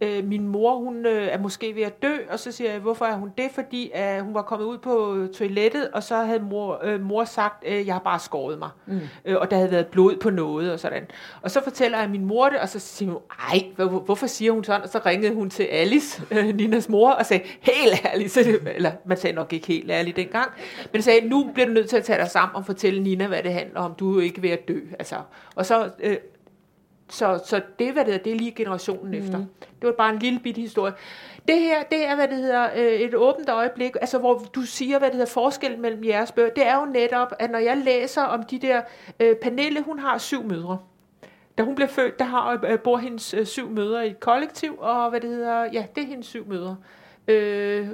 øh, 0.00 0.24
min 0.24 0.48
mor 0.48 0.76
hun 0.76 1.06
øh, 1.06 1.28
er 1.32 1.38
måske 1.38 1.74
ved 1.74 1.82
at 1.82 2.02
dø, 2.02 2.16
og 2.30 2.38
så 2.38 2.52
siger 2.52 2.70
jeg, 2.70 2.80
hvorfor 2.80 3.04
er 3.04 3.14
hun 3.16 3.30
det? 3.38 3.46
Fordi 3.54 3.92
øh, 3.96 4.24
hun 4.24 4.34
var 4.34 4.42
kommet 4.42 4.66
ud 4.66 4.78
på 4.78 5.26
toilettet, 5.38 5.88
og 5.92 6.02
så 6.02 6.16
havde 6.16 6.40
mor, 6.40 6.80
øh, 6.84 7.00
mor 7.00 7.24
sagt, 7.24 7.64
øh, 7.66 7.86
jeg 7.86 7.94
har 7.94 8.00
bare 8.00 8.18
skåret 8.18 8.58
mig. 8.58 8.68
Mm. 8.86 9.00
Øh, 9.24 9.36
og 9.40 9.50
der 9.50 9.56
havde 9.56 9.70
været 9.70 9.86
blod 9.86 10.16
på 10.16 10.30
noget 10.30 10.72
og 10.72 10.80
sådan. 10.80 11.02
Og 11.42 11.50
så 11.50 11.62
fortæller 11.64 11.98
jeg 12.00 12.10
min 12.10 12.24
mor 12.24 12.48
det, 12.48 12.58
og 12.58 12.68
så 12.68 12.78
siger 12.78 13.10
hun, 13.12 13.20
ej, 13.52 13.62
hvor- 13.76 14.00
hvorfor 14.00 14.26
siger 14.26 14.52
hun 14.52 14.64
sådan? 14.64 14.82
Og 14.82 14.88
så 14.88 15.00
ringede 15.06 15.34
hun 15.34 15.50
til 15.50 15.62
Alice, 15.64 16.22
øh, 16.38 16.54
Ninas 16.56 16.88
mor, 16.88 17.10
og 17.10 17.26
sagde, 17.26 17.42
helt 17.60 18.06
ærligt, 18.06 18.30
så 18.32 18.40
det, 18.42 18.60
eller 18.74 18.92
man 19.04 19.16
sagde 19.16 19.36
nok 19.36 19.52
ikke 19.52 19.66
helt 19.66 19.90
ærligt 19.90 20.16
dengang, 20.16 20.50
men 20.92 21.02
sagde, 21.02 21.28
nu 21.28 21.50
bliver 21.54 21.66
du 21.66 21.72
nødt 21.72 21.88
til 21.88 21.96
at 21.96 22.04
tage 22.04 22.18
dig 22.18 22.30
sammen 22.30 22.56
og 22.56 22.66
fortælle 22.66 23.02
Nina, 23.02 23.26
hvad 23.26 23.42
det 23.42 23.52
handler 23.52 23.80
om. 23.80 23.94
Du 23.94 24.10
er 24.10 24.14
jo 24.14 24.20
ikke 24.20 24.42
ved 24.42 24.50
at 24.50 24.68
dø. 24.68 24.80
Altså. 24.98 25.16
Og 25.54 25.66
så, 25.66 25.90
øh, 25.98 26.16
så, 27.08 27.40
så 27.46 27.60
det, 27.78 27.92
hvad 27.92 28.04
det 28.04 28.12
hedder, 28.12 28.24
det 28.24 28.32
er 28.32 28.36
lige 28.36 28.52
generationen 28.52 29.06
mm. 29.06 29.14
efter. 29.18 29.38
Det 29.58 29.86
var 29.86 29.92
bare 29.92 30.12
en 30.12 30.18
lille 30.18 30.38
bitte 30.38 30.60
historie. 30.60 30.92
Det 31.48 31.60
her, 31.60 31.82
det 31.82 32.06
er, 32.06 32.14
hvad 32.14 32.28
det 32.28 32.36
hedder, 32.36 32.68
øh, 32.76 32.92
et 32.92 33.14
åbent 33.14 33.48
øjeblik, 33.48 33.96
altså 34.00 34.18
hvor 34.18 34.38
du 34.54 34.62
siger, 34.62 34.98
hvad 34.98 35.08
det 35.08 35.16
hedder, 35.16 35.32
forskellen 35.32 35.82
mellem 35.82 36.04
jeres 36.04 36.32
bøger. 36.32 36.50
Det 36.50 36.66
er 36.66 36.80
jo 36.80 36.86
netop, 36.86 37.32
at 37.38 37.50
når 37.50 37.58
jeg 37.58 37.76
læser 37.76 38.22
om 38.22 38.42
de 38.42 38.58
der, 38.58 38.82
øh, 39.20 39.36
Pernille, 39.36 39.82
hun 39.82 39.98
har 39.98 40.18
syv 40.18 40.44
mødre. 40.44 40.78
Da 41.58 41.62
hun 41.62 41.74
blev 41.74 41.88
født, 41.88 42.18
der 42.18 42.24
har, 42.24 42.60
øh, 42.64 42.78
bor 42.78 42.96
hendes 42.96 43.34
øh, 43.34 43.46
syv 43.46 43.70
mødre 43.70 44.06
i 44.06 44.10
et 44.10 44.20
kollektiv, 44.20 44.76
og 44.78 45.10
hvad 45.10 45.20
det 45.20 45.30
hedder, 45.30 45.64
ja, 45.72 45.86
det 45.94 46.02
er 46.02 46.06
hendes 46.06 46.26
syv 46.26 46.48
mødre. 46.48 46.70
Øh, 46.70 46.99
øh, 47.30 47.88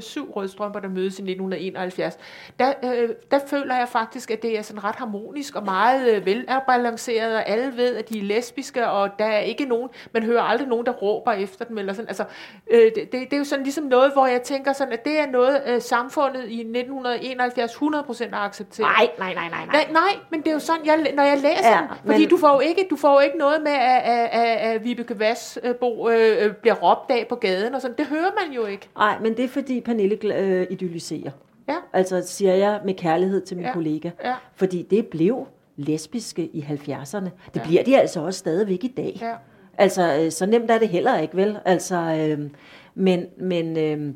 syv 0.00 0.30
rødstrømper, 0.32 0.80
der 0.80 0.88
mødes 0.88 1.18
i 1.18 1.22
1971. 1.22 2.18
Der, 2.58 2.72
øh, 2.84 3.08
der 3.30 3.38
føler 3.46 3.76
jeg 3.76 3.88
faktisk, 3.88 4.30
at 4.30 4.42
det 4.42 4.58
er 4.58 4.62
sådan 4.62 4.84
ret 4.84 4.96
harmonisk 4.96 5.56
og 5.56 5.64
meget 5.64 6.14
øh, 6.14 6.26
velafbalanceret, 6.26 7.36
og 7.36 7.48
alle 7.48 7.76
ved, 7.76 7.96
at 7.96 8.08
de 8.08 8.18
er 8.18 8.22
lesbiske, 8.22 8.88
og 8.88 9.10
der 9.18 9.24
er 9.24 9.38
ikke 9.38 9.64
nogen, 9.64 9.88
man 10.12 10.22
hører 10.22 10.42
aldrig 10.42 10.68
nogen, 10.68 10.86
der 10.86 10.92
råber 10.92 11.32
efter 11.32 11.64
dem, 11.64 11.78
eller 11.78 11.92
sådan. 11.92 12.08
Altså, 12.08 12.24
øh, 12.70 12.80
det, 12.80 12.94
det, 12.96 13.12
det 13.12 13.32
er 13.32 13.36
jo 13.38 13.44
sådan 13.44 13.62
ligesom 13.62 13.84
noget, 13.84 14.12
hvor 14.12 14.26
jeg 14.26 14.42
tænker 14.42 14.72
sådan, 14.72 14.92
at 14.92 15.04
det 15.04 15.18
er 15.18 15.26
noget, 15.26 15.62
øh, 15.66 15.80
samfundet 15.82 16.44
i 16.48 16.60
1971 16.60 17.72
100% 17.74 18.34
har 18.34 18.44
accepteret. 18.44 18.88
Nej, 18.98 19.08
nej, 19.18 19.34
nej, 19.34 19.48
nej, 19.48 19.66
Nej, 19.72 19.86
nej, 19.92 20.16
men 20.30 20.40
det 20.40 20.48
er 20.48 20.52
jo 20.52 20.58
sådan, 20.58 20.86
jeg, 20.86 21.12
når 21.14 21.22
jeg 21.22 21.36
læser 21.38 21.68
Ja, 21.70 21.78
den, 21.80 21.88
fordi 22.06 22.18
men- 22.20 22.28
du 22.28 22.36
får 22.36 22.52
jo 22.54 22.60
ikke, 22.60 22.86
du 22.90 22.96
får 22.96 23.12
jo 23.12 23.18
ikke 23.20 23.38
noget 23.38 23.62
med, 23.62 23.72
at, 23.72 24.02
at, 24.04 24.28
at, 24.32 24.56
at 24.74 24.84
Vibeke 24.84 25.18
Vassbo 25.18 26.08
øh, 26.10 26.44
øh, 26.44 26.52
bliver 26.54 26.74
råbt 26.74 27.10
af 27.10 27.26
på 27.28 27.34
gaden 27.34 27.74
og 27.74 27.80
sådan. 27.80 27.96
Det 27.98 28.06
hører 28.06 28.30
man 28.44 28.54
jo 28.54 28.66
ikke. 28.66 28.75
Nej, 28.96 29.18
men 29.22 29.36
det 29.36 29.44
er 29.44 29.48
fordi 29.48 29.80
Pernille 29.80 30.34
øh, 30.36 30.66
idylliserer. 30.70 31.30
Ja. 31.68 31.76
Altså 31.92 32.22
siger 32.26 32.54
jeg 32.54 32.80
med 32.84 32.94
kærlighed 32.94 33.40
til 33.46 33.56
min 33.56 33.66
Ja. 33.66 33.72
kollega. 33.72 34.10
Ja. 34.24 34.34
Fordi 34.54 34.82
det 34.90 35.06
blev 35.06 35.46
lesbiske 35.76 36.46
i 36.46 36.60
70'erne. 36.60 37.24
Det 37.24 37.56
Ja. 37.56 37.64
bliver 37.64 37.82
de 37.84 38.00
altså 38.00 38.20
også 38.20 38.38
stadigvæk 38.38 38.84
i 38.84 38.92
dag. 38.96 39.18
Ja. 39.20 39.34
Altså, 39.78 40.18
øh, 40.24 40.30
så 40.32 40.46
nemt 40.46 40.70
er 40.70 40.78
det 40.78 40.88
heller 40.88 41.18
ikke, 41.18 41.36
vel? 41.36 41.58
Altså, 41.64 41.96
øh, 41.96 42.50
men, 42.94 43.26
men, 43.40 43.76
øh, 43.78 44.14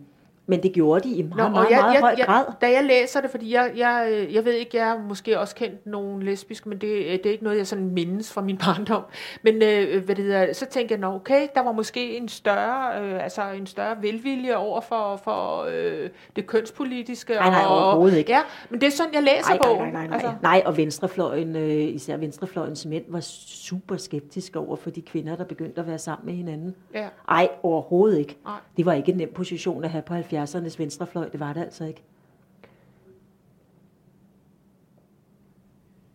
men 0.50 0.62
det 0.62 0.72
gjorde 0.72 1.08
de 1.08 1.14
i 1.14 1.22
meget, 1.22 1.44
og 1.44 1.50
meget, 1.50 1.70
meget 1.70 2.00
høj 2.00 2.14
grad. 2.16 2.44
Jeg, 2.48 2.54
da 2.60 2.70
jeg 2.70 2.84
læser 2.84 3.20
det, 3.20 3.30
fordi 3.30 3.54
jeg, 3.54 3.72
jeg, 3.76 4.26
jeg 4.32 4.44
ved 4.44 4.52
ikke, 4.52 4.76
jeg 4.76 4.86
har 4.86 4.98
måske 5.08 5.38
også 5.40 5.54
kendt 5.54 5.86
nogle 5.86 6.24
lesbiske, 6.24 6.68
men 6.68 6.78
det, 6.78 6.88
øh, 6.88 7.12
det 7.12 7.26
er 7.26 7.30
ikke 7.30 7.44
noget, 7.44 7.56
jeg 7.58 7.66
sådan 7.66 7.90
mindes 7.90 8.32
fra 8.32 8.40
min 8.40 8.56
barndom. 8.64 9.02
Men 9.42 9.62
øh, 9.62 10.04
hvad 10.04 10.14
det 10.14 10.24
hedder, 10.24 10.52
så 10.52 10.66
tænker 10.66 10.94
jeg, 10.94 11.00
nå 11.00 11.14
okay, 11.14 11.46
der 11.54 11.62
var 11.62 11.72
måske 11.72 12.16
en 12.16 12.28
større, 12.28 13.00
øh, 13.02 13.24
altså 13.24 13.42
en 13.56 13.66
større 13.66 13.96
velvilje 14.02 14.56
over 14.56 14.80
for, 14.80 15.20
for 15.24 15.66
øh, 15.72 16.08
det 16.36 16.46
kønspolitiske. 16.46 17.32
Nej, 17.34 17.50
nej, 17.50 17.64
og, 17.66 17.84
overhovedet 17.84 18.18
ikke. 18.18 18.32
Ja, 18.32 18.40
men 18.70 18.80
det 18.80 18.86
er 18.86 18.90
sådan, 18.90 19.14
jeg 19.14 19.22
læser 19.22 19.48
Nej, 19.48 19.58
nej, 19.58 19.66
bogen. 19.68 19.80
nej, 19.80 19.90
nej, 19.92 20.06
nej. 20.06 20.14
Altså, 20.14 20.28
Altså. 20.28 20.42
nej 20.42 20.62
og 20.66 20.76
venstrefløjen, 20.76 21.56
øh, 21.56 21.94
især 21.94 22.16
venstrefløjens 22.16 22.86
mænd, 22.86 23.04
var 23.08 23.20
super 23.20 23.96
skeptiske 23.96 24.58
over 24.58 24.76
for 24.76 24.90
de 24.90 25.02
kvinder, 25.02 25.36
der 25.36 25.44
begyndte 25.44 25.80
at 25.80 25.86
være 25.86 25.98
sammen 25.98 26.26
med 26.26 26.34
hinanden. 26.34 26.74
ja. 26.94 27.08
Ej, 27.28 27.48
overhovedet 27.62 28.18
ikke. 28.18 28.36
Nej. 28.44 28.54
Det 28.76 28.86
var 28.86 28.92
ikke 28.92 29.12
en 29.12 29.18
nem 29.18 29.32
position 29.34 29.84
at 29.84 29.90
have 29.90 30.02
på 30.02 30.14
70'ernes 30.42 30.78
venstrefløj, 30.78 31.28
det 31.28 31.40
var 31.40 31.52
det 31.52 31.60
altså 31.60 31.84
ikke. 31.84 32.02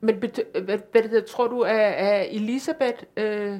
Men 0.01 0.15
bet- 0.23 0.61
hvad, 0.63 0.77
hvad 0.91 1.21
tror 1.21 1.47
du, 1.47 1.61
at, 1.61 2.35
Elisabeth... 2.35 3.03
Øh, 3.17 3.59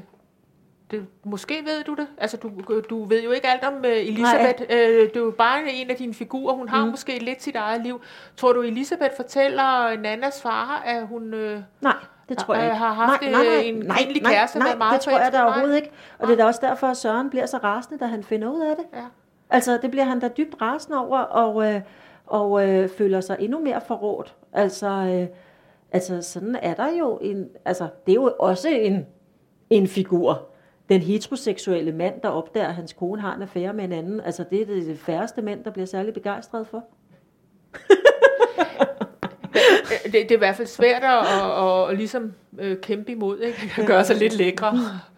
det, 0.91 1.07
måske 1.24 1.53
ved 1.66 1.84
du 1.84 1.93
det. 1.95 2.07
Altså, 2.18 2.38
du, 2.38 2.51
du 2.89 3.05
ved 3.05 3.24
jo 3.24 3.32
ikke 3.32 3.47
alt 3.47 3.63
om 3.63 3.74
uh, 3.74 3.89
Elisabeth. 3.89 4.61
Øh, 4.70 4.78
det 5.09 5.16
er 5.16 5.20
jo 5.20 5.34
bare 5.38 5.72
en 5.72 5.89
af 5.89 5.95
dine 5.95 6.13
figurer. 6.13 6.53
Hun 6.55 6.70
har 6.70 6.86
mm. 6.86 6.91
måske 6.91 7.20
lidt 7.20 7.43
sit 7.43 7.55
eget 7.55 7.82
liv. 7.82 8.01
Tror 8.38 8.53
du, 8.53 8.61
Elisabeth 8.61 9.16
fortæller 9.16 9.97
Nannas 9.97 10.41
far, 10.41 10.84
at 10.86 11.07
hun... 11.07 11.34
Øh, 11.34 11.61
Nej, 11.82 11.93
det 12.30 12.38
tror 12.38 12.53
jeg 12.53 12.63
ikke. 12.63 12.76
har 12.76 12.93
haft, 12.93 13.24
øh, 13.24 13.66
en 13.66 13.91
kvindelig 13.91 14.26
kæreste, 14.26 14.59
nej, 14.59 14.68
været 14.68 14.78
meget 14.78 14.93
det 14.93 15.01
tror 15.01 15.20
jeg 15.20 15.32
da 15.32 15.38
Nej. 15.38 15.45
overhovedet 15.47 15.76
ikke. 15.76 15.91
Og 16.20 16.28
det 16.28 16.34
er 16.34 16.38
da 16.38 16.45
også 16.45 16.59
derfor, 16.63 16.88
at 16.88 16.97
Søren 16.97 17.30
bliver 17.30 17.45
så 17.45 17.57
rasende, 17.57 17.99
da 17.99 18.05
han 18.05 18.24
finder 18.24 18.49
ud 18.49 18.61
af 18.61 18.76
det. 18.76 18.86
ja. 18.93 19.05
Altså, 19.50 19.80
det 19.82 19.91
bliver 19.91 20.04
han 20.04 20.20
da 20.20 20.28
dybt 20.28 20.62
rasende 20.62 21.00
over, 21.00 21.20
og, 21.20 21.74
øh, 21.74 21.82
og 22.26 22.68
øh, 22.70 22.89
føler 22.89 23.22
sig 23.22 23.38
endnu 23.39 23.60
mere 23.60 23.82
forrådt. 23.88 24.36
Altså, 24.54 24.88
øh, 24.88 25.28
altså, 25.91 26.22
sådan 26.22 26.56
er 26.56 26.74
der 26.74 26.98
jo 27.00 27.18
en... 27.22 27.50
Altså, 27.66 27.88
det 28.06 28.12
er 28.12 28.16
jo 28.16 28.34
også 28.39 28.70
en, 28.70 29.06
en 29.70 29.88
figur. 29.88 30.50
Den 30.89 31.02
heteroseksuelle 31.02 31.91
mand, 31.91 32.22
der 32.22 32.30
opdager, 32.30 32.68
at 32.68 32.76
hans 32.76 32.93
kone 32.93 33.22
har 33.22 33.36
en 33.36 33.41
affære 33.41 33.74
med 33.74 33.84
en 33.84 33.91
anden. 33.91 34.22
Altså, 34.22 34.46
det 34.50 34.62
er 34.62 34.66
det 34.66 35.00
færreste 35.00 35.41
mænd, 35.41 35.64
der 35.64 35.72
bliver 35.72 35.86
særlig 35.86 36.14
begejstret 36.14 36.68
for. 36.68 36.84
Øh, 39.56 40.03
Det, 40.03 40.14
det 40.14 40.32
er 40.32 40.36
i 40.36 40.38
hvert 40.38 40.56
fald 40.56 40.68
svært 40.68 41.03
at, 41.03 41.20
at, 41.64 41.89
at 41.89 41.97
ligesom 41.97 42.34
øh, 42.60 42.78
kæmpe 42.82 43.12
imod, 43.12 43.39
ikke? 43.39 43.74
At 43.78 43.88
gøre 43.88 44.03
sig 44.06 44.16
lidt 44.16 44.34
lækre, 44.34 44.74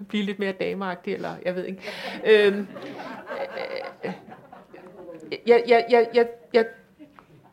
blive 0.07 0.23
lidt 0.23 0.39
mere 0.39 0.51
dameagtig, 0.51 1.13
eller 1.13 1.31
jeg 1.45 1.55
ved 1.55 1.65
ikke. 1.65 1.81
Øhm, 2.25 2.67
øh, 4.05 4.11
jeg, 5.47 5.63
jeg, 5.67 5.85
jeg, 5.89 6.07
jeg, 6.13 6.27
jeg 6.53 6.65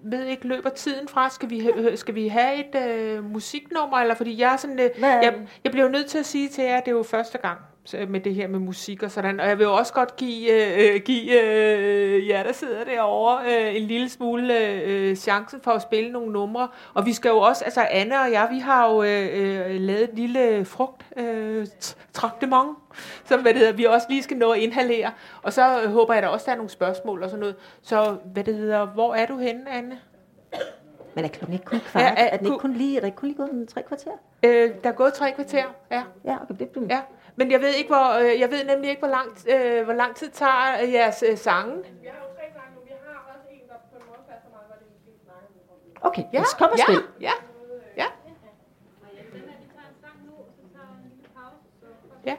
ved 0.05 0.25
ikke, 0.27 0.47
løber 0.49 0.71
tiden 0.71 1.09
fra? 1.09 1.31
Skal 1.31 1.51
vi, 1.51 1.61
ha- 1.61 1.97
skal 1.97 2.15
vi 2.15 2.29
have 2.29 2.55
et 2.69 2.89
øh, 2.91 3.25
musiknummer? 3.33 3.97
Eller 3.99 4.15
fordi 4.15 4.41
jeg 4.41 4.53
er 4.53 4.57
sådan, 4.57 4.79
øh, 4.81 4.91
jeg, 5.23 5.35
jeg 5.65 5.73
bliver 5.73 5.85
jo 5.87 5.91
nødt 5.93 6.07
til 6.07 6.19
at 6.19 6.27
sige 6.27 6.49
til 6.49 6.65
jer, 6.65 6.77
at 6.77 6.85
det 6.85 6.91
er 6.91 6.97
jo 6.97 7.03
første 7.03 7.39
gang 7.39 7.59
med 8.09 8.21
det 8.21 8.35
her 8.35 8.49
med 8.49 8.59
musik 8.59 9.03
og 9.03 9.11
sådan. 9.11 9.41
Og 9.41 9.49
jeg 9.49 9.59
vil 9.59 9.67
også 9.69 9.93
godt 9.93 10.17
give, 10.17 10.51
øh, 10.95 11.01
give 11.01 11.43
øh, 11.43 12.29
jer, 12.29 12.43
der 12.43 12.53
sidder 12.53 12.85
derovre, 12.85 13.45
øh, 13.47 13.77
en 13.77 13.83
lille 13.83 14.09
smule 14.09 14.69
øh, 14.83 15.17
chancen 15.17 15.61
for 15.61 15.71
at 15.71 15.83
spille 15.83 16.11
nogle 16.13 16.33
numre. 16.33 16.69
Og 16.95 17.07
vi 17.07 17.13
skal 17.13 17.29
jo 17.29 17.39
også, 17.39 17.65
altså 17.65 17.87
Anne 17.91 18.21
og 18.21 18.33
jeg, 18.33 18.49
vi 18.53 18.59
har 18.59 18.91
jo 18.91 19.03
øh, 19.03 19.29
øh, 19.33 19.81
lavet 19.81 20.03
et 20.03 20.11
lille 20.15 20.65
frugt 20.65 21.03
øh, 21.17 21.67
traktement, 22.13 22.69
som 23.25 23.43
hvad 23.43 23.53
det 23.53 23.59
hedder, 23.61 23.73
vi 23.73 23.85
også 23.85 24.07
lige 24.11 24.23
skal 24.23 24.37
nå 24.37 24.51
at 24.53 24.59
inhalere. 24.59 25.11
Og 25.43 25.53
så 25.53 25.83
øh, 25.83 25.91
håber 25.93 26.15
jeg 26.15 26.29
også, 26.29 26.45
der 26.47 26.53
er 26.53 26.57
nogle 26.57 26.71
spørgsmål 26.71 27.23
og 27.23 27.31
sådan 27.31 27.41
noget. 27.41 27.57
Så 27.83 28.17
hvad 28.33 28.45
det 28.45 28.55
hedder, 28.55 28.87
hvor 28.87 29.15
er 29.15 29.27
du 29.27 29.37
henne, 29.39 29.71
Anne? 29.71 29.99
Men 31.17 31.25
er 31.25 31.29
klokken 31.29 31.53
ikke 31.55 31.65
kun 31.65 31.79
kvart? 31.81 32.03
Ja, 32.05 32.09
Ja, 32.09 32.15
er- 32.17 32.29
er, 32.33 32.37
den 32.37 32.47
ikke 32.47 32.57
ku- 32.59 32.61
kun 32.61 32.73
lige, 32.73 32.97
er 32.97 33.01
der 33.01 33.07
ikke 33.07 33.17
kun 33.17 33.29
lige 33.29 33.37
gået 33.39 33.69
tre 33.75 33.83
kvarter? 33.83 34.11
Øh, 34.43 34.71
der 34.85 34.89
er 34.91 34.95
gået 34.95 35.13
tre 35.15 35.33
kvarter, 35.33 35.65
ja. 35.91 36.03
Ja, 36.25 36.37
okay, 36.43 36.55
det 36.59 36.69
bliver... 36.69 36.87
Ja, 36.91 37.01
men 37.37 37.51
jeg 37.51 37.61
ved 37.61 37.69
ikke 37.75 37.89
hvor 37.89 38.09
øh, 38.23 38.41
jeg 38.41 38.51
ved 38.51 38.65
nemlig 38.65 38.91
ikke 38.91 39.01
hvor 39.01 39.09
lang 39.19 39.29
øh, 39.53 39.85
hvor 39.85 39.93
lang 39.95 40.17
tid 40.17 40.31
tager 40.31 40.83
øh, 40.83 40.93
jeres 40.93 41.25
øh, 41.31 41.37
sange. 41.39 41.75
Vi 41.77 42.07
har 42.07 42.19
jo 42.25 42.29
tre 42.37 42.45
sange 42.57 42.71
nu. 42.75 42.81
Vi 42.85 42.93
har 43.05 43.35
også 43.35 43.49
en, 43.51 43.61
der 43.69 43.75
på 43.93 43.97
en 44.01 44.05
måde 44.09 44.21
passer 44.31 44.49
meget 44.55 44.67
godt 44.71 44.81
ind 44.87 44.91
i 44.99 45.11
din 45.11 45.19
snakke. 45.25 45.47
Okay, 46.09 46.23
Ja, 46.33 46.39
ja, 46.39 46.45
kom 46.59 46.71
og 46.71 46.79
ja, 46.79 46.85
spil. 46.85 47.03
ja, 47.21 47.33
ja, 47.97 48.07
ja, 52.27 52.37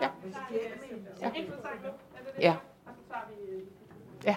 ja, 0.00 0.08
ja, 1.22 1.30
En 1.34 1.46
for 1.46 1.56
sang 1.62 1.78
nu. 1.84 1.88
Er 1.88 2.22
det 2.24 2.36
det? 2.36 2.42
ja, 2.42 2.54
Og 2.86 2.92
så 2.96 3.02
tager 3.10 3.22
vi... 3.28 3.34
øh, 3.52 3.62
ja. 4.24 4.36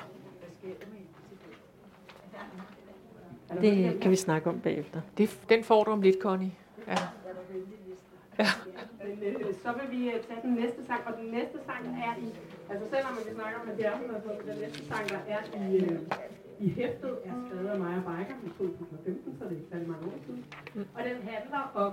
Det 3.62 4.02
kan 4.02 4.12
vi 4.12 4.16
snakke 4.16 4.50
om 4.50 4.60
bagefter. 4.60 5.02
Det, 5.18 5.40
den 5.50 5.64
får 5.64 5.84
du 5.84 5.92
om 5.92 6.02
lidt, 6.02 6.16
Connie. 6.22 6.52
Ja. 6.88 6.96
Men 9.06 9.16
øh, 9.24 9.54
så 9.64 9.70
vil 9.78 9.88
vi 9.96 10.02
øh, 10.14 10.20
tage 10.28 10.42
den 10.48 10.54
næste 10.62 10.82
sang, 10.88 11.02
og 11.08 11.14
den 11.22 11.28
næste 11.38 11.58
sang 11.68 11.82
er 12.08 12.14
i, 12.26 12.28
altså 12.72 12.86
selvom 12.94 13.14
vi 13.28 13.34
snakker 13.38 13.58
om 13.62 13.68
70'erne, 13.68 14.16
så 14.24 14.30
den 14.50 14.58
næste 14.64 14.82
sang, 14.90 15.04
der 15.14 15.22
er 15.36 15.42
i, 15.70 15.76
øh, 15.84 16.00
i 16.60 16.68
hæftet, 16.78 17.14
er 17.26 17.34
skrevet 17.46 17.68
af 17.76 17.80
Maja 17.80 18.02
Beiker 18.10 18.36
i 18.48 18.50
2015, 18.58 19.38
så 19.40 19.44
det 19.50 19.58
er 19.72 19.78
ikke 19.78 19.92
mange 19.92 20.06
år 20.12 20.20
siden. 20.26 20.44
Og 20.96 21.02
den 21.10 21.18
handler 21.32 21.64
om 21.84 21.92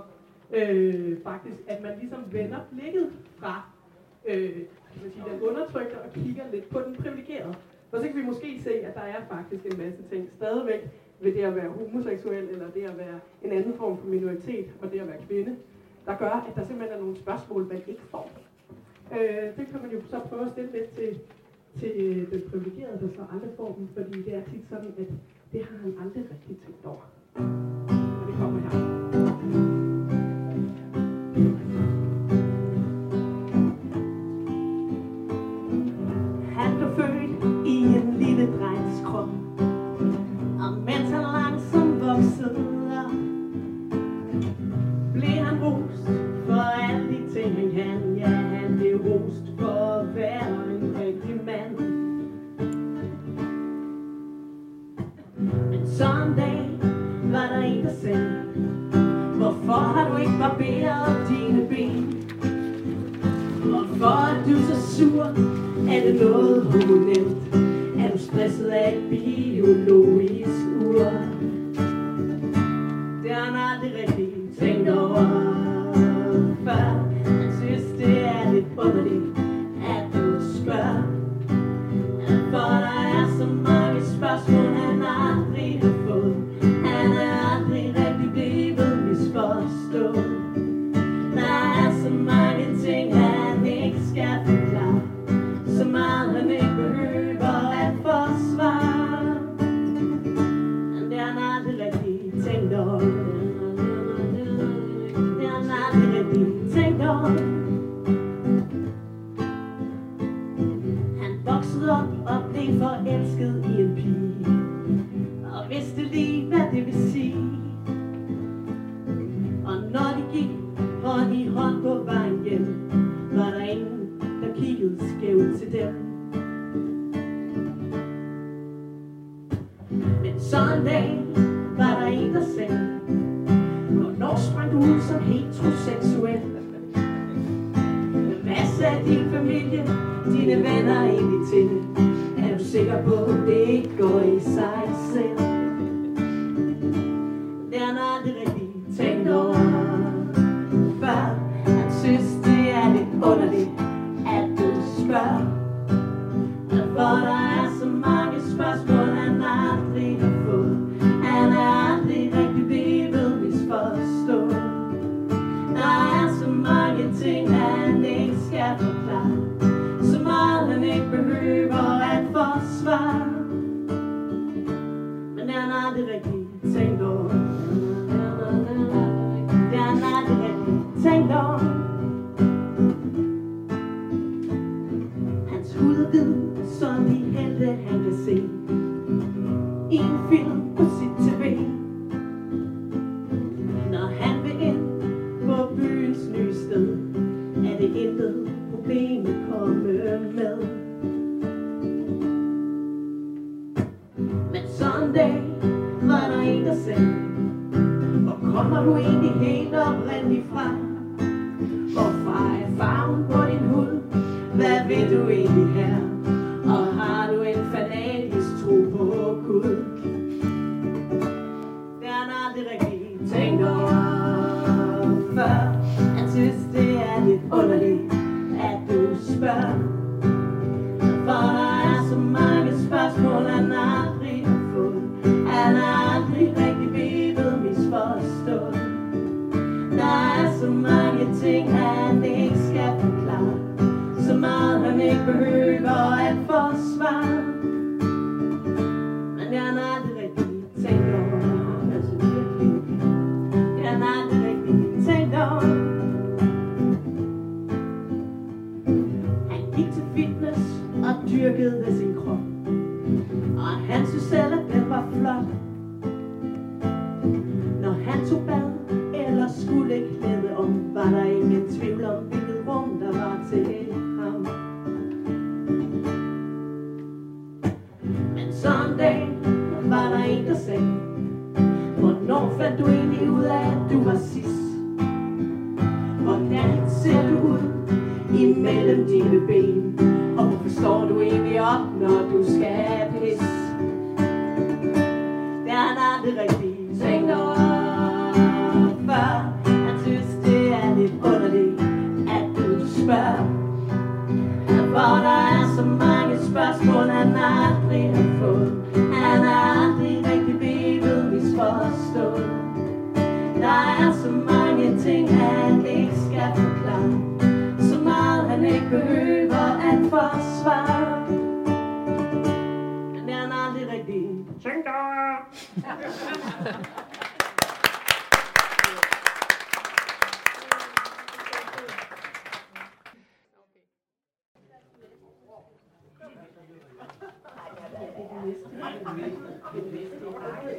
øh, 0.59 1.23
faktisk, 1.29 1.59
at 1.67 1.83
man 1.83 1.99
ligesom 2.01 2.23
vender 2.33 2.61
blikket 2.73 3.13
fra 3.39 3.55
øh, 4.29 4.57
man 5.03 5.13
sige, 5.13 5.25
den 5.33 5.41
undertrykte 5.41 5.97
og 6.01 6.13
kigger 6.13 6.45
lidt 6.53 6.69
på 6.69 6.81
den 6.81 6.97
privilegerede. 6.97 7.55
Og 7.93 8.01
så 8.01 8.07
kan 8.07 8.17
vi 8.17 8.23
måske 8.23 8.61
se, 8.63 8.71
at 8.71 8.95
der 8.95 9.01
er 9.01 9.21
faktisk 9.31 9.65
en 9.67 9.79
masse 9.79 10.03
ting 10.11 10.29
stadigvæk 10.37 10.89
ved 11.21 11.35
det 11.35 11.43
at 11.43 11.57
være 11.57 11.69
homoseksuel, 11.69 12.49
eller 12.49 12.71
det 12.71 12.83
at 12.83 12.99
være 12.99 13.21
en 13.45 13.53
anden 13.53 13.75
form 13.75 13.99
for 13.99 14.07
minoritet, 14.07 14.67
og 14.83 14.93
det 14.93 15.01
at 15.01 15.09
være 15.09 15.23
kvinde, 15.29 15.57
der 16.07 16.17
gør, 16.17 16.31
at 16.49 16.57
der 16.57 16.65
simpelthen 16.67 16.99
er 16.99 17.01
nogle 17.01 17.17
spørgsmål, 17.17 17.67
man 17.67 17.83
ikke 17.87 18.03
får. 18.11 18.31
Øh, 19.13 19.57
det 19.57 19.67
kan 19.71 19.83
man 19.83 19.91
jo 19.91 20.01
så 20.11 20.21
prøve 20.29 20.45
at 20.45 20.51
stille 20.51 20.73
lidt 20.73 20.91
til, 20.91 21.21
til 21.79 21.91
øh, 21.97 22.31
den 22.31 22.51
privilegerede, 22.51 23.01
der 23.01 23.09
så 23.17 23.23
aldrig 23.33 23.51
får 23.57 23.75
dem, 23.79 23.89
fordi 23.97 24.23
det 24.23 24.35
er 24.35 24.45
tit 24.45 24.65
sådan, 24.69 24.95
at 24.99 25.09
det 25.53 25.65
har 25.65 25.77
han 25.79 25.95
aldrig 26.03 26.25
rigtig 26.31 26.57
tænkt 26.65 26.85
over. 26.85 27.07
Og 28.21 28.27
det 28.29 28.35
kommer 28.39 28.61
her. 28.61 28.92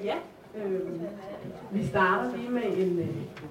Ja, 0.04 0.16
øh, 0.58 0.80
vi 1.72 1.86
starter 1.86 2.38
lige 2.38 2.49
med 2.49 2.62
en, 2.78 2.99
øh, 2.99 3.08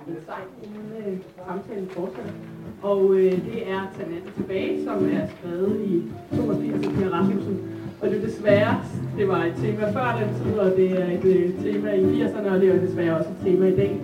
en 0.08 0.16
sang, 0.26 0.46
inden 0.62 1.12
øh, 1.12 1.18
samtalen 1.46 1.88
fortsætter. 1.88 2.32
Og 2.82 3.14
øh, 3.14 3.32
det 3.32 3.70
er 3.70 3.80
Tag 3.96 4.06
tilbage, 4.36 4.84
som 4.84 5.10
er 5.12 5.26
skrevet 5.26 5.80
i 5.86 6.02
82 6.36 6.86
af 6.86 6.92
Per 6.92 7.10
Rasmussen. 7.10 7.60
Og 8.02 8.08
det 8.10 8.16
er 8.16 8.26
desværre, 8.26 8.80
det 9.18 9.28
var 9.28 9.44
et 9.44 9.54
tema 9.56 9.92
før 9.92 10.18
den 10.20 10.44
tid, 10.44 10.58
og 10.58 10.76
det 10.76 10.92
er 11.02 11.06
et 11.06 11.24
øh, 11.24 11.62
tema 11.62 11.92
i 11.92 12.22
80'erne, 12.22 12.50
og 12.50 12.60
det 12.60 12.68
er 12.68 12.80
desværre 12.80 13.16
også 13.16 13.30
et 13.30 13.46
tema 13.46 13.66
i 13.66 13.76
dag, 13.76 14.00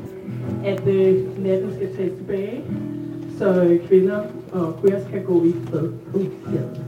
at 0.65 0.89
øh, 0.89 1.45
natten 1.45 1.75
skal 1.75 1.97
tages 1.97 2.13
tilbage, 2.17 2.65
så 3.39 3.65
øh, 3.65 3.89
kvinder 3.89 4.21
og 4.53 4.81
queers 4.81 5.07
kan 5.11 5.25
gå 5.25 5.45
i 5.45 5.53
fred 5.71 5.89
på 6.13 6.19
gaden. 6.53 6.88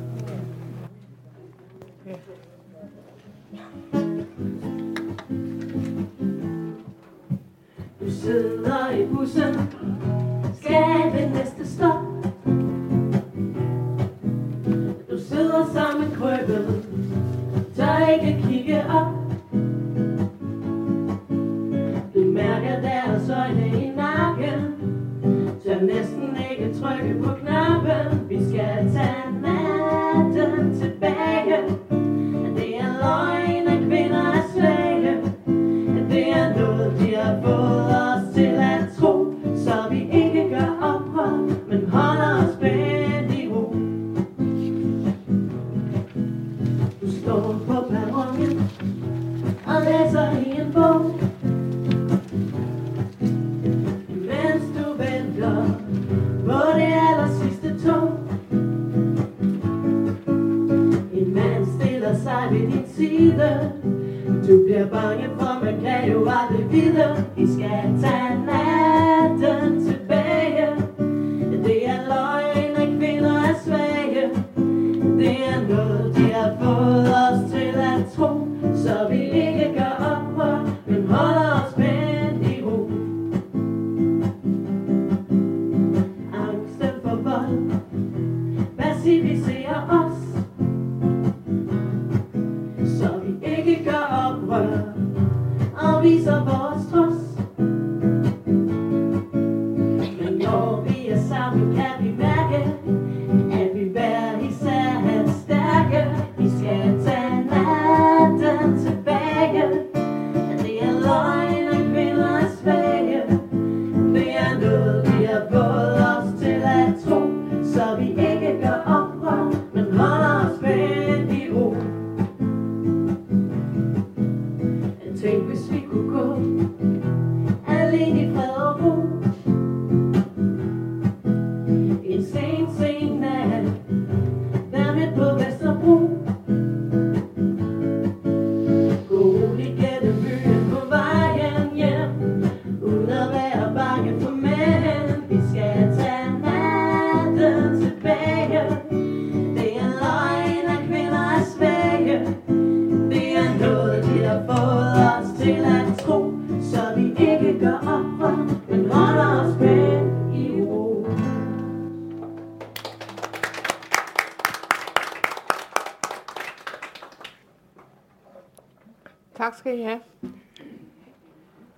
Ikke 18.81 19.20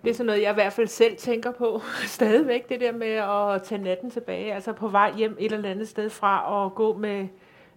Det 0.03 0.11
er 0.11 0.14
sådan 0.14 0.26
noget, 0.26 0.42
jeg 0.42 0.50
i 0.50 0.55
hvert 0.55 0.72
fald 0.72 0.86
selv 0.86 1.16
tænker 1.16 1.53
på 1.53 1.80
stadigvæk, 2.16 2.68
det 2.68 2.80
der 2.80 2.92
med 2.92 3.07
at 3.55 3.62
tage 3.62 3.82
natten 3.82 4.11
tilbage, 4.11 4.55
altså 4.55 4.72
på 4.72 4.88
vej 4.88 5.12
hjem 5.16 5.36
et 5.40 5.53
eller 5.53 5.70
andet 5.70 5.88
sted 5.88 6.11
fra 6.11 6.62
og 6.62 6.74
gå 6.74 6.96
med 6.96 7.28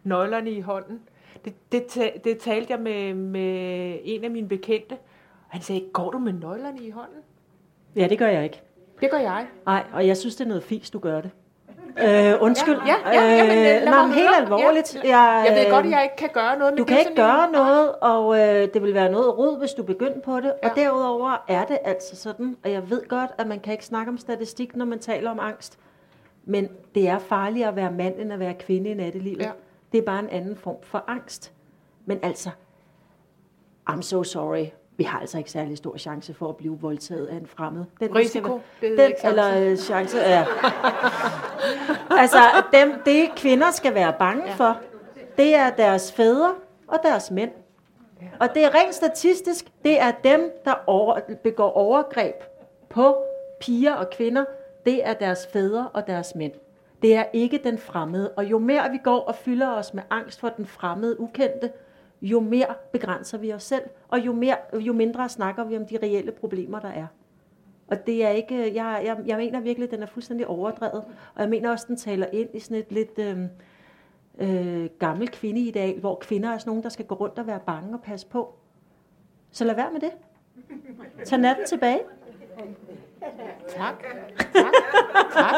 nøglerne 0.04 0.52
i 0.52 0.60
hånden. 0.60 1.02
Det, 1.46 1.72
det, 1.72 2.12
det 2.24 2.38
talte 2.38 2.74
jeg 2.74 2.80
med, 2.80 3.14
med 3.14 4.00
en 4.04 4.24
af 4.24 4.32
mine 4.32 4.48
bekendte, 4.48 4.94
og 4.94 5.50
han 5.50 5.62
sagde, 5.62 5.86
går 5.94 6.12
du 6.12 6.18
med 6.18 6.34
nøglerne 6.34 6.80
i 6.80 6.90
hånden? 6.90 7.22
Ja, 7.96 8.08
det 8.08 8.18
gør 8.18 8.28
jeg 8.28 8.44
ikke. 8.44 8.62
Det 9.02 9.12
gør 9.12 9.20
jeg. 9.20 9.48
Nej, 9.66 9.84
og 9.94 10.08
jeg 10.08 10.18
synes, 10.18 10.36
det 10.36 10.44
er 10.44 10.48
noget 10.48 10.64
fisk, 10.64 10.94
du 10.94 11.00
gør 11.00 11.22
det. 11.22 11.32
Øh, 12.04 12.34
undskyld. 12.42 12.78
Ja, 12.88 12.96
ja, 13.14 13.22
ja, 13.22 13.36
jamen, 13.36 13.52
øh, 13.58 13.64
lad 13.64 13.86
nej, 13.86 14.06
men 14.06 14.14
helt 14.14 14.30
alvorligt. 14.40 14.96
Ja, 15.04 15.20
Jeg, 15.22 15.46
Jeg 15.48 15.56
ved 15.58 15.66
øh, 15.66 15.72
godt, 15.72 15.86
at 15.86 15.92
jeg 15.92 16.04
ikke 16.04 16.16
kan 16.16 16.30
gøre 16.34 16.58
noget. 16.60 16.78
Du 16.78 16.84
kan 16.84 17.00
ikke 17.00 17.16
gøre 17.16 17.46
en- 17.46 17.52
noget, 17.52 17.92
og 18.02 18.40
øh, 18.40 18.68
det 18.74 18.82
vil 18.84 18.94
være 18.94 19.12
noget 19.12 19.38
rod, 19.38 19.60
hvis 19.60 19.72
du 19.72 19.84
begynder 19.84 20.20
på 20.20 20.36
det. 20.40 20.54
Ja. 20.64 20.70
Og 20.70 20.76
derudover 20.76 21.44
er 21.48 21.66
det 21.66 21.78
altså 21.86 22.16
sådan, 22.16 22.58
og 22.64 22.72
jeg 22.72 22.90
ved 22.90 23.08
godt, 23.08 23.30
at 23.38 23.48
man 23.48 23.60
kan 23.60 23.72
ikke 23.74 23.86
snakke 23.86 24.10
om 24.12 24.18
statistik, 24.18 24.76
når 24.76 24.86
man 24.86 25.00
taler 25.00 25.32
om 25.32 25.40
angst. 25.40 25.78
Men 26.46 26.70
det 26.96 27.08
er 27.08 27.20
farligere 27.20 27.70
at 27.70 27.76
være 27.76 27.92
mand, 27.92 28.20
end 28.20 28.34
at 28.34 28.40
være 28.40 28.54
kvinde 28.54 28.90
i 28.90 28.94
nattelivet. 28.94 29.42
Ja. 29.42 29.50
Det 29.92 29.98
er 29.98 30.06
bare 30.06 30.20
en 30.20 30.30
anden 30.30 30.56
form 30.56 30.76
for 30.84 31.04
angst. 31.08 31.52
Men 32.06 32.20
altså, 32.24 32.50
I'm 33.90 34.02
so 34.02 34.24
sorry. 34.24 34.66
Vi 34.98 35.04
har 35.04 35.20
altså 35.20 35.38
ikke 35.38 35.52
særlig 35.52 35.78
stor 35.78 35.98
chance 35.98 36.34
for 36.34 36.50
at 36.50 36.56
blive 36.56 36.78
voldtaget 36.82 37.26
af 37.26 37.36
en 37.36 37.48
fremmed. 37.48 37.86
Den 38.00 38.16
Risiko, 38.16 38.62
den, 38.82 39.00
eller 39.24 39.62
øh, 39.72 39.78
chance, 39.78 40.18
ja. 40.18 40.46
altså, 42.22 42.40
dem, 42.74 42.94
det 43.06 43.30
kvinder 43.36 43.72
skal 43.72 43.96
være 43.96 44.14
bange 44.20 44.46
ja. 44.46 44.54
for, 44.54 44.78
det 45.38 45.56
er 45.56 45.70
deres 45.70 46.14
fædre 46.14 46.54
og 46.88 47.00
deres 47.04 47.32
mænd. 47.32 47.52
Og 48.40 48.50
det 48.56 48.66
er 48.66 48.76
rent 48.76 48.96
statistisk, 48.96 49.66
det 49.84 50.00
er 50.02 50.12
dem, 50.24 50.52
der 50.66 50.74
over, 50.88 51.20
begår 51.44 51.72
overgreb 51.72 52.36
på 52.90 53.16
piger 53.60 53.94
og 53.94 54.10
kvinder. 54.10 54.46
Det 54.86 55.08
er 55.08 55.14
deres 55.14 55.48
fædre 55.54 55.90
og 55.94 56.08
deres 56.08 56.36
mænd. 56.36 56.52
Det 57.02 57.16
er 57.16 57.26
ikke 57.34 57.62
den 57.64 57.78
fremmede. 57.78 58.32
Og 58.32 58.46
jo 58.46 58.60
mere 58.60 58.92
vi 58.92 58.98
går 58.98 59.20
og 59.20 59.36
fylder 59.36 59.72
os 59.72 59.94
med 59.94 60.04
angst 60.10 60.40
for 60.40 60.50
den 60.50 60.66
fremmede 60.66 61.20
ukendte, 61.20 61.72
jo 62.22 62.40
mere 62.40 62.76
begrænser 62.92 63.38
vi 63.38 63.54
os 63.54 63.64
selv, 63.64 63.84
og 64.08 64.20
jo, 64.20 64.34
mere, 64.34 64.58
jo 64.74 64.94
mindre 64.94 65.30
snakker 65.30 65.64
vi 65.64 65.78
om 65.78 65.86
de 65.86 65.98
reelle 66.04 66.32
problemer, 66.32 66.80
der 66.80 66.90
er. 66.90 67.08
Og 67.88 68.08
det 68.08 68.26
er 68.26 68.30
ikke, 68.30 68.56
øh, 68.56 68.76
jeg, 68.76 69.02
jeg, 69.06 69.18
jeg 69.26 69.38
mener 69.38 69.60
virkelig, 69.60 69.88
at 69.88 69.92
den 69.92 70.04
er 70.04 70.06
fuldstændig 70.06 70.48
overdrevet. 70.48 71.04
Og 71.36 71.42
jeg 71.42 71.50
mener 71.50 71.72
også, 71.72 71.84
at 71.84 71.88
den 71.88 71.98
taler 71.98 72.26
ind 72.34 72.50
i 72.54 72.60
sådan 72.60 72.78
et 72.78 72.92
lidt 72.92 73.20
øh, 73.20 73.38
øh, 74.38 74.90
gammel 75.00 75.30
kvindeideal, 75.30 76.00
hvor 76.00 76.16
kvinder 76.16 76.50
er 76.50 76.58
sådan 76.58 76.70
nogen, 76.70 76.84
der 76.84 76.90
skal 76.90 77.06
gå 77.06 77.16
rundt 77.16 77.40
og 77.40 77.48
være 77.48 77.60
bange 77.66 77.94
og 77.94 78.02
passe 78.02 78.28
på. 78.28 78.56
Så 79.52 79.66
lad 79.66 79.76
være 79.76 79.92
med 79.92 80.00
det. 80.00 80.12
Tag 81.26 81.40
natten 81.40 81.66
tilbage. 81.66 82.00
Tak. 83.68 84.04
Tak. 84.54 84.74
tak. 85.34 85.56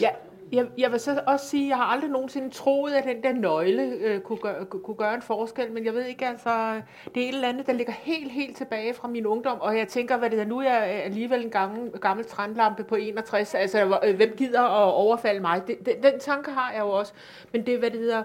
Ja, 0.00 0.10
jeg, 0.52 0.66
jeg 0.78 0.92
vil 0.92 1.00
så 1.00 1.22
også 1.26 1.48
sige, 1.48 1.64
at 1.64 1.68
jeg 1.68 1.76
har 1.76 1.84
aldrig 1.84 2.10
nogensinde 2.10 2.50
troet, 2.50 2.92
at 2.92 3.04
den 3.04 3.22
der 3.22 3.32
nøgle 3.32 3.82
øh, 3.82 4.20
kunne, 4.20 4.38
gøre, 4.38 4.64
kunne 4.64 4.96
gøre 4.96 5.14
en 5.14 5.22
forskel, 5.22 5.72
men 5.72 5.84
jeg 5.84 5.94
ved 5.94 6.04
ikke, 6.04 6.26
altså, 6.26 6.80
det 7.14 7.24
er 7.24 7.28
et 7.28 7.34
eller 7.34 7.48
andet, 7.48 7.66
der 7.66 7.72
ligger 7.72 7.92
helt, 7.92 8.32
helt 8.32 8.56
tilbage 8.56 8.94
fra 8.94 9.08
min 9.08 9.26
ungdom, 9.26 9.60
og 9.60 9.78
jeg 9.78 9.88
tænker, 9.88 10.16
hvad 10.16 10.30
det 10.30 10.40
er, 10.40 10.44
nu 10.44 10.58
er 10.58 10.62
jeg 10.62 10.82
alligevel 10.82 11.44
en 11.44 11.50
gammel, 11.50 11.90
gammel 11.90 12.26
trendlampe 12.26 12.84
på 12.84 12.94
61, 12.94 13.54
altså, 13.54 13.98
øh, 14.04 14.16
hvem 14.16 14.34
gider 14.36 14.62
at 14.62 14.92
overfalde 14.92 15.40
mig? 15.40 15.62
Det, 15.66 15.86
den, 15.86 16.02
den 16.02 16.20
tanke 16.20 16.50
har 16.50 16.72
jeg 16.72 16.80
jo 16.80 16.90
også, 16.90 17.12
men 17.52 17.66
det, 17.66 17.78
hvad 17.78 17.90
det 17.90 18.00
hedder, 18.00 18.22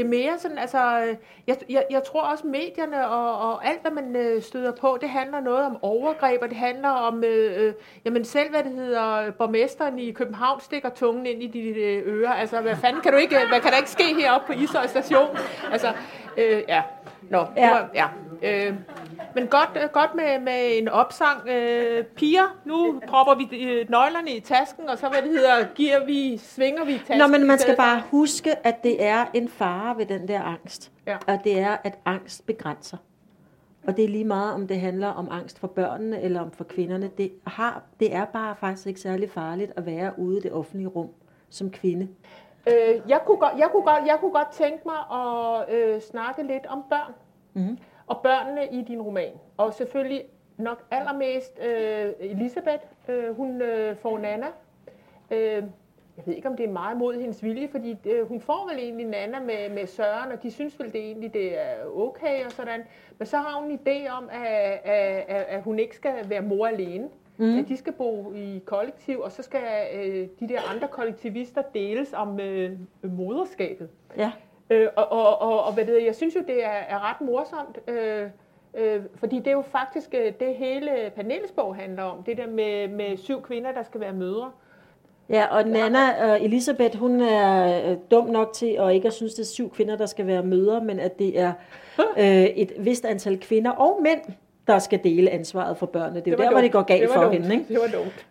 det 0.00 0.06
er 0.06 0.10
mere 0.10 0.38
sådan, 0.38 0.58
altså, 0.58 0.78
jeg, 1.46 1.56
jeg, 1.68 1.84
jeg 1.90 2.02
tror 2.04 2.20
også 2.20 2.46
medierne 2.46 3.08
og, 3.08 3.50
og 3.50 3.66
alt, 3.68 3.80
hvad 3.80 3.90
man 3.90 4.16
øh, 4.16 4.42
støder 4.42 4.72
på, 4.72 4.98
det 5.00 5.08
handler 5.08 5.40
noget 5.40 5.66
om 5.66 5.78
overgreb, 5.82 6.42
og 6.42 6.48
det 6.48 6.56
handler 6.56 6.88
om, 6.88 7.24
øh, 7.24 7.66
øh, 7.66 7.74
jamen 8.04 8.24
selv, 8.24 8.50
hvad 8.50 8.64
det 8.64 8.72
hedder, 8.72 9.30
borgmesteren 9.30 9.98
i 9.98 10.12
København 10.12 10.60
stikker 10.60 10.88
tungen 10.88 11.26
ind 11.26 11.42
i 11.42 11.46
dit 11.46 11.76
øh, 11.76 12.02
ører. 12.06 12.32
Altså, 12.32 12.60
hvad 12.60 12.76
fanden 12.76 13.02
kan 13.02 13.12
du 13.12 13.18
ikke, 13.18 13.36
hvad 13.48 13.60
kan 13.60 13.70
der 13.70 13.76
ikke 13.76 13.90
ske 13.90 14.14
heroppe 14.14 14.46
på 14.46 14.52
Ishøj 14.52 14.86
station? 14.86 15.28
Altså, 15.72 15.92
øh, 16.36 16.62
ja. 16.68 16.82
Nå, 17.30 17.44
ja. 17.56 17.70
Var, 17.70 17.88
ja. 17.94 18.06
Øh, 18.42 18.74
men 19.34 19.46
godt, 19.46 19.70
øh, 19.76 19.88
godt 19.92 20.14
med, 20.14 20.40
med 20.40 20.78
en 20.78 20.88
opsang. 20.88 21.48
Øh, 21.48 22.04
piger, 22.04 22.58
nu 22.64 23.00
propper 23.08 23.34
vi 23.34 23.64
øh, 23.64 23.90
nøglerne 23.90 24.30
i 24.30 24.40
tasken, 24.40 24.88
og 24.88 24.98
så 24.98 25.08
hvad 25.08 25.22
det 25.22 25.30
hedder, 25.30 25.66
giver 25.74 26.04
vi, 26.04 26.36
svinger 26.36 26.84
vi 26.84 26.92
tasken. 26.98 27.18
Nå, 27.18 27.26
men 27.26 27.46
man 27.46 27.58
skal 27.58 27.76
bare 27.76 28.02
huske, 28.10 28.66
at 28.66 28.82
det 28.82 29.04
er 29.04 29.26
en 29.34 29.48
fare 29.48 29.98
ved 29.98 30.06
den 30.06 30.28
der 30.28 30.42
angst. 30.42 30.90
Ja. 31.06 31.16
Og 31.26 31.38
det 31.44 31.58
er, 31.58 31.76
at 31.84 31.98
angst 32.04 32.46
begrænser. 32.46 32.96
Og 33.86 33.96
det 33.96 34.04
er 34.04 34.08
lige 34.08 34.24
meget, 34.24 34.54
om 34.54 34.66
det 34.66 34.80
handler 34.80 35.08
om 35.08 35.28
angst 35.30 35.58
for 35.58 35.66
børnene 35.66 36.20
eller 36.20 36.40
om 36.40 36.50
for 36.50 36.64
kvinderne. 36.64 37.10
Det, 37.18 37.32
har, 37.46 37.82
det 38.00 38.14
er 38.14 38.24
bare 38.24 38.56
faktisk 38.56 38.86
ikke 38.86 39.00
særlig 39.00 39.30
farligt 39.30 39.72
at 39.76 39.86
være 39.86 40.18
ude 40.18 40.38
i 40.38 40.40
det 40.40 40.52
offentlige 40.52 40.88
rum 40.88 41.08
som 41.50 41.70
kvinde. 41.70 42.08
Øh, 42.66 43.00
jeg, 43.08 43.20
kunne 43.26 43.36
godt, 43.36 43.52
jeg, 43.58 43.68
kunne 43.72 43.82
godt, 43.82 44.06
jeg 44.06 44.16
kunne 44.20 44.32
godt 44.32 44.50
tænke 44.52 44.82
mig 44.86 45.20
at 45.20 45.74
øh, 45.74 46.00
snakke 46.00 46.42
lidt 46.42 46.66
om 46.66 46.84
børn. 46.90 47.12
Mhm. 47.52 47.78
Og 48.10 48.20
børnene 48.22 48.66
i 48.72 48.82
din 48.82 49.02
roman. 49.02 49.32
Og 49.56 49.74
selvfølgelig 49.74 50.24
nok 50.56 50.84
allermest 50.90 51.58
øh, 51.62 52.12
Elisabeth, 52.20 52.84
øh, 53.08 53.36
hun 53.36 53.62
øh, 53.62 53.96
får 53.96 54.18
Nana. 54.18 54.46
Øh, 55.30 55.62
jeg 56.16 56.26
ved 56.26 56.34
ikke, 56.34 56.48
om 56.48 56.56
det 56.56 56.66
er 56.68 56.72
meget 56.72 56.96
mod 56.96 57.14
hendes 57.20 57.44
vilje, 57.44 57.68
fordi 57.68 57.96
øh, 58.04 58.28
hun 58.28 58.40
får 58.40 58.68
vel 58.70 58.78
egentlig 58.78 59.06
Nana 59.06 59.40
med, 59.40 59.70
med 59.74 59.86
Søren, 59.86 60.32
og 60.32 60.42
de 60.42 60.50
synes 60.50 60.78
vel 60.78 60.92
det 60.92 61.00
egentlig, 61.00 61.34
det 61.34 61.60
er 61.60 61.74
okay 61.96 62.44
og 62.44 62.52
sådan. 62.52 62.80
Men 63.18 63.26
så 63.26 63.36
har 63.36 63.60
hun 63.60 63.70
en 63.70 63.78
idé 63.86 64.10
om, 64.10 64.28
at, 64.32 64.80
at, 64.84 65.24
at, 65.28 65.46
at 65.48 65.62
hun 65.62 65.78
ikke 65.78 65.96
skal 65.96 66.30
være 66.30 66.42
mor 66.42 66.66
alene. 66.66 67.08
Mm. 67.36 67.58
At 67.58 67.68
de 67.68 67.76
skal 67.76 67.92
bo 67.92 68.32
i 68.34 68.62
kollektiv, 68.64 69.20
og 69.20 69.32
så 69.32 69.42
skal 69.42 69.60
øh, 69.94 70.28
de 70.40 70.48
der 70.48 70.70
andre 70.74 70.88
kollektivister 70.88 71.62
deles 71.74 72.12
om 72.12 72.40
øh, 72.40 72.72
moderskabet. 73.02 73.88
Ja. 74.16 74.32
Øh, 74.70 74.88
og, 74.96 75.12
og, 75.12 75.42
og, 75.42 75.64
og 75.64 75.72
hvad 75.72 75.84
det, 75.84 76.04
jeg 76.04 76.14
synes 76.14 76.34
jo, 76.34 76.40
det 76.46 76.64
er, 76.64 76.68
er 76.68 77.10
ret 77.10 77.20
morsomt, 77.20 77.78
øh, 77.88 78.26
øh, 78.74 79.02
fordi 79.14 79.38
det 79.38 79.46
er 79.46 79.52
jo 79.52 79.62
faktisk 79.62 80.14
øh, 80.14 80.32
det 80.40 80.54
hele 80.54 80.90
panelsbog 81.16 81.76
handler 81.76 82.02
om. 82.02 82.22
Det 82.22 82.36
der 82.36 82.46
med, 82.46 82.88
med 82.88 83.16
syv 83.16 83.42
kvinder, 83.42 83.72
der 83.72 83.82
skal 83.82 84.00
være 84.00 84.12
mødre. 84.12 84.50
Ja, 85.28 85.46
og 85.56 85.68
Nana 85.68 86.32
og 86.32 86.44
Elisabeth, 86.44 86.98
hun 86.98 87.20
er 87.20 87.90
øh, 87.90 87.96
dum 88.10 88.26
nok 88.26 88.52
til 88.52 88.76
at 88.80 88.92
ikke 88.92 89.06
at 89.08 89.14
synes, 89.14 89.34
det 89.34 89.42
er 89.42 89.46
syv 89.46 89.70
kvinder, 89.70 89.96
der 89.96 90.06
skal 90.06 90.26
være 90.26 90.42
mødre, 90.42 90.84
men 90.84 91.00
at 91.00 91.18
det 91.18 91.38
er 91.40 91.52
øh, 92.18 92.44
et 92.44 92.72
vist 92.78 93.04
antal 93.04 93.40
kvinder 93.40 93.70
og 93.70 94.02
mænd, 94.02 94.20
der 94.66 94.78
skal 94.78 95.00
dele 95.04 95.30
ansvaret 95.30 95.76
for 95.76 95.86
børnene. 95.86 96.20
Det 96.20 96.26
er 96.26 96.30
jo 96.30 96.36
var 96.36 96.44
der, 96.44 96.50
hvor 96.50 96.60
det 96.60 96.72
dumt. 96.72 96.86
går 96.86 96.94
galt 96.94 97.02
det 97.02 97.10
for 97.10 97.22
dumt. 97.22 97.32
hende. 97.34 97.54
Ikke? 97.54 97.64
Det 97.68 97.80
var 97.80 97.98
dumt. 97.98 98.26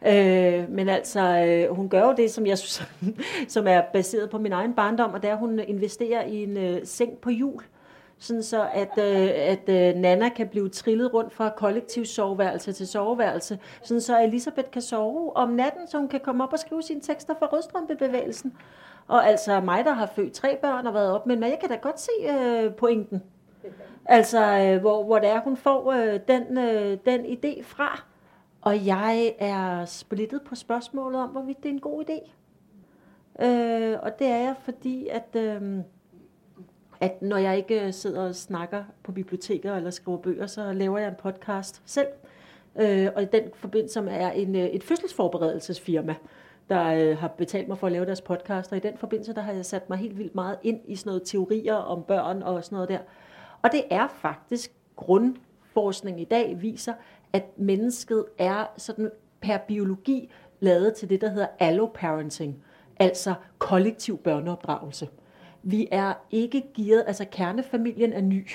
Øh, 0.62 0.70
men 0.70 0.90
altså, 0.90 1.46
øh, 1.46 1.76
hun 1.76 1.90
gør 1.90 2.02
jo 2.02 2.14
det, 2.18 2.32
som 2.32 2.46
jeg 2.46 2.58
synes, 2.58 2.90
som 3.54 3.68
er 3.68 3.82
baseret 3.94 4.30
på 4.30 4.38
min 4.38 4.52
egen 4.52 4.74
barndom, 4.74 5.14
og 5.14 5.22
det 5.22 5.30
er, 5.30 5.34
at 5.34 5.40
hun 5.40 5.60
investerer 5.60 6.26
i 6.26 6.44
en 6.44 6.58
øh, 6.58 6.82
seng 6.84 7.18
på 7.18 7.30
hjul, 7.30 7.64
sådan 8.20 8.44
så 8.44 8.68
at, 8.74 8.98
øh, 8.98 9.30
at 9.36 9.70
øh, 9.70 10.02
Nana 10.02 10.30
kan 10.30 10.48
blive 10.48 10.70
trillet 10.70 11.14
rundt 11.14 11.34
fra 11.34 11.54
kollektiv 11.58 12.06
soveværelse 12.06 12.74
til 12.74 12.88
soveværelse, 12.88 13.60
sådan 13.84 14.02
så 14.02 14.24
Elisabeth 14.24 14.72
kan 14.72 14.82
sove 14.82 15.36
om 15.36 15.50
natten, 15.50 15.88
så 15.88 15.98
hun 15.98 16.08
kan 16.08 16.20
komme 16.20 16.44
op 16.44 16.54
og 16.54 16.60
skrive 16.60 16.84
sine 16.84 17.02
tekster 17.02 17.34
for 17.40 17.46
rødstrømpebevægelsen. 17.54 18.54
Og 19.08 19.28
altså 19.28 19.62
mig, 19.62 19.86
der 19.86 19.94
har 19.94 20.12
født 20.16 20.34
tre 20.34 20.58
børn 20.62 20.88
og 20.88 20.94
været 20.94 21.12
op 21.12 21.28
med, 21.28 21.36
men 21.36 21.50
jeg 21.50 21.58
kan 21.60 21.70
da 21.70 21.76
godt 21.76 22.00
se 22.00 22.12
øh, 22.30 22.74
pointen. 22.74 23.24
Altså, 24.06 24.40
øh, 24.40 24.82
hvor, 24.82 25.04
hvor 25.04 25.20
det 25.20 25.30
er, 25.30 25.42
hun 25.42 25.58
får 25.58 25.92
øh, 25.92 26.20
den, 26.28 26.58
øh, 26.58 26.98
den 27.06 27.26
idé 27.26 27.64
fra. 27.64 28.06
Og 28.62 28.86
jeg 28.86 29.36
er 29.40 29.86
splittet 29.86 30.42
på 30.42 30.56
spørgsmålet 30.56 31.22
om, 31.22 31.30
hvorvidt 31.30 31.64
det 31.64 31.70
er 31.70 31.74
en 31.74 31.80
god 31.80 32.04
idé. 32.10 32.32
Øh, 33.46 33.98
og 34.02 34.20
det 34.20 34.28
er 34.28 34.38
jeg, 34.38 34.56
fordi 34.64 35.08
at, 35.08 35.36
øh, 35.36 35.80
at 37.00 37.22
når 37.22 37.38
jeg 37.38 37.58
ikke 37.58 37.86
øh, 37.86 37.94
sidder 37.94 38.28
og 38.28 38.36
snakker 38.36 38.84
på 39.04 39.12
biblioteker 39.12 39.76
eller 39.76 39.90
skriver 39.90 40.18
bøger, 40.18 40.48
så 40.48 40.74
laver 40.74 40.98
jeg 40.98 41.08
en 41.08 41.16
podcast 41.20 41.82
selv. 41.86 42.08
Øh, 42.80 43.08
og 43.16 43.22
i 43.22 43.26
den 43.26 43.44
forbindelse 43.54 44.00
er 44.00 44.32
en, 44.32 44.56
øh, 44.56 44.66
et 44.66 44.84
fødselsforberedelsesfirma, 44.84 46.16
der 46.70 46.86
øh, 46.86 47.18
har 47.18 47.28
betalt 47.28 47.68
mig 47.68 47.78
for 47.78 47.88
at 47.88 47.94
lave 47.94 48.06
deres 48.06 48.22
podcast. 48.22 48.72
Og 48.72 48.78
i 48.78 48.82
den 48.82 48.98
forbindelse, 48.98 49.34
der 49.34 49.42
har 49.42 49.54
jeg 49.54 49.66
sat 49.66 49.90
mig 49.90 49.98
helt 49.98 50.18
vildt 50.18 50.36
meget 50.36 50.58
ind 50.64 50.80
i 50.86 50.96
sådan 50.96 51.10
noget 51.10 51.24
teorier 51.26 51.76
om 51.76 52.04
børn 52.04 52.44
og 52.44 52.64
sådan 52.64 52.76
noget 52.76 52.90
der. 52.90 53.00
Og 53.62 53.72
det 53.72 53.84
er 53.90 54.08
faktisk 54.08 54.72
grundforskning 54.96 56.22
i 56.22 56.26
dag 56.26 56.62
viser, 56.62 56.94
at 57.34 57.46
mennesket 57.58 58.26
er 58.38 58.66
sådan 58.78 59.12
per 59.42 59.58
biologi 59.58 60.32
lavet 60.60 60.94
til 60.94 61.10
det, 61.10 61.22
der 61.22 61.30
hedder 61.30 61.48
alloparenting, 61.60 62.64
altså 63.00 63.34
kollektiv 63.58 64.18
børneopdragelse. 64.18 65.10
Vi 65.64 65.88
er 65.92 66.14
ikke 66.32 66.64
gearet, 66.76 67.04
altså 67.08 67.26
kernefamilien 67.32 68.14
er 68.14 68.22
ny, 68.22 68.48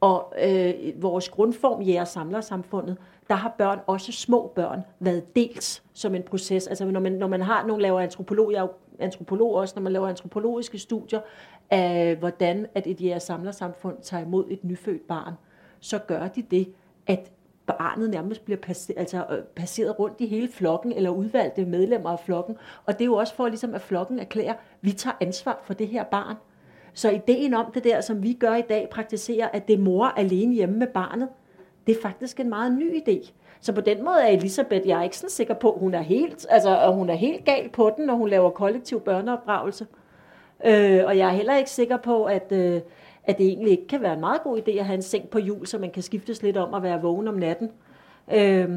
og 0.00 0.32
øh, 0.42 0.74
vores 1.02 1.28
grundform, 1.28 1.82
jæger 1.82 2.04
samler 2.04 2.40
samfundet, 2.40 2.96
der 3.28 3.34
har 3.34 3.54
børn, 3.58 3.80
også 3.86 4.12
små 4.12 4.52
børn, 4.54 4.82
været 5.00 5.36
delt 5.36 5.82
som 5.92 6.14
en 6.14 6.22
proces. 6.22 6.66
Altså 6.66 6.84
når 6.84 7.00
man, 7.00 7.12
når 7.12 7.26
man 7.26 7.42
har, 7.42 7.66
nogle 7.66 7.82
laver 7.82 8.00
antropologer, 8.00 8.50
jeg 8.50 8.62
er 8.62 8.68
antropolog 9.00 9.54
også, 9.54 9.74
når 9.76 9.82
man 9.82 9.92
laver 9.92 10.08
antropologiske 10.08 10.78
studier 10.78 11.20
af, 11.70 12.16
hvordan 12.16 12.66
at 12.74 12.86
et 12.86 13.00
jæger 13.00 13.18
samlersamfund 13.18 13.96
tager 14.02 14.22
imod 14.22 14.44
et 14.50 14.64
nyfødt 14.64 15.06
barn, 15.08 15.34
så 15.80 15.98
gør 15.98 16.28
de 16.28 16.42
det, 16.42 16.72
at 17.06 17.32
barnet 17.66 18.10
nærmest 18.10 18.44
bliver 18.44 18.58
passeret, 18.58 18.98
altså, 18.98 19.26
øh, 19.30 19.42
passeret 19.56 19.98
rundt 19.98 20.20
i 20.20 20.26
hele 20.26 20.48
flokken, 20.48 20.92
eller 20.92 21.10
udvalgte 21.10 21.64
medlemmer 21.64 22.10
af 22.10 22.20
flokken. 22.20 22.56
Og 22.86 22.92
det 22.92 23.00
er 23.00 23.06
jo 23.06 23.14
også 23.14 23.34
for, 23.34 23.48
ligesom, 23.48 23.74
at 23.74 23.80
flokken 23.80 24.18
erklærer, 24.18 24.52
at 24.52 24.58
vi 24.80 24.92
tager 24.92 25.16
ansvar 25.20 25.60
for 25.64 25.74
det 25.74 25.88
her 25.88 26.04
barn. 26.04 26.36
Så 26.94 27.10
ideen 27.10 27.54
om 27.54 27.72
det 27.72 27.84
der, 27.84 28.00
som 28.00 28.22
vi 28.22 28.32
gør 28.32 28.54
i 28.54 28.62
dag, 28.62 28.88
praktiserer, 28.90 29.48
at 29.48 29.68
det 29.68 29.74
er 29.74 29.78
mor 29.78 30.06
alene 30.06 30.54
hjemme 30.54 30.76
med 30.76 30.86
barnet, 30.86 31.28
det 31.86 31.96
er 31.96 32.02
faktisk 32.02 32.40
en 32.40 32.48
meget 32.48 32.72
ny 32.72 33.02
idé. 33.02 33.32
Så 33.60 33.72
på 33.72 33.80
den 33.80 34.04
måde 34.04 34.22
er 34.22 34.26
Elisabeth, 34.26 34.88
jeg 34.88 34.98
er 34.98 35.02
ikke 35.02 35.16
sådan 35.16 35.30
sikker 35.30 35.54
på, 35.54 35.72
at 35.72 35.80
hun 35.80 35.94
er 35.94 36.02
helt, 36.02 36.46
altså, 36.50 36.80
at 36.80 36.94
hun 36.94 37.10
er 37.10 37.14
helt 37.14 37.44
gal 37.44 37.68
på 37.68 37.92
den, 37.96 38.06
når 38.06 38.14
hun 38.14 38.28
laver 38.28 38.50
kollektiv 38.50 39.00
børneopdragelse. 39.00 39.86
Øh, 40.64 41.00
og 41.06 41.18
jeg 41.18 41.28
er 41.28 41.32
heller 41.32 41.56
ikke 41.56 41.70
sikker 41.70 41.96
på, 41.96 42.24
at, 42.24 42.52
øh, 42.52 42.80
at 43.24 43.38
det 43.38 43.46
egentlig 43.46 43.70
ikke 43.70 43.86
kan 43.86 44.02
være 44.02 44.14
en 44.14 44.20
meget 44.20 44.42
god 44.42 44.58
idé 44.58 44.70
at 44.70 44.84
have 44.84 44.94
en 44.94 45.02
seng 45.02 45.28
på 45.28 45.38
jul, 45.38 45.66
så 45.66 45.78
man 45.78 45.90
kan 45.90 46.02
skiftes 46.02 46.42
lidt 46.42 46.56
om 46.56 46.74
at 46.74 46.82
være 46.82 47.02
vågen 47.02 47.28
om 47.28 47.34
natten. 47.34 47.70
Øh, 48.32 48.68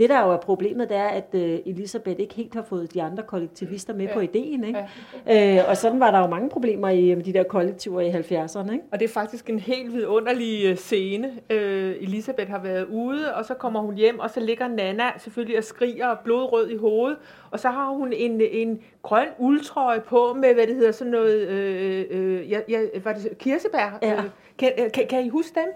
det 0.00 0.08
der 0.08 0.24
jo 0.24 0.32
er 0.32 0.36
problemet, 0.36 0.88
det 0.88 0.96
er, 0.96 1.08
at 1.08 1.28
øh, 1.32 1.58
Elisabeth 1.66 2.20
ikke 2.20 2.34
helt 2.34 2.54
har 2.54 2.62
fået 2.62 2.94
de 2.94 3.02
andre 3.02 3.22
kollektivister 3.22 3.94
med 3.94 4.06
ja. 4.06 4.14
på 4.14 4.20
ideen. 4.20 4.64
Ikke? 4.64 4.86
Ja. 5.26 5.58
Øh, 5.58 5.68
og 5.68 5.76
sådan 5.76 6.00
var 6.00 6.10
der 6.10 6.18
jo 6.18 6.26
mange 6.26 6.48
problemer 6.48 6.88
i 6.88 7.10
øh, 7.10 7.24
de 7.24 7.32
der 7.32 7.42
kollektiver 7.42 8.00
i 8.00 8.10
70'erne. 8.10 8.72
Ikke? 8.72 8.84
Og 8.92 9.00
det 9.00 9.04
er 9.04 9.12
faktisk 9.12 9.50
en 9.50 9.58
helt 9.58 9.92
vidunderlig 9.92 10.64
øh, 10.66 10.76
scene. 10.76 11.32
Øh, 11.50 11.96
Elisabeth 12.00 12.50
har 12.50 12.62
været 12.62 12.86
ude, 12.86 13.34
og 13.34 13.44
så 13.44 13.54
kommer 13.54 13.80
hun 13.80 13.94
hjem, 13.94 14.18
og 14.18 14.30
så 14.30 14.40
ligger 14.40 14.68
Nana 14.68 15.04
selvfølgelig 15.18 15.58
og 15.58 15.64
skriger 15.64 16.06
og 16.06 16.18
blodrød 16.24 16.68
i 16.68 16.76
hovedet. 16.76 17.18
Og 17.50 17.60
så 17.60 17.68
har 17.68 17.90
hun 17.90 18.12
en, 18.12 18.40
en 18.52 18.80
grøn 19.02 19.28
uldtrøje 19.38 20.00
på 20.00 20.34
med, 20.34 20.54
hvad 20.54 20.66
det 20.66 20.74
hedder, 20.74 20.92
sådan 20.92 21.10
noget, 21.10 21.48
øh, 21.48 22.04
øh, 22.10 22.50
ja, 22.50 22.60
ja, 22.68 22.80
var 23.04 23.12
det 23.12 23.38
kirsebær? 23.38 23.98
Ja. 24.02 24.14
Øh, 24.14 24.24
kan, 24.60 24.72
øh, 24.78 24.92
kan, 24.92 25.06
kan 25.06 25.24
I 25.24 25.28
huske 25.28 25.60
dem? 25.60 25.68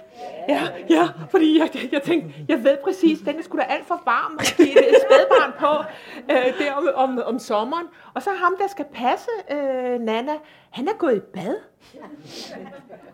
Ja, 0.48 0.62
ja 0.90 1.08
fordi 1.30 1.58
jeg, 1.58 1.92
jeg 1.92 2.02
tænkte, 2.02 2.34
jeg 2.48 2.64
ved 2.64 2.76
præcis, 2.84 3.18
den 3.18 3.38
er 3.38 3.42
sgu 3.42 3.58
da 3.58 3.62
alt 3.62 3.86
for 3.86 4.02
varm 4.04 4.36
at 4.40 4.54
give 4.56 4.88
et 4.88 4.96
spædbarn 5.08 5.52
på 5.58 5.84
øh, 6.32 6.58
der 6.58 6.72
om, 6.72 6.88
om, 6.94 7.22
om 7.26 7.38
sommeren. 7.38 7.86
Og 8.14 8.22
så 8.22 8.30
ham, 8.30 8.56
der 8.60 8.66
skal 8.66 8.84
passe 8.92 9.30
øh, 9.50 10.00
Nana, 10.00 10.32
han 10.70 10.88
er 10.88 10.92
gået 10.98 11.16
i 11.16 11.20
bad. 11.20 11.56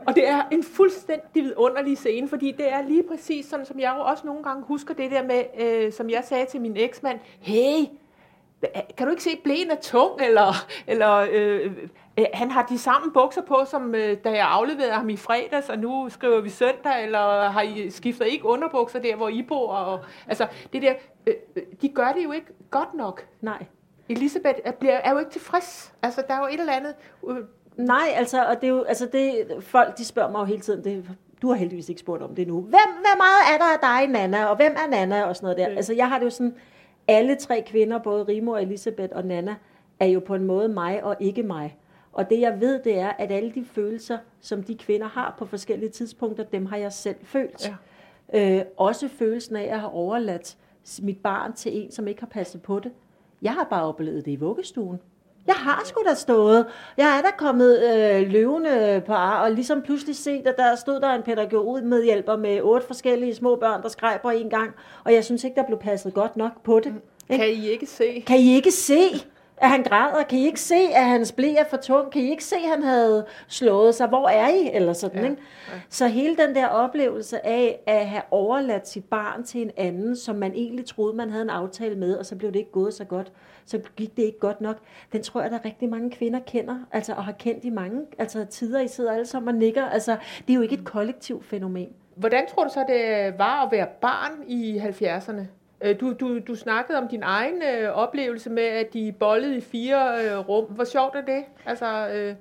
Og 0.06 0.14
det 0.14 0.28
er 0.28 0.42
en 0.52 0.62
fuldstændig 0.62 1.44
vidunderlig 1.44 1.98
scene, 1.98 2.28
fordi 2.28 2.52
det 2.52 2.72
er 2.72 2.82
lige 2.82 3.02
præcis 3.02 3.46
sådan, 3.46 3.66
som 3.66 3.80
jeg 3.80 3.94
jo 3.98 4.04
også 4.04 4.26
nogle 4.26 4.42
gange 4.42 4.64
husker 4.64 4.94
det 4.94 5.10
der 5.10 5.22
med, 5.22 5.44
øh, 5.58 5.92
som 5.92 6.10
jeg 6.10 6.24
sagde 6.24 6.46
til 6.46 6.60
min 6.60 6.76
eksmand, 6.76 7.18
hey, 7.40 7.86
kan 8.96 9.06
du 9.06 9.10
ikke 9.10 9.22
se, 9.22 9.30
at 9.30 9.38
blæen 9.44 9.70
er 9.70 9.80
tung, 9.82 10.20
eller, 10.22 10.52
eller 10.86 11.26
øh, 11.32 11.72
han 12.34 12.50
har 12.50 12.66
de 12.66 12.78
samme 12.78 13.12
bukser 13.12 13.42
på, 13.42 13.64
som 13.66 13.94
øh, 13.94 14.16
da 14.24 14.30
jeg 14.30 14.46
afleverede 14.46 14.92
ham 14.92 15.08
i 15.08 15.16
fredags, 15.16 15.68
og 15.68 15.78
nu 15.78 16.08
skriver 16.08 16.40
vi 16.40 16.48
søndag, 16.48 17.04
eller 17.04 17.48
har 17.48 17.62
I 17.62 17.90
skifter 17.90 18.24
I 18.24 18.28
ikke 18.28 18.44
underbukser 18.44 18.98
der, 18.98 19.16
hvor 19.16 19.28
I 19.28 19.42
bor? 19.42 19.68
Og, 19.68 20.00
altså, 20.28 20.46
det 20.72 20.82
der, 20.82 20.92
øh, 21.26 21.34
øh, 21.56 21.62
de 21.82 21.88
gør 21.88 22.12
det 22.12 22.24
jo 22.24 22.32
ikke 22.32 22.46
godt 22.70 22.94
nok. 22.94 23.26
Nej. 23.40 23.64
Elisabeth 24.08 24.58
er, 24.64 24.72
bliver, 24.72 24.92
er 24.92 25.12
jo 25.12 25.18
ikke 25.18 25.30
tilfreds. 25.30 25.92
Altså, 26.02 26.22
der 26.28 26.34
er 26.34 26.38
jo 26.38 26.46
et 26.46 26.60
eller 26.60 26.72
andet... 26.72 26.94
Øh, 27.28 27.36
Nej, 27.76 28.06
altså, 28.14 28.44
og 28.44 28.60
det 28.60 28.64
er 28.64 28.70
jo, 28.70 28.82
altså 28.82 29.08
det, 29.12 29.46
folk 29.60 29.98
de 29.98 30.04
spørger 30.04 30.30
mig 30.30 30.40
jo 30.40 30.44
hele 30.44 30.60
tiden, 30.60 30.84
det, 30.84 31.04
du 31.42 31.48
har 31.48 31.54
heldigvis 31.54 31.88
ikke 31.88 32.00
spurgt 32.00 32.22
om 32.22 32.34
det 32.34 32.48
nu. 32.48 32.60
Hvem, 32.60 32.70
hvad 32.70 33.16
meget 33.16 33.54
er 33.54 33.58
der 33.58 33.64
af 33.64 33.78
dig, 33.80 34.12
Nana, 34.12 34.44
og 34.44 34.56
hvem 34.56 34.76
er 34.84 34.90
Nana, 34.90 35.24
og 35.24 35.36
sådan 35.36 35.44
noget 35.44 35.58
der. 35.58 35.68
Mm. 35.68 35.76
Altså, 35.76 35.94
jeg 35.94 36.08
har 36.08 36.18
det 36.18 36.24
jo 36.24 36.30
sådan, 36.30 36.54
alle 37.08 37.34
tre 37.34 37.64
kvinder, 37.66 37.98
både 37.98 38.24
Rimo, 38.24 38.56
Elisabeth 38.56 39.16
og 39.16 39.24
Nana, 39.24 39.54
er 40.00 40.06
jo 40.06 40.20
på 40.20 40.34
en 40.34 40.44
måde 40.44 40.68
mig 40.68 41.04
og 41.04 41.16
ikke 41.20 41.42
mig. 41.42 41.76
Og 42.12 42.30
det 42.30 42.40
jeg 42.40 42.60
ved, 42.60 42.80
det 42.84 42.98
er, 42.98 43.08
at 43.08 43.32
alle 43.32 43.52
de 43.54 43.64
følelser, 43.64 44.18
som 44.40 44.62
de 44.62 44.76
kvinder 44.76 45.06
har 45.08 45.34
på 45.38 45.46
forskellige 45.46 45.90
tidspunkter, 45.90 46.44
dem 46.44 46.66
har 46.66 46.76
jeg 46.76 46.92
selv 46.92 47.16
følt. 47.22 47.70
Ja. 48.32 48.58
Øh, 48.58 48.64
også 48.76 49.08
følelsen 49.08 49.56
af 49.56 49.68
at 49.72 49.80
have 49.80 49.92
overladt 49.92 50.56
mit 51.02 51.18
barn 51.18 51.52
til 51.52 51.82
en, 51.82 51.92
som 51.92 52.08
ikke 52.08 52.20
har 52.20 52.26
passet 52.26 52.62
på 52.62 52.78
det. 52.80 52.92
Jeg 53.42 53.52
har 53.52 53.66
bare 53.70 53.84
oplevet 53.84 54.24
det 54.24 54.32
i 54.32 54.36
vuggestuen. 54.36 55.00
Jeg 55.46 55.54
har 55.54 55.82
sgu 55.84 56.02
da 56.08 56.14
stået. 56.14 56.66
Jeg 56.96 57.18
er 57.18 57.22
da 57.22 57.28
kommet 57.38 57.82
øh, 57.82 58.28
løvende 58.28 59.02
på 59.06 59.12
ar, 59.12 59.42
og 59.42 59.52
ligesom 59.52 59.82
pludselig 59.82 60.16
set, 60.16 60.46
at 60.46 60.54
der 60.56 60.74
stod 60.76 61.00
der 61.00 61.14
en 61.14 61.22
pædagog 61.22 61.82
med 61.82 62.04
hjælper 62.04 62.36
med 62.36 62.60
otte 62.62 62.86
forskellige 62.86 63.34
små 63.34 63.56
børn, 63.56 63.82
der 63.82 63.88
skreg 63.88 64.18
på 64.22 64.30
en 64.30 64.50
gang, 64.50 64.74
og 65.04 65.12
jeg 65.12 65.24
synes 65.24 65.44
ikke, 65.44 65.54
der 65.54 65.66
blev 65.66 65.78
passet 65.78 66.14
godt 66.14 66.36
nok 66.36 66.62
på 66.62 66.80
det. 66.80 66.94
Ikke? 67.30 67.44
kan 67.44 67.54
I 67.54 67.68
ikke 67.68 67.86
se? 67.86 68.24
Kan 68.26 68.38
I 68.38 68.54
ikke 68.54 68.70
se, 68.70 69.00
at 69.60 69.68
han 69.68 69.82
græder? 69.82 70.22
Kan 70.22 70.38
I 70.38 70.46
ikke 70.46 70.60
se, 70.60 70.74
at 70.94 71.04
hans 71.04 71.32
blæ 71.32 71.54
er 71.54 71.64
for 71.70 71.76
tung? 71.76 72.10
Kan 72.10 72.22
I 72.22 72.30
ikke 72.30 72.44
se, 72.44 72.56
at 72.56 72.70
han 72.70 72.82
havde 72.82 73.26
slået 73.48 73.94
sig? 73.94 74.08
Hvor 74.08 74.28
er 74.28 74.48
I? 74.48 74.70
Eller 74.72 74.92
sådan, 74.92 75.24
Ja, 75.24 75.30
ikke? 75.30 75.42
Så 75.88 76.06
hele 76.06 76.36
den 76.36 76.54
der 76.54 76.66
oplevelse 76.66 77.46
af 77.46 77.80
at 77.86 78.06
have 78.06 78.22
overladt 78.30 78.88
sit 78.88 79.04
barn 79.04 79.44
til 79.44 79.62
en 79.62 79.70
anden, 79.76 80.16
som 80.16 80.36
man 80.36 80.52
egentlig 80.54 80.86
troede, 80.86 81.16
man 81.16 81.30
havde 81.30 81.42
en 81.42 81.50
aftale 81.50 81.96
med, 81.96 82.16
og 82.16 82.26
så 82.26 82.36
blev 82.36 82.52
det 82.52 82.58
ikke 82.58 82.72
gået 82.72 82.94
så 82.94 83.04
godt, 83.04 83.32
så 83.64 83.80
gik 83.96 84.16
det 84.16 84.22
ikke 84.22 84.38
godt 84.38 84.60
nok, 84.60 84.76
den 85.12 85.22
tror 85.22 85.42
jeg, 85.42 85.50
der 85.50 85.64
rigtig 85.64 85.88
mange 85.88 86.10
kvinder 86.10 86.40
kender, 86.46 86.76
altså, 86.92 87.12
og 87.12 87.24
har 87.24 87.32
kendt 87.32 87.64
i 87.64 87.70
mange 87.70 88.02
altså, 88.18 88.44
tider. 88.44 88.80
I 88.80 88.88
sidder 88.88 89.12
alle 89.12 89.26
sammen 89.26 89.48
og 89.48 89.54
nikker. 89.54 89.84
Altså, 89.84 90.16
det 90.46 90.52
er 90.52 90.54
jo 90.54 90.60
ikke 90.60 90.74
et 90.74 90.84
kollektivt 90.84 91.46
fænomen. 91.46 91.88
Hvordan 92.14 92.46
tror 92.54 92.64
du 92.64 92.70
så, 92.70 92.84
det 92.88 93.34
var 93.38 93.64
at 93.64 93.72
være 93.72 93.86
barn 94.00 94.32
i 94.46 94.78
70'erne? 94.78 95.59
Øh, 95.84 96.00
Du, 96.00 96.12
du, 96.12 96.38
du 96.38 96.54
snakkede 96.54 96.98
om 96.98 97.08
din 97.08 97.22
egen 97.22 97.62
øh, 97.62 97.90
oplevelse 97.90 98.50
med, 98.50 98.62
at 98.62 98.92
de 98.92 99.12
bollede 99.20 99.56
i 99.56 99.60
fire 99.60 100.24
øh, 100.24 100.48
rum. 100.48 100.64
Hvor 100.64 100.84
sjovt 100.84 101.14
er 101.16 101.20
det? 101.24 101.44
Altså, 101.66 102.08
øh, 102.08 102.34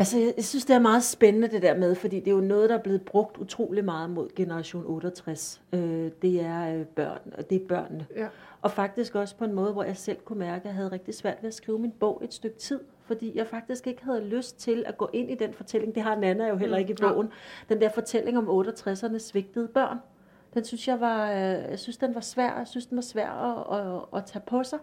Altså, 0.00 0.18
jeg, 0.18 0.32
jeg 0.36 0.44
synes, 0.44 0.64
det 0.64 0.74
er 0.76 0.80
meget 0.80 1.02
spændende 1.02 1.48
det 1.48 1.62
der 1.62 1.76
med, 1.76 1.94
fordi 1.94 2.20
det 2.20 2.28
er 2.28 2.34
jo 2.34 2.40
noget, 2.40 2.70
der 2.70 2.78
er 2.78 2.82
blevet 2.82 3.02
brugt 3.02 3.38
utrolig 3.38 3.84
meget 3.84 4.10
mod 4.10 4.28
generation 4.36 4.84
68. 4.86 5.60
Øh, 5.72 6.10
det 6.22 6.40
er 6.40 6.74
øh, 6.78 6.84
børn, 6.86 7.18
og 7.38 7.50
det 7.50 7.62
er 7.62 7.66
børnene. 7.68 8.06
ja. 8.16 8.26
Og 8.62 8.70
faktisk 8.70 9.14
også 9.14 9.36
på 9.36 9.44
en 9.44 9.52
måde, 9.52 9.72
hvor 9.72 9.82
jeg 9.84 9.96
selv 9.96 10.16
kunne 10.24 10.38
mærke, 10.38 10.56
at 10.60 10.64
jeg 10.64 10.74
havde 10.74 10.92
rigtig 10.92 11.14
svært 11.14 11.36
ved 11.42 11.48
at 11.48 11.54
skrive 11.54 11.78
min 11.78 11.90
bog 12.00 12.20
et 12.24 12.34
stykke 12.34 12.56
tid, 12.58 12.80
fordi 13.04 13.32
jeg 13.34 13.46
faktisk 13.46 13.86
ikke 13.86 14.04
havde 14.04 14.24
lyst 14.24 14.58
til 14.60 14.84
at 14.86 14.98
gå 14.98 15.10
ind 15.12 15.30
i 15.30 15.34
den 15.34 15.54
fortælling. 15.54 15.94
Det 15.94 16.02
har 16.02 16.16
Nana 16.16 16.48
jo 16.48 16.56
heller 16.56 16.76
ikke 16.78 16.90
i 16.90 16.96
Mm. 17.02 17.08
bogen. 17.08 17.28
Den 17.68 17.80
der 17.80 17.88
fortælling 17.88 18.38
om 18.38 18.48
68'erne 18.48 19.18
svigtede 19.18 19.68
børn. 19.68 19.98
Den 20.54 20.64
synes 20.64 20.88
jeg 20.88 21.00
var, 21.00 21.30
øh, 21.30 21.70
jeg 21.70 21.78
synes, 21.78 21.96
den 21.96 22.14
var 22.14 22.20
svær. 22.20 22.58
Jeg 22.58 22.66
synes, 22.66 22.86
den 22.86 22.96
var 22.96 23.02
svær 23.02 23.30
at, 23.30 23.80
at, 23.80 24.18
at 24.18 24.24
tage 24.24 24.42
på 24.46 24.62
sig. 24.62 24.78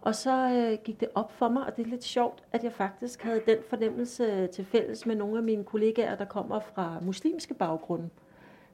Og 0.00 0.14
så 0.14 0.48
øh, 0.48 0.78
gik 0.84 1.00
det 1.00 1.08
op 1.14 1.32
for 1.32 1.48
mig, 1.48 1.66
og 1.66 1.76
det 1.76 1.86
er 1.86 1.90
lidt 1.90 2.04
sjovt, 2.04 2.42
at 2.52 2.64
jeg 2.64 2.72
faktisk 2.72 3.22
havde 3.22 3.40
den 3.46 3.56
fornemmelse 3.68 4.46
til 4.46 4.64
fælles 4.64 5.06
med 5.06 5.16
nogle 5.16 5.36
af 5.36 5.42
mine 5.42 5.64
kollegaer, 5.64 6.16
der 6.16 6.24
kommer 6.24 6.60
fra 6.60 6.98
muslimske 7.02 7.54
baggrunde. 7.54 8.08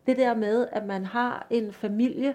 Det 0.07 0.17
der 0.17 0.35
med, 0.35 0.67
at 0.73 0.87
man 0.87 1.05
har 1.05 1.47
en 1.51 1.73
familie, 1.73 2.35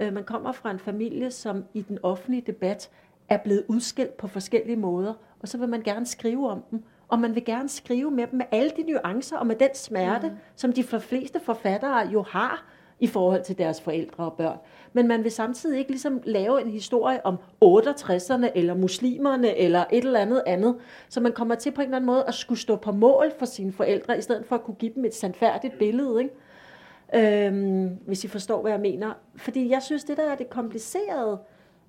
øh, 0.00 0.12
man 0.12 0.24
kommer 0.24 0.52
fra 0.52 0.70
en 0.70 0.78
familie, 0.78 1.30
som 1.30 1.64
i 1.74 1.82
den 1.82 1.98
offentlige 2.02 2.42
debat 2.46 2.90
er 3.28 3.36
blevet 3.36 3.64
udskilt 3.68 4.16
på 4.16 4.26
forskellige 4.26 4.76
måder, 4.76 5.14
og 5.40 5.48
så 5.48 5.58
vil 5.58 5.68
man 5.68 5.82
gerne 5.82 6.06
skrive 6.06 6.50
om 6.50 6.64
dem. 6.70 6.82
Og 7.08 7.18
man 7.18 7.34
vil 7.34 7.44
gerne 7.44 7.68
skrive 7.68 8.10
med 8.10 8.26
dem 8.26 8.36
med 8.36 8.46
alle 8.50 8.70
de 8.76 8.82
nuancer 8.82 9.36
og 9.36 9.46
med 9.46 9.56
den 9.56 9.74
smerte, 9.74 10.28
mm. 10.28 10.36
som 10.56 10.72
de 10.72 10.84
fleste 10.84 11.40
forfattere 11.40 12.08
jo 12.08 12.22
har 12.22 12.64
i 13.00 13.06
forhold 13.06 13.44
til 13.44 13.58
deres 13.58 13.80
forældre 13.80 14.24
og 14.24 14.32
børn. 14.32 14.58
Men 14.92 15.08
man 15.08 15.24
vil 15.24 15.32
samtidig 15.32 15.78
ikke 15.78 15.90
ligesom 15.90 16.20
lave 16.24 16.60
en 16.60 16.70
historie 16.70 17.26
om 17.26 17.36
68'erne, 17.64 18.46
eller 18.54 18.74
muslimerne, 18.74 19.56
eller 19.56 19.84
et 19.92 20.04
eller 20.04 20.20
andet 20.20 20.42
andet. 20.46 20.76
Så 21.08 21.20
man 21.20 21.32
kommer 21.32 21.54
til 21.54 21.70
på 21.70 21.80
en 21.80 21.84
eller 21.84 21.96
anden 21.96 22.06
måde 22.06 22.24
at 22.24 22.34
skulle 22.34 22.60
stå 22.60 22.76
på 22.76 22.92
mål 22.92 23.32
for 23.38 23.46
sine 23.46 23.72
forældre, 23.72 24.18
i 24.18 24.20
stedet 24.20 24.46
for 24.46 24.54
at 24.54 24.62
kunne 24.62 24.74
give 24.74 24.92
dem 24.94 25.04
et 25.04 25.14
sandfærdigt 25.14 25.78
billede. 25.78 26.22
Ikke? 26.22 27.46
Øhm, 27.46 27.98
hvis 28.06 28.24
I 28.24 28.28
forstår, 28.28 28.62
hvad 28.62 28.72
jeg 28.72 28.80
mener. 28.80 29.12
Fordi 29.36 29.70
jeg 29.70 29.82
synes, 29.82 30.04
det 30.04 30.16
der 30.16 30.30
er 30.30 30.34
det 30.34 30.50
komplicerede, 30.50 31.38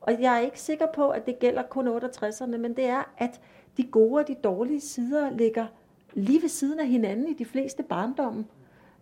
og 0.01 0.21
jeg 0.21 0.35
er 0.35 0.39
ikke 0.39 0.59
sikker 0.59 0.85
på, 0.95 1.09
at 1.09 1.25
det 1.25 1.39
gælder 1.39 1.61
kun 1.63 1.87
68'erne, 1.87 2.57
men 2.57 2.73
det 2.75 2.85
er, 2.85 3.13
at 3.17 3.39
de 3.77 3.83
gode 3.83 4.21
og 4.21 4.27
de 4.27 4.35
dårlige 4.43 4.81
sider 4.81 5.29
ligger 5.31 5.65
lige 6.13 6.41
ved 6.41 6.49
siden 6.49 6.79
af 6.79 6.87
hinanden 6.87 7.27
i 7.27 7.33
de 7.33 7.45
fleste 7.45 7.83
barndomme. 7.83 8.45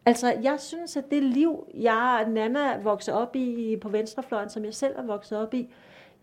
Altså, 0.08 0.34
jeg 0.44 0.60
synes, 0.60 0.98
at 0.98 1.12
det 1.12 1.24
liv, 1.24 1.68
jeg 1.74 2.24
og 2.26 2.32
Nana 2.32 2.78
vokset 2.78 3.14
op 3.14 3.36
i 3.36 3.78
på 3.82 3.90
venstrefløjen, 3.90 4.50
som 4.50 4.66
jeg 4.66 4.74
selv 4.74 4.94
er 4.98 5.04
vokset 5.04 5.38
op 5.38 5.54
i, 5.54 5.70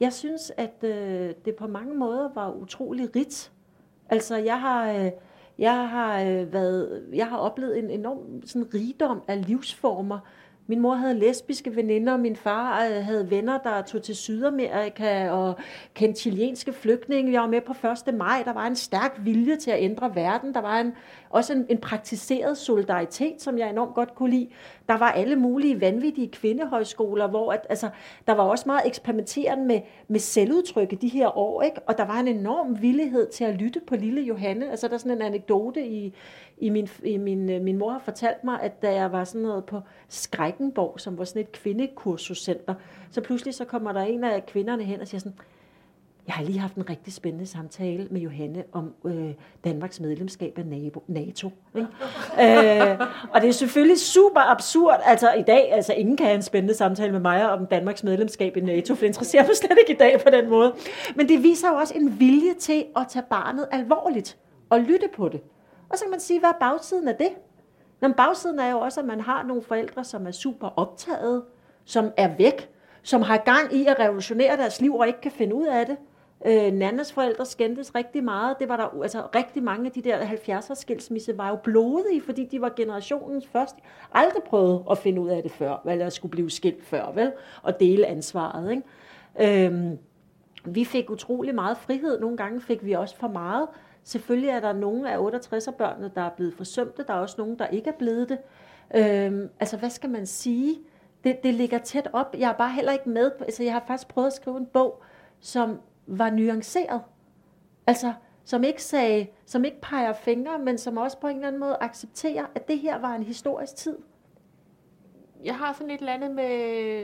jeg 0.00 0.12
synes, 0.12 0.52
at 0.56 0.74
øh, 0.82 1.30
det 1.44 1.54
på 1.54 1.66
mange 1.66 1.94
måder 1.94 2.30
var 2.34 2.52
utrolig 2.52 3.16
rigt. 3.16 3.52
Altså, 4.08 4.36
jeg 4.36 4.60
har, 4.60 4.92
øh, 4.92 5.10
jeg 5.58 5.88
har, 5.88 6.20
øh, 6.20 6.52
været, 6.52 7.02
jeg 7.12 7.26
har 7.26 7.36
oplevet 7.36 7.78
en 7.78 7.90
enorm 7.90 8.46
sådan, 8.46 8.74
rigdom 8.74 9.22
af 9.28 9.46
livsformer. 9.46 10.18
Min 10.66 10.80
mor 10.80 10.94
havde 10.94 11.18
lesbiske 11.18 11.76
veninder, 11.76 12.12
og 12.12 12.20
min 12.20 12.36
far 12.36 12.86
øh, 12.86 13.04
havde 13.04 13.30
venner, 13.30 13.58
der 13.58 13.82
tog 13.82 14.02
til 14.02 14.16
Sydamerika 14.16 15.30
og 15.30 15.56
kendte 15.94 16.20
chilenske 16.20 16.72
flygtninge. 16.72 17.32
Jeg 17.32 17.40
var 17.40 17.48
med 17.48 17.60
på 17.60 17.74
1. 18.08 18.14
maj. 18.14 18.42
Der 18.44 18.52
var 18.52 18.66
en 18.66 18.76
stærk 18.76 19.16
vilje 19.18 19.56
til 19.56 19.70
at 19.70 19.82
ændre 19.82 20.14
verden. 20.14 20.54
Der 20.54 20.60
var 20.60 20.80
en, 20.80 20.92
også 21.34 21.52
en, 21.52 21.66
en 21.68 21.78
praktiseret 21.78 22.58
solidaritet, 22.58 23.42
som 23.42 23.58
jeg 23.58 23.70
enormt 23.70 23.94
godt 23.94 24.14
kunne 24.14 24.30
lide. 24.30 24.48
Der 24.88 24.98
var 24.98 25.10
alle 25.10 25.36
mulige 25.36 25.80
vanvittige 25.80 26.28
kvindehøjskoler, 26.28 27.26
hvor 27.26 27.52
at, 27.52 27.66
altså, 27.68 27.88
der 28.26 28.32
var 28.32 28.42
også 28.42 28.64
meget 28.66 28.86
eksperimenterende 28.86 29.64
med, 29.64 29.80
med 30.08 30.20
selvudtryk 30.20 30.92
i 30.92 30.96
de 30.96 31.08
her 31.08 31.38
år. 31.38 31.62
Ikke? 31.62 31.80
Og 31.86 31.98
der 31.98 32.04
var 32.04 32.20
en 32.20 32.28
enorm 32.28 32.82
villighed 32.82 33.28
til 33.28 33.44
at 33.44 33.54
lytte 33.54 33.80
på 33.86 33.96
lille 33.96 34.20
Johanne. 34.20 34.70
Altså, 34.70 34.88
der 34.88 34.94
er 34.94 34.98
sådan 34.98 35.12
en 35.12 35.22
anekdote 35.22 35.86
i, 35.86 36.14
i 36.58 36.70
min, 36.70 36.88
i 37.04 37.16
min, 37.16 37.50
øh, 37.50 37.62
min 37.62 37.78
mor 37.78 37.90
har 37.90 37.98
fortalt 37.98 38.44
mig, 38.44 38.60
at 38.60 38.82
da 38.82 38.94
jeg 38.94 39.12
var 39.12 39.24
sådan 39.24 39.40
noget 39.40 39.64
på 39.64 39.80
Skrækkenborg, 40.08 41.00
som 41.00 41.18
var 41.18 41.24
sådan 41.24 41.42
et 41.42 41.52
kvindekursuscenter, 41.52 42.74
så 43.10 43.20
pludselig 43.20 43.54
så 43.54 43.64
kommer 43.64 43.92
der 43.92 44.00
en 44.00 44.24
af 44.24 44.46
kvinderne 44.46 44.84
hen 44.84 45.00
og 45.00 45.08
siger 45.08 45.20
sådan, 45.20 45.38
jeg 46.26 46.34
har 46.34 46.44
lige 46.44 46.58
haft 46.58 46.74
en 46.74 46.90
rigtig 46.90 47.12
spændende 47.12 47.46
samtale 47.46 48.08
med 48.10 48.20
Johanne 48.20 48.64
om 48.72 48.94
øh, 49.04 49.30
Danmarks 49.64 50.00
medlemskab 50.00 50.58
af 50.58 50.66
NABO, 50.66 51.02
NATO. 51.08 51.50
Ikke? 51.74 51.88
øh, 52.40 53.00
og 53.30 53.40
det 53.40 53.48
er 53.48 53.52
selvfølgelig 53.52 54.00
super 54.00 54.50
absurd. 54.50 55.00
Altså 55.04 55.32
i 55.32 55.42
dag, 55.42 55.72
altså 55.72 55.92
ingen 55.92 56.16
kan 56.16 56.26
have 56.26 56.36
en 56.36 56.42
spændende 56.42 56.74
samtale 56.74 57.12
med 57.12 57.20
mig 57.20 57.50
om 57.50 57.66
Danmarks 57.66 58.04
medlemskab 58.04 58.56
i 58.56 58.60
NATO, 58.60 58.94
for 58.94 59.00
det 59.00 59.06
interesserer 59.06 59.46
mig 59.46 59.56
slet 59.56 59.78
ikke 59.80 59.92
i 59.92 59.96
dag 59.96 60.20
på 60.20 60.30
den 60.30 60.50
måde. 60.50 60.74
Men 61.16 61.28
det 61.28 61.42
viser 61.42 61.68
jo 61.68 61.74
også 61.74 61.94
en 61.94 62.20
vilje 62.20 62.54
til 62.54 62.84
at 62.96 63.06
tage 63.08 63.24
barnet 63.30 63.68
alvorligt 63.72 64.38
og 64.70 64.80
lytte 64.80 65.08
på 65.16 65.28
det. 65.28 65.40
Og 65.88 65.98
så 65.98 66.04
kan 66.04 66.10
man 66.10 66.20
sige, 66.20 66.40
hvad 66.40 66.50
er 66.50 66.58
bagsiden 66.60 67.08
af 67.08 67.14
det? 67.14 67.28
Men 68.00 68.14
bagsiden 68.14 68.58
er 68.58 68.70
jo 68.70 68.78
også, 68.78 69.00
at 69.00 69.06
man 69.06 69.20
har 69.20 69.42
nogle 69.42 69.62
forældre, 69.62 70.04
som 70.04 70.26
er 70.26 70.30
super 70.30 70.68
optaget, 70.76 71.42
som 71.84 72.12
er 72.16 72.30
væk, 72.38 72.70
som 73.02 73.22
har 73.22 73.36
gang 73.36 73.74
i 73.74 73.86
at 73.86 73.98
revolutionere 73.98 74.56
deres 74.56 74.80
liv 74.80 74.94
og 74.94 75.06
ikke 75.06 75.20
kan 75.20 75.32
finde 75.32 75.54
ud 75.54 75.66
af 75.66 75.86
det. 75.86 75.96
Øh, 76.46 76.72
Nannas 76.72 77.12
forældre 77.12 77.46
skændtes 77.46 77.94
rigtig 77.94 78.24
meget. 78.24 78.56
Det 78.58 78.68
var 78.68 78.76
der 78.76 79.02
altså 79.02 79.22
rigtig 79.34 79.62
mange 79.62 79.86
af 79.86 79.92
de 79.92 80.02
der 80.02 80.20
70'er 80.20 80.74
skilsmisse 80.74 81.38
var 81.38 81.48
jo 81.48 81.56
blodige, 81.56 82.22
fordi 82.22 82.44
de 82.44 82.60
var 82.60 82.72
generationens 82.76 83.46
første. 83.46 83.80
Aldrig 84.12 84.42
prøvet 84.42 84.84
at 84.90 84.98
finde 84.98 85.20
ud 85.20 85.28
af 85.28 85.42
det 85.42 85.52
før, 85.52 85.82
eller 85.86 86.08
skulle 86.08 86.30
blive 86.30 86.50
skilt 86.50 86.84
før, 86.84 87.12
vel? 87.12 87.32
Og 87.62 87.80
dele 87.80 88.06
ansvaret, 88.06 88.70
ikke? 88.70 89.66
Øh, 89.68 89.90
vi 90.64 90.84
fik 90.84 91.10
utrolig 91.10 91.54
meget 91.54 91.76
frihed. 91.76 92.20
Nogle 92.20 92.36
gange 92.36 92.60
fik 92.60 92.84
vi 92.84 92.92
også 92.92 93.16
for 93.16 93.28
meget. 93.28 93.68
Selvfølgelig 94.04 94.50
er 94.50 94.60
der 94.60 94.72
nogle 94.72 95.10
af 95.10 95.18
68'er-børnene, 95.18 96.10
der 96.14 96.22
er 96.22 96.30
blevet 96.30 96.54
forsømte. 96.54 97.04
Der 97.06 97.14
er 97.14 97.18
også 97.18 97.34
nogle, 97.38 97.58
der 97.58 97.66
ikke 97.66 97.90
er 97.90 97.94
blevet 97.98 98.28
det. 98.28 98.38
Øhm, 98.94 99.48
altså, 99.60 99.76
hvad 99.76 99.90
skal 99.90 100.10
man 100.10 100.26
sige? 100.26 100.78
Det, 101.24 101.42
det 101.42 101.54
ligger 101.54 101.78
tæt 101.78 102.08
op. 102.12 102.34
Jeg 102.38 102.50
er 102.50 102.54
bare 102.54 102.70
heller 102.70 102.92
ikke 102.92 103.08
med. 103.08 103.30
Altså, 103.40 103.62
jeg 103.62 103.72
har 103.72 103.84
faktisk 103.86 104.08
prøvet 104.08 104.26
at 104.26 104.32
skrive 104.32 104.56
en 104.56 104.66
bog, 104.66 105.02
som 105.40 105.78
var 106.06 106.30
nuanceret. 106.30 107.00
Altså, 107.86 108.12
som 108.44 108.64
ikke 108.64 108.82
sagde, 108.82 109.26
som 109.46 109.64
ikke 109.64 109.80
peger 109.80 110.12
fingre, 110.12 110.58
men 110.58 110.78
som 110.78 110.96
også 110.96 111.18
på 111.18 111.26
en 111.28 111.36
eller 111.36 111.48
anden 111.48 111.60
måde 111.60 111.76
accepterer, 111.80 112.46
at 112.54 112.68
det 112.68 112.78
her 112.78 112.98
var 112.98 113.14
en 113.14 113.22
historisk 113.22 113.76
tid. 113.76 113.98
jeg 115.44 115.56
har 115.56 115.72
sådan 115.72 115.90
et 115.90 115.98
eller 115.98 116.12
andet 116.12 116.30
med, 116.30 116.50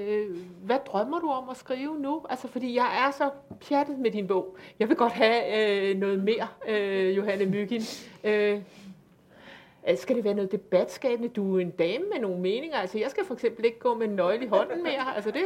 øh, 0.09 0.37
hvad 0.65 0.79
drømmer 0.87 1.19
du 1.19 1.29
om 1.29 1.49
at 1.49 1.57
skrive 1.57 1.99
nu? 1.99 2.23
Altså, 2.31 2.49
fordi 2.49 2.75
jeg 2.75 3.07
er 3.07 3.11
så 3.11 3.31
pjattet 3.69 3.99
med 3.99 4.11
din 4.11 4.27
bog. 4.27 4.57
Jeg 4.79 4.89
vil 4.89 4.97
godt 4.97 5.13
have 5.13 5.61
øh, 5.91 5.97
noget 5.97 6.25
mere, 6.25 6.47
øh, 6.69 7.17
Johanne 7.17 7.47
Myggen. 7.47 7.83
Øh, 8.25 8.63
skal 9.97 10.17
det 10.17 10.25
være 10.25 10.35
noget 10.35 10.53
debatskabende? 10.53 11.29
Du 11.29 11.57
er 11.57 11.61
en 11.61 11.71
dame 11.71 12.05
med 12.13 12.21
nogle 12.21 12.37
meninger. 12.41 12.77
Altså, 12.77 12.99
jeg 12.99 13.11
skal 13.11 13.25
for 13.27 13.35
eksempel 13.35 13.65
ikke 13.65 13.79
gå 13.79 13.95
med 13.95 14.07
en 14.09 14.13
nøgle 14.17 14.45
i 14.45 14.49
hånden 14.49 14.83
mere. 14.83 15.15
Altså, 15.17 15.31
det, 15.31 15.43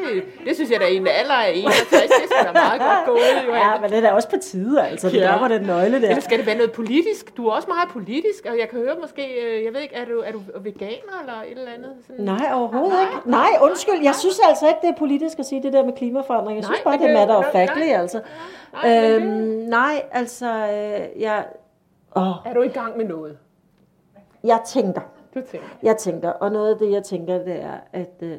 det 0.46 0.54
synes 0.54 0.70
jeg 0.70 0.80
da 0.80 0.86
en 0.88 1.06
alder 1.06 1.34
af 1.34 1.52
61. 1.54 1.90
Det 1.90 2.10
skal 2.30 2.46
da 2.46 2.52
meget 2.52 2.80
godt 2.80 3.06
gå, 3.06 3.12
Johanne. 3.48 3.72
Ja, 3.72 3.80
men 3.80 3.90
det 3.90 3.96
er 3.98 4.00
da 4.00 4.10
også 4.10 4.28
på 4.30 4.36
tide, 4.42 4.82
altså. 4.86 5.08
Det 5.08 5.16
Ja. 5.16 5.38
var 5.38 5.48
den 5.48 5.62
nøgle 5.62 6.02
der. 6.02 6.08
Eller 6.08 6.20
skal 6.20 6.38
det 6.38 6.46
være 6.46 6.56
noget 6.56 6.72
politisk? 6.72 7.36
Du 7.36 7.46
er 7.48 7.52
også 7.52 7.68
meget 7.68 7.88
politisk, 7.88 8.46
og 8.50 8.58
jeg 8.58 8.68
kan 8.68 8.78
høre 8.78 8.94
måske, 9.00 9.22
øh, 9.42 9.64
jeg 9.64 9.74
ved 9.74 9.80
ikke, 9.80 9.94
er 9.94 10.04
du, 10.04 10.20
er 10.26 10.32
du 10.32 10.40
veganer 10.60 11.16
eller 11.20 11.34
et 11.46 11.50
eller 11.58 11.72
andet? 11.72 11.92
Sådan? 12.06 12.24
Nej, 12.24 12.50
overhovedet 12.54 13.00
ikke. 13.00 13.30
Nej, 13.30 13.50
undskyld. 13.62 14.02
Jeg 14.02 14.14
synes 14.14 14.40
altså 14.48 14.68
ikke, 14.68 14.78
det 14.82 14.88
er 14.88 14.98
politisk 14.98 15.38
at 15.38 15.46
sige 15.46 15.62
det 15.62 15.72
der 15.72 15.84
med 15.84 15.92
klimaforandring. 15.92 16.56
Jeg 16.56 16.64
synes 16.64 16.80
Nej, 16.84 16.92
bare, 16.96 17.02
det 17.02 17.10
er 17.14 17.18
matter 17.18 17.34
of 17.34 17.44
nej, 17.44 17.52
factly, 17.66 17.82
nej. 17.82 18.00
altså. 18.00 18.20
Nej, 18.72 19.14
Øhm, 19.14 19.26
men 19.26 19.60
det, 19.60 19.68
nej, 19.68 20.02
altså, 20.12 20.46
øh, 20.46 21.22
jeg, 21.22 21.44
åh, 22.16 22.22
er 22.46 22.54
du 22.54 22.62
i 22.62 22.68
gang 22.68 22.96
med 22.96 23.04
noget? 23.04 23.38
Jeg 24.44 24.62
tænker. 24.66 25.00
Du 25.34 25.40
tænker. 25.46 25.66
Jeg 25.82 25.96
tænker, 25.96 26.28
og 26.28 26.52
noget 26.52 26.72
af 26.72 26.78
det, 26.78 26.90
jeg 26.90 27.02
tænker, 27.02 27.38
det 27.44 27.62
er, 27.62 27.80
at 27.92 28.22
øh, 28.22 28.38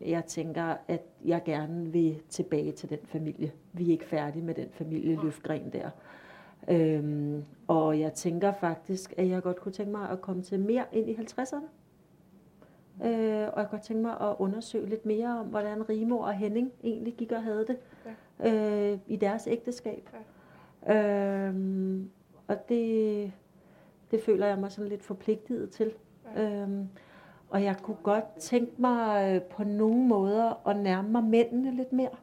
jeg 0.00 0.24
tænker, 0.24 0.74
at 0.88 1.02
jeg 1.24 1.42
gerne 1.44 1.92
vil 1.92 2.22
tilbage 2.28 2.72
til 2.72 2.90
den 2.90 2.98
familie. 3.04 3.52
Vi 3.72 3.86
er 3.86 3.90
ikke 3.90 4.04
færdige 4.04 4.44
med 4.44 4.54
den 4.54 4.68
familie 4.70 5.18
Løfgren 5.22 5.72
der. 5.72 5.90
Øhm, 6.68 7.44
og 7.66 8.00
jeg 8.00 8.12
tænker 8.12 8.52
faktisk, 8.52 9.14
at 9.16 9.28
jeg 9.28 9.42
godt 9.42 9.60
kunne 9.60 9.72
tænke 9.72 9.92
mig 9.92 10.10
at 10.10 10.20
komme 10.20 10.42
til 10.42 10.60
mere 10.60 10.84
ind 10.92 11.10
i 11.10 11.14
50'erne. 11.14 11.64
Øh, 13.04 13.08
og 13.08 13.10
jeg 13.32 13.52
kunne 13.54 13.64
godt 13.70 13.82
tænke 13.82 14.02
mig 14.02 14.20
at 14.20 14.36
undersøge 14.38 14.88
lidt 14.88 15.06
mere 15.06 15.38
om, 15.38 15.46
hvordan 15.46 15.88
Rimor 15.88 16.24
og 16.24 16.32
Henning 16.32 16.72
egentlig 16.84 17.14
gik 17.14 17.32
og 17.32 17.42
havde 17.42 17.66
det 17.66 17.76
øh, 18.46 18.98
i 19.06 19.16
deres 19.16 19.46
ægteskab. 19.46 20.08
Øhm, 20.90 22.10
og 22.48 22.68
det, 22.68 23.32
det 24.12 24.22
føler 24.22 24.46
jeg 24.46 24.58
mig 24.58 24.72
sådan 24.72 24.88
lidt 24.88 25.02
forpligtet 25.02 25.70
til. 25.70 25.92
Øhm, 26.36 26.88
og 27.48 27.64
jeg 27.64 27.76
kunne 27.82 27.96
godt 28.02 28.24
tænke 28.38 28.72
mig 28.76 29.34
øh, 29.34 29.42
på 29.42 29.64
nogle 29.64 30.06
måder 30.06 30.68
at 30.68 30.76
nærme 30.76 31.08
mig 31.08 31.24
mændene 31.24 31.76
lidt 31.76 31.92
mere. 31.92 32.16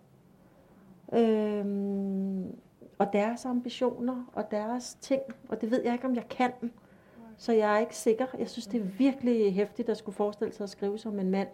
Øhm, 1.14 2.56
og 2.98 3.14
deres 3.14 3.46
ambitioner 3.46 4.32
og 4.34 4.52
deres 4.52 4.98
ting. 5.02 5.22
Og 5.50 5.62
det 5.62 5.72
ved 5.72 5.84
jeg 5.84 5.94
ikke, 5.94 6.08
om 6.08 6.16
jeg 6.16 6.28
kan. 6.30 6.52
Så 7.38 7.54
jeg 7.54 7.76
er 7.76 7.80
ikke 7.80 7.98
sikker. 7.98 8.26
Jeg 8.40 8.50
synes, 8.50 8.68
det 8.68 8.82
er 8.82 8.86
virkelig 8.86 9.54
hæftigt 9.54 9.90
at 9.90 9.98
skulle 9.98 10.16
forestille 10.16 10.54
sig 10.54 10.64
at 10.64 10.70
skrive 10.70 10.98
som 10.98 11.20
en 11.20 11.30
mand. 11.30 11.48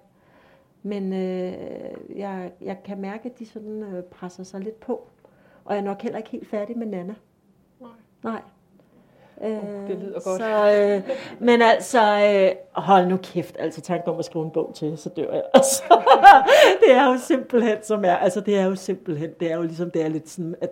Men 0.83 1.13
øh, 1.13 1.53
jeg, 2.15 2.51
jeg 2.61 2.83
kan 2.83 3.01
mærke, 3.01 3.29
at 3.29 3.39
de 3.39 3.45
sådan 3.45 3.83
øh, 3.83 4.03
presser 4.03 4.43
sig 4.43 4.59
lidt 4.59 4.79
på. 4.79 5.07
Og 5.65 5.75
jeg 5.75 5.81
er 5.81 5.85
nok 5.85 6.01
heller 6.01 6.17
ikke 6.17 6.29
helt 6.29 6.47
færdig 6.47 6.77
med 6.77 6.87
Nana. 6.87 7.15
Nej. 7.79 7.89
Nej. 8.23 8.41
Øh, 9.43 9.49
det 9.87 9.97
lyder 10.01 10.19
godt. 10.19 10.41
Så, 10.41 10.71
øh, 10.71 11.15
men 11.39 11.61
altså, 11.61 12.01
øh, 12.01 12.55
hold 12.83 13.07
nu 13.07 13.17
kæft, 13.17 13.55
altså 13.59 13.81
tanken 13.81 14.09
om 14.09 14.19
at 14.19 14.25
skrive 14.25 14.45
en 14.45 14.51
bog 14.51 14.71
til, 14.75 14.97
så 14.97 15.09
dør 15.09 15.33
jeg. 15.33 15.43
Altså, 15.53 15.83
det 16.81 16.91
er 16.95 17.11
jo 17.11 17.17
simpelthen 17.17 17.77
som 17.83 18.05
er, 18.05 18.15
altså 18.15 18.39
det 18.41 18.57
er 18.57 18.65
jo 18.65 18.75
simpelthen, 18.75 19.29
det 19.39 19.51
er 19.51 19.55
jo 19.55 19.61
ligesom, 19.61 19.91
det 19.91 20.01
er 20.01 20.07
lidt 20.07 20.29
sådan, 20.29 20.55
at, 20.61 20.69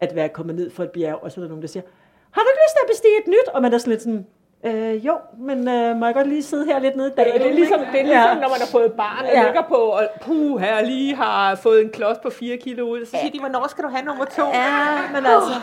at 0.00 0.14
være 0.14 0.28
kommet 0.28 0.56
ned 0.56 0.70
for 0.70 0.82
et 0.82 0.90
bjerg, 0.90 1.18
og 1.22 1.32
så 1.32 1.40
er 1.40 1.42
der 1.42 1.48
nogen, 1.48 1.62
der 1.62 1.68
siger, 1.68 1.82
har 2.30 2.40
du 2.40 2.46
ikke 2.48 2.60
lyst 2.66 2.74
til 2.74 2.80
at 2.84 2.90
bestige 2.90 3.18
et 3.18 3.26
nyt? 3.26 3.48
Og 3.54 3.62
man 3.62 3.72
er 3.74 3.78
sådan 3.78 3.90
lidt 3.90 4.02
sådan, 4.02 4.26
øh, 4.64 5.06
jo, 5.06 5.18
men 5.38 5.68
øh, 5.68 5.96
må 5.96 6.06
jeg 6.06 6.14
godt 6.14 6.28
lige 6.28 6.42
sidde 6.42 6.64
her 6.66 6.78
lidt 6.78 6.96
nede 6.96 7.08
i 7.08 7.10
Det, 7.10 7.26
det 7.34 7.46
er 7.50 7.54
ligesom, 7.54 7.78
det 7.78 8.00
er 8.00 8.04
ligesom 8.04 8.12
Ja. 8.12 8.34
når 8.34 8.48
man 8.48 8.58
har 8.60 8.68
fået 8.72 8.92
barn 8.92 9.24
og 9.24 9.30
Ja. 9.34 9.44
ligger 9.44 9.62
på, 9.68 9.74
og 9.74 10.02
puh, 10.22 10.60
her 10.60 10.84
lige 10.84 11.14
har 11.14 11.54
fået 11.54 11.82
en 11.84 11.90
klods 11.90 12.18
på 12.18 12.30
4 12.30 12.56
kilo 12.56 12.88
ud. 12.90 13.04
Så 13.04 13.10
siger 13.20 13.30
de, 13.32 13.38
hvornår 13.40 13.68
skal 13.68 13.84
du 13.84 13.88
have 13.88 14.04
nummer 14.04 14.24
to? 14.24 14.42
Ja, 14.46 14.98
men 15.14 15.16
altså, 15.26 15.54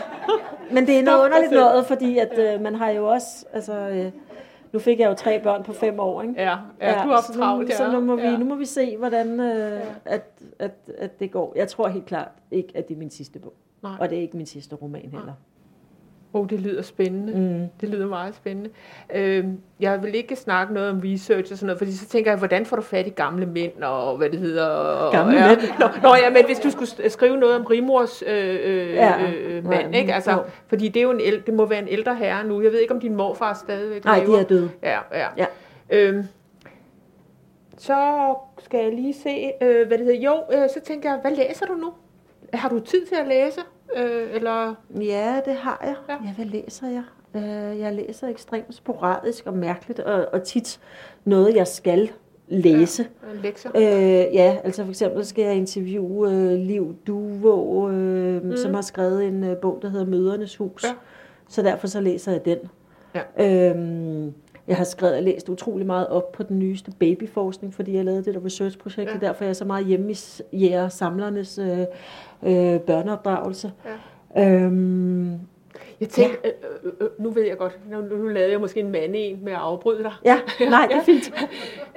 men 0.72 0.88
det 0.88 1.00
er 1.00 1.04
noget 1.04 1.26
underligt 1.26 1.52
noget, 1.52 1.86
fordi 1.86 2.18
at 2.18 2.40
øh, 2.40 2.62
man 2.62 2.76
har 2.76 2.90
jo 2.90 3.08
også, 3.08 3.46
altså, 3.54 3.74
øh, 3.74 4.12
nu 4.74 4.80
fik 4.80 5.00
jeg 5.00 5.10
jo 5.10 5.14
tre 5.14 5.40
børn 5.44 5.64
på 5.64 5.74
fem 5.74 6.00
år, 6.00 6.22
ikke? 6.22 6.34
Ja, 6.38 6.56
ja, 6.82 6.92
du 6.94 7.08
har 7.08 7.14
haft 7.16 7.26
så 7.26 7.34
nu- 7.34 7.40
travlt, 7.40 7.70
ja. 7.70 7.76
Så 7.76 7.92
nu 7.92 8.00
må, 8.00 8.16
vi, 8.16 8.22
Ja. 8.22 8.38
nu 8.38 8.46
må 8.46 8.56
vi 8.56 8.66
se, 8.66 8.98
hvordan 8.98 9.40
øh, 9.40 9.82
at, 10.06 10.22
at, 10.60 10.72
at 10.98 11.20
det 11.20 11.32
går. 11.32 11.54
Jeg 11.56 11.68
tror 11.68 11.88
helt 11.88 12.06
klart 12.06 12.28
ikke, 12.52 12.72
at 12.76 12.88
det 12.88 12.94
er 12.94 12.98
min 13.00 13.10
sidste 13.12 13.40
bog. 13.40 13.54
Nej. 13.84 13.92
Og 14.00 14.10
det 14.10 14.18
er 14.18 14.22
ikke 14.22 14.38
min 14.38 14.46
sidste 14.46 14.76
roman 14.76 15.02
heller. 15.12 15.34
Oh, 16.34 16.50
det 16.50 16.60
lyder 16.60 16.82
spændende. 16.82 17.34
Mm. 17.34 17.68
Det 17.82 17.90
lyder 17.90 18.08
meget 18.08 18.36
spændende. 18.36 18.70
Øhm, 19.16 19.60
jeg 19.80 20.04
vil 20.04 20.16
ikke 20.16 20.36
snakke 20.36 20.74
noget 20.74 20.90
om 20.90 21.02
research 21.06 21.52
og 21.52 21.58
sådan 21.58 21.66
noget, 21.68 21.78
fordi 21.78 21.92
så 21.94 22.06
tænker 22.08 22.32
jeg, 22.32 22.38
hvordan 22.38 22.66
får 22.66 22.76
du 22.76 22.82
fat 22.82 23.08
i 23.08 23.10
gamle 23.10 23.46
mænd 23.46 23.84
og 23.84 24.18
hvad 24.18 24.30
det 24.30 24.40
hedder? 24.40 24.66
Og, 24.68 25.12
Gamle 25.12 25.38
ja. 25.40 25.48
mænd? 25.48 25.60
Nå, 25.80 25.86
nå 26.04 26.16
ja, 26.16 26.30
men 26.30 26.46
hvis 26.46 26.60
du 26.60 26.70
skulle 26.70 26.90
sk- 26.90 27.10
skrive 27.10 27.38
noget 27.38 27.56
om 27.56 27.66
Rimors 27.66 28.24
øh, 28.28 28.60
øh, 28.64 28.94
Ja. 28.94 29.14
øh, 29.32 29.66
mand, 29.68 29.94
Ja, 29.94 30.00
ikke? 30.00 30.14
Altså, 30.14 30.32
jo. 30.32 30.38
fordi 30.68 30.88
det 30.88 31.00
er 31.00 31.04
jo 31.04 31.12
en 31.12 31.22
ældre, 31.22 31.42
det 31.46 31.54
må 31.54 31.66
være 31.66 31.80
en 31.80 31.88
ældre 31.88 32.16
herre 32.16 32.44
nu. 32.48 32.62
Jeg 32.62 32.72
ved 32.72 32.80
ikke, 32.80 32.94
om 32.94 33.00
din 33.00 33.16
morfar 33.16 33.54
stadigvæk 33.54 34.06
Nej, 34.06 34.20
lever. 34.24 34.36
de 34.36 34.42
er 34.42 34.46
døde. 34.48 34.70
Ja, 34.84 35.00
ja. 35.14 35.28
Ja. 35.38 35.46
Øhm, 35.90 36.24
så 37.78 37.96
skal 38.64 38.80
jeg 38.84 38.94
lige 38.94 39.14
se, 39.14 39.52
øh, 39.62 39.88
hvad 39.88 39.98
det 39.98 40.06
hedder. 40.06 40.20
Jo, 40.22 40.34
øh, 40.54 40.70
så 40.74 40.80
tænker 40.84 41.10
jeg, 41.10 41.20
hvad 41.22 41.32
læser 41.32 41.66
du 41.66 41.74
nu? 41.74 41.94
Har 42.54 42.70
du 42.70 42.80
tid 42.80 43.06
til 43.06 43.16
at 43.16 43.28
læse? 43.28 43.60
Øh, 43.98 44.28
eller 44.36 44.76
Ja, 45.02 45.42
det 45.46 45.54
har 45.54 45.80
jeg. 45.84 45.96
Ja. 46.10 46.14
Ja. 46.14 46.20
ja, 46.28 46.34
hvad 46.34 46.46
læser 46.46 46.88
jeg? 46.88 47.04
Øh, 47.36 47.80
jeg 47.80 47.94
læser 47.94 48.28
ekstremt 48.28 48.76
sporadisk 48.76 49.48
og 49.48 49.54
mærkeligt, 49.54 50.00
og, 50.00 50.26
og 50.34 50.44
tit 50.44 50.80
noget, 51.26 51.56
jeg 51.56 51.68
skal 51.68 52.10
læse. 52.48 53.08
en 53.34 53.40
lektier? 53.44 53.72
Øh, 53.76 54.34
ja, 54.36 54.58
altså 54.64 54.84
for 54.84 54.90
eksempel 54.90 55.26
skal 55.26 55.44
jeg 55.44 55.56
interviewe 55.56 56.32
øh, 56.32 56.52
Liv 56.60 56.96
Duvå, 57.08 57.90
øh, 57.90 58.44
mm. 58.44 58.58
som 58.58 58.74
har 58.74 58.82
skrevet 58.82 59.26
en 59.28 59.44
øh, 59.44 59.58
bog, 59.58 59.80
der 59.82 59.90
hedder 59.90 60.06
Mødernes 60.06 60.56
Hus. 60.56 60.84
Ja. 60.84 60.90
Så 61.50 61.62
derfor 61.62 61.88
så 61.88 62.02
læser 62.02 62.32
jeg 62.32 62.46
den. 62.46 62.58
Ja. 63.16 63.70
Øhm, 63.72 64.34
jeg 64.68 64.78
har 64.78 64.84
skrevet 64.84 65.16
og 65.18 65.24
læst 65.24 65.50
utrolig 65.50 65.86
meget 65.86 66.08
op 66.08 66.32
på 66.32 66.44
den 66.44 66.60
nyeste 66.60 66.92
babyforskning, 67.00 67.74
fordi 67.74 67.96
jeg 67.96 68.06
lavede 68.06 68.24
det 68.24 68.34
der 68.34 68.46
researchprojekt, 68.46 69.10
Ja. 69.10 69.14
ja. 69.22 69.28
derfor 69.28 69.44
er 69.44 69.48
jeg 69.48 69.56
så 69.56 69.66
meget 69.66 69.86
hjemme 69.86 70.12
i 70.12 70.18
jæger 70.54 70.90
samlernes 70.90 71.58
øh, 71.58 71.80
øh, 72.44 72.80
børneopdragelse. 72.80 73.72
Ja. 74.36 74.64
Øhm, 74.64 75.40
Jeg 76.02 76.10
tænkte, 76.10 76.48
øh, 76.48 76.54
øh, 76.84 76.94
øh, 77.00 77.10
nu 77.18 77.30
ved 77.30 77.44
jeg 77.44 77.58
godt, 77.58 77.80
nu, 77.90 78.02
nu 78.02 78.28
lavede 78.28 78.52
jeg 78.52 78.60
måske 78.60 78.80
en 78.80 78.92
mande 78.92 79.20
en 79.20 79.44
med 79.44 79.54
at 79.54 79.60
afbryde 79.60 80.04
dig. 80.04 80.14
ja, 80.26 80.40
nej, 80.70 80.86
det 80.88 80.96
er 80.96 81.04
fint. 81.04 81.34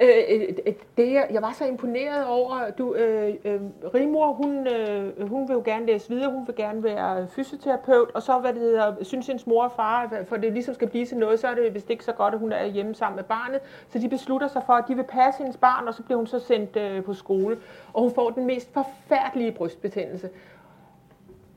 Øh, 0.01 0.09
øh, 0.29 0.73
det, 0.97 1.13
jeg, 1.13 1.27
jeg 1.31 1.41
var 1.41 1.51
så 1.57 1.65
imponeret 1.65 2.27
over, 2.27 2.71
du, 2.77 2.93
øh, 2.93 3.33
øh, 3.45 3.61
Rimor, 3.93 4.33
hun, 4.33 4.67
øh, 4.67 5.29
hun 5.29 5.47
vil 5.47 5.53
jo 5.53 5.61
gerne 5.65 5.85
læse 5.85 6.09
videre, 6.09 6.31
hun 6.31 6.47
vil 6.47 6.55
gerne 6.55 6.83
være 6.83 7.27
fysioterapeut, 7.27 8.11
og 8.13 8.23
så 8.23 8.39
hvad 8.39 8.53
det 8.53 8.61
hedder, 8.61 8.95
synes 9.01 9.27
hendes 9.27 9.47
mor 9.47 9.63
og 9.63 9.71
far, 9.71 10.13
for 10.27 10.37
det 10.37 10.53
ligesom 10.53 10.73
skal 10.73 10.89
blive 10.89 11.05
til 11.05 11.17
noget, 11.17 11.39
så 11.39 11.47
er 11.47 11.55
det 11.55 11.73
vist 11.73 11.89
ikke 11.89 12.05
så 12.05 12.11
godt, 12.11 12.33
at 12.33 12.39
hun 12.39 12.51
er 12.51 12.65
hjemme 12.65 12.95
sammen 12.95 13.15
med 13.15 13.23
barnet, 13.23 13.59
så 13.89 13.99
de 13.99 14.09
beslutter 14.09 14.47
sig 14.47 14.61
for, 14.65 14.73
at 14.73 14.83
de 14.87 14.95
vil 14.95 15.03
passe 15.03 15.37
hendes 15.37 15.57
barn, 15.57 15.87
og 15.87 15.93
så 15.93 16.03
bliver 16.03 16.17
hun 16.17 16.27
så 16.27 16.39
sendt 16.39 16.77
øh, 16.77 17.03
på 17.03 17.13
skole, 17.13 17.57
og 17.93 18.01
hun 18.01 18.11
får 18.15 18.29
den 18.29 18.45
mest 18.45 18.73
forfærdelige 18.73 19.51
brystbetændelse. 19.51 20.29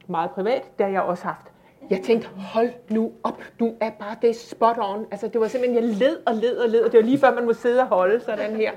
Meget 0.06 0.30
privat, 0.30 0.70
det 0.78 0.86
har 0.86 0.92
jeg 0.92 1.02
også 1.02 1.24
haft. 1.24 1.52
Jeg 1.90 2.00
tænkte, 2.04 2.28
hold 2.28 2.70
nu 2.90 3.12
op, 3.22 3.42
du 3.60 3.74
er 3.80 3.90
bare 3.90 4.16
det 4.22 4.36
spot 4.36 4.76
on. 4.80 5.06
Altså, 5.10 5.28
det 5.28 5.40
var 5.40 5.48
simpelthen, 5.48 5.84
jeg 5.84 5.94
led 5.96 6.16
og 6.26 6.34
led 6.34 6.56
og 6.56 6.68
led, 6.68 6.80
og 6.80 6.92
det 6.92 6.98
var 7.00 7.04
lige 7.06 7.18
før, 7.18 7.34
man 7.34 7.44
må 7.44 7.52
sidde 7.52 7.80
og 7.80 7.86
holde 7.86 8.20
sådan 8.20 8.56
her. 8.56 8.72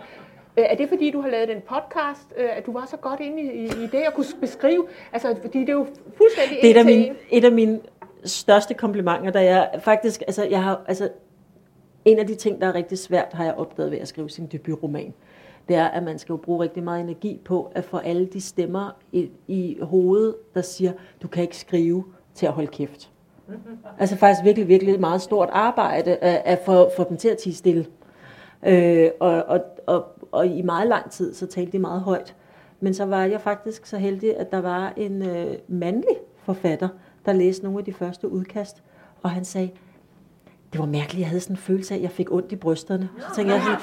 Øh, 0.58 0.66
Er 0.70 0.76
det 0.76 0.90
fordi, 0.90 1.12
du 1.12 1.22
har 1.22 1.30
lavet 1.30 1.48
den 1.48 1.62
podcast, 1.70 2.34
øh, 2.38 2.58
at 2.58 2.66
du 2.66 2.72
var 2.74 2.86
så 2.92 2.98
godt 2.98 3.20
inde 3.20 3.42
i, 3.42 3.66
i, 3.66 3.88
det, 3.92 3.98
at 4.08 4.14
kunne 4.14 4.26
beskrive? 4.42 4.88
Altså, 5.14 5.36
fordi 5.42 5.60
det 5.60 5.70
er 5.70 5.74
jo 5.74 5.86
fuldstændig 6.18 6.58
Det 6.62 6.70
er 6.70 6.72
et 6.72 6.78
af 6.78 6.82
en 6.82 6.88
til 6.88 6.96
mine, 6.98 7.08
en. 7.10 7.16
et 7.38 7.46
af 7.46 7.52
mine 7.52 7.80
største 8.26 8.74
komplimenter, 8.74 9.32
da 9.32 9.44
jeg 9.44 9.70
faktisk, 9.80 10.22
altså 10.22 10.44
jeg 10.44 10.64
har, 10.64 10.82
altså 10.88 11.10
en 12.06 12.20
af 12.20 12.28
de 12.28 12.36
ting, 12.36 12.62
der 12.62 12.68
er 12.68 12.76
rigtig 12.76 12.98
svært, 12.98 13.28
har 13.34 13.44
jeg 13.44 13.54
opdaget 13.54 13.92
ved 13.92 13.98
at 14.00 14.08
skrive 14.08 14.30
sin 14.30 14.46
debutroman. 14.48 15.14
Det 15.68 15.76
er, 15.78 15.86
at 15.88 16.04
man 16.04 16.20
skal 16.20 16.34
jo 16.34 16.38
bruge 16.38 16.64
rigtig 16.64 16.84
meget 16.84 17.02
energi 17.02 17.40
på 17.46 17.72
at 17.76 17.84
få 17.86 17.98
alle 17.98 18.26
de 18.26 18.42
stemmer 18.42 18.90
i, 19.12 19.30
i 19.48 19.78
hovedet, 19.82 20.36
der 20.56 20.62
siger, 20.62 20.92
du 21.22 21.28
kan 21.28 21.44
ikke 21.44 21.58
skrive 21.58 22.04
til 22.40 22.46
at 22.46 22.52
holde 22.52 22.68
kæft. 22.68 23.10
Altså 24.00 24.16
faktisk 24.16 24.44
virkelig, 24.44 24.68
virkelig 24.68 25.00
meget 25.00 25.22
stort 25.22 25.50
arbejde 25.52 26.16
at, 26.16 26.42
at 26.46 26.60
få, 26.66 26.92
få 26.98 27.06
dem 27.10 27.18
til 27.18 27.28
at 27.28 27.38
tige 27.38 27.56
stille. 27.56 27.86
Øh, 28.66 29.10
og, 29.20 29.44
og, 29.44 29.60
og, 29.88 30.06
og 30.32 30.48
i 30.48 30.62
meget 30.62 30.88
lang 30.88 31.12
tid, 31.12 31.34
så 31.34 31.48
talte 31.48 31.72
de 31.72 31.80
meget 31.80 32.02
højt. 32.02 32.36
Men 32.80 32.94
så 32.94 33.06
var 33.06 33.26
jeg 33.26 33.42
faktisk 33.42 33.86
så 33.86 33.98
heldig, 33.98 34.38
at 34.38 34.52
der 34.52 34.62
var 34.62 34.94
en 34.98 35.22
øh, 35.22 35.56
mandlig 35.68 36.16
forfatter, 36.44 36.88
der 37.26 37.34
læste 37.34 37.64
nogle 37.64 37.80
af 37.80 37.86
de 37.86 37.94
første 37.94 38.32
udkast, 38.32 38.84
og 39.24 39.30
han 39.30 39.46
sagde, 39.46 39.70
det 40.74 40.80
var 40.80 40.86
mærkeligt, 40.86 41.20
jeg 41.20 41.28
havde 41.28 41.42
sådan 41.42 41.54
en 41.54 41.58
følelse 41.58 41.94
af, 41.94 41.98
at 41.98 42.04
jeg 42.04 42.12
fik 42.12 42.32
ondt 42.32 42.52
i 42.52 42.56
brysterne. 42.56 43.10
Så 43.20 43.36
tænkte 43.36 43.54
jeg 43.54 43.64
sådan, 43.64 43.80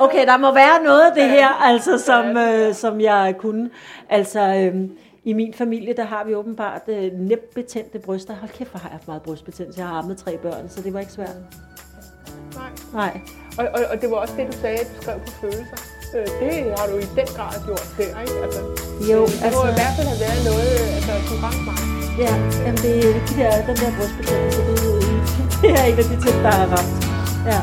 okay, 0.00 0.26
der 0.26 0.38
må 0.38 0.54
være 0.54 0.84
noget 0.84 1.02
af 1.02 1.14
det 1.14 1.30
her, 1.30 1.48
altså, 1.48 1.98
som, 1.98 2.36
øh, 2.36 2.74
som 2.74 3.00
jeg 3.00 3.34
kunne. 3.38 3.70
Altså, 4.08 4.40
øh, 4.40 4.88
i 5.24 5.32
min 5.32 5.54
familie, 5.54 5.94
der 5.96 6.04
har 6.04 6.24
vi 6.24 6.34
åbenbart 6.34 6.82
øh, 6.88 7.12
næbbetændte 7.12 7.98
bryster. 7.98 8.34
Hold 8.34 8.50
kæft, 8.50 8.70
hvor 8.70 8.78
har 8.78 8.88
jeg 8.88 8.94
haft 8.98 9.08
meget 9.08 9.22
brystbetændelse. 9.22 9.80
Jeg 9.80 9.88
har 9.88 9.98
ammet 9.98 10.16
tre 10.18 10.38
børn, 10.38 10.68
så 10.68 10.82
det 10.82 10.94
var 10.94 11.00
ikke 11.00 11.12
svært. 11.12 11.36
nej. 12.54 12.70
Nej. 12.92 13.20
Og, 13.58 13.64
og, 13.74 13.80
og 13.92 14.00
det 14.00 14.10
var 14.10 14.16
også 14.16 14.34
det, 14.36 14.46
du 14.52 14.56
sagde, 14.64 14.78
at 14.78 14.86
du 14.96 15.02
skrev 15.02 15.18
på 15.26 15.32
følelser. 15.40 15.78
Øh, 16.16 16.26
det 16.40 16.52
har 16.78 16.86
du 16.90 16.96
i 17.04 17.06
den 17.20 17.28
grad 17.36 17.54
gjort 17.66 17.86
der, 17.98 18.20
ikke? 18.24 18.36
Altså, 18.44 18.60
Jo, 19.12 19.20
det 19.26 19.38
må 19.40 19.46
altså- 19.46 19.68
i 19.74 19.76
hvert 19.80 19.94
fald 19.98 20.08
have 20.12 20.20
været 20.26 20.40
noget, 20.50 20.72
altså, 20.96 21.12
du 21.30 21.34
ramte 21.44 21.62
mig. 21.70 21.78
Ja, 22.24 22.32
jamen 22.64 22.80
det, 22.86 22.96
de 23.28 23.32
der, 23.40 23.50
den 23.68 23.76
der 23.82 23.90
brystbetændelse, 23.98 24.60
det, 24.68 24.78
det 25.62 25.70
er 25.80 25.84
en 25.90 25.98
af 26.02 26.06
de 26.12 26.16
ting, 26.24 26.36
der 26.46 26.52
er 26.62 26.66
ramt. 26.74 26.92
Ja. 27.52 27.60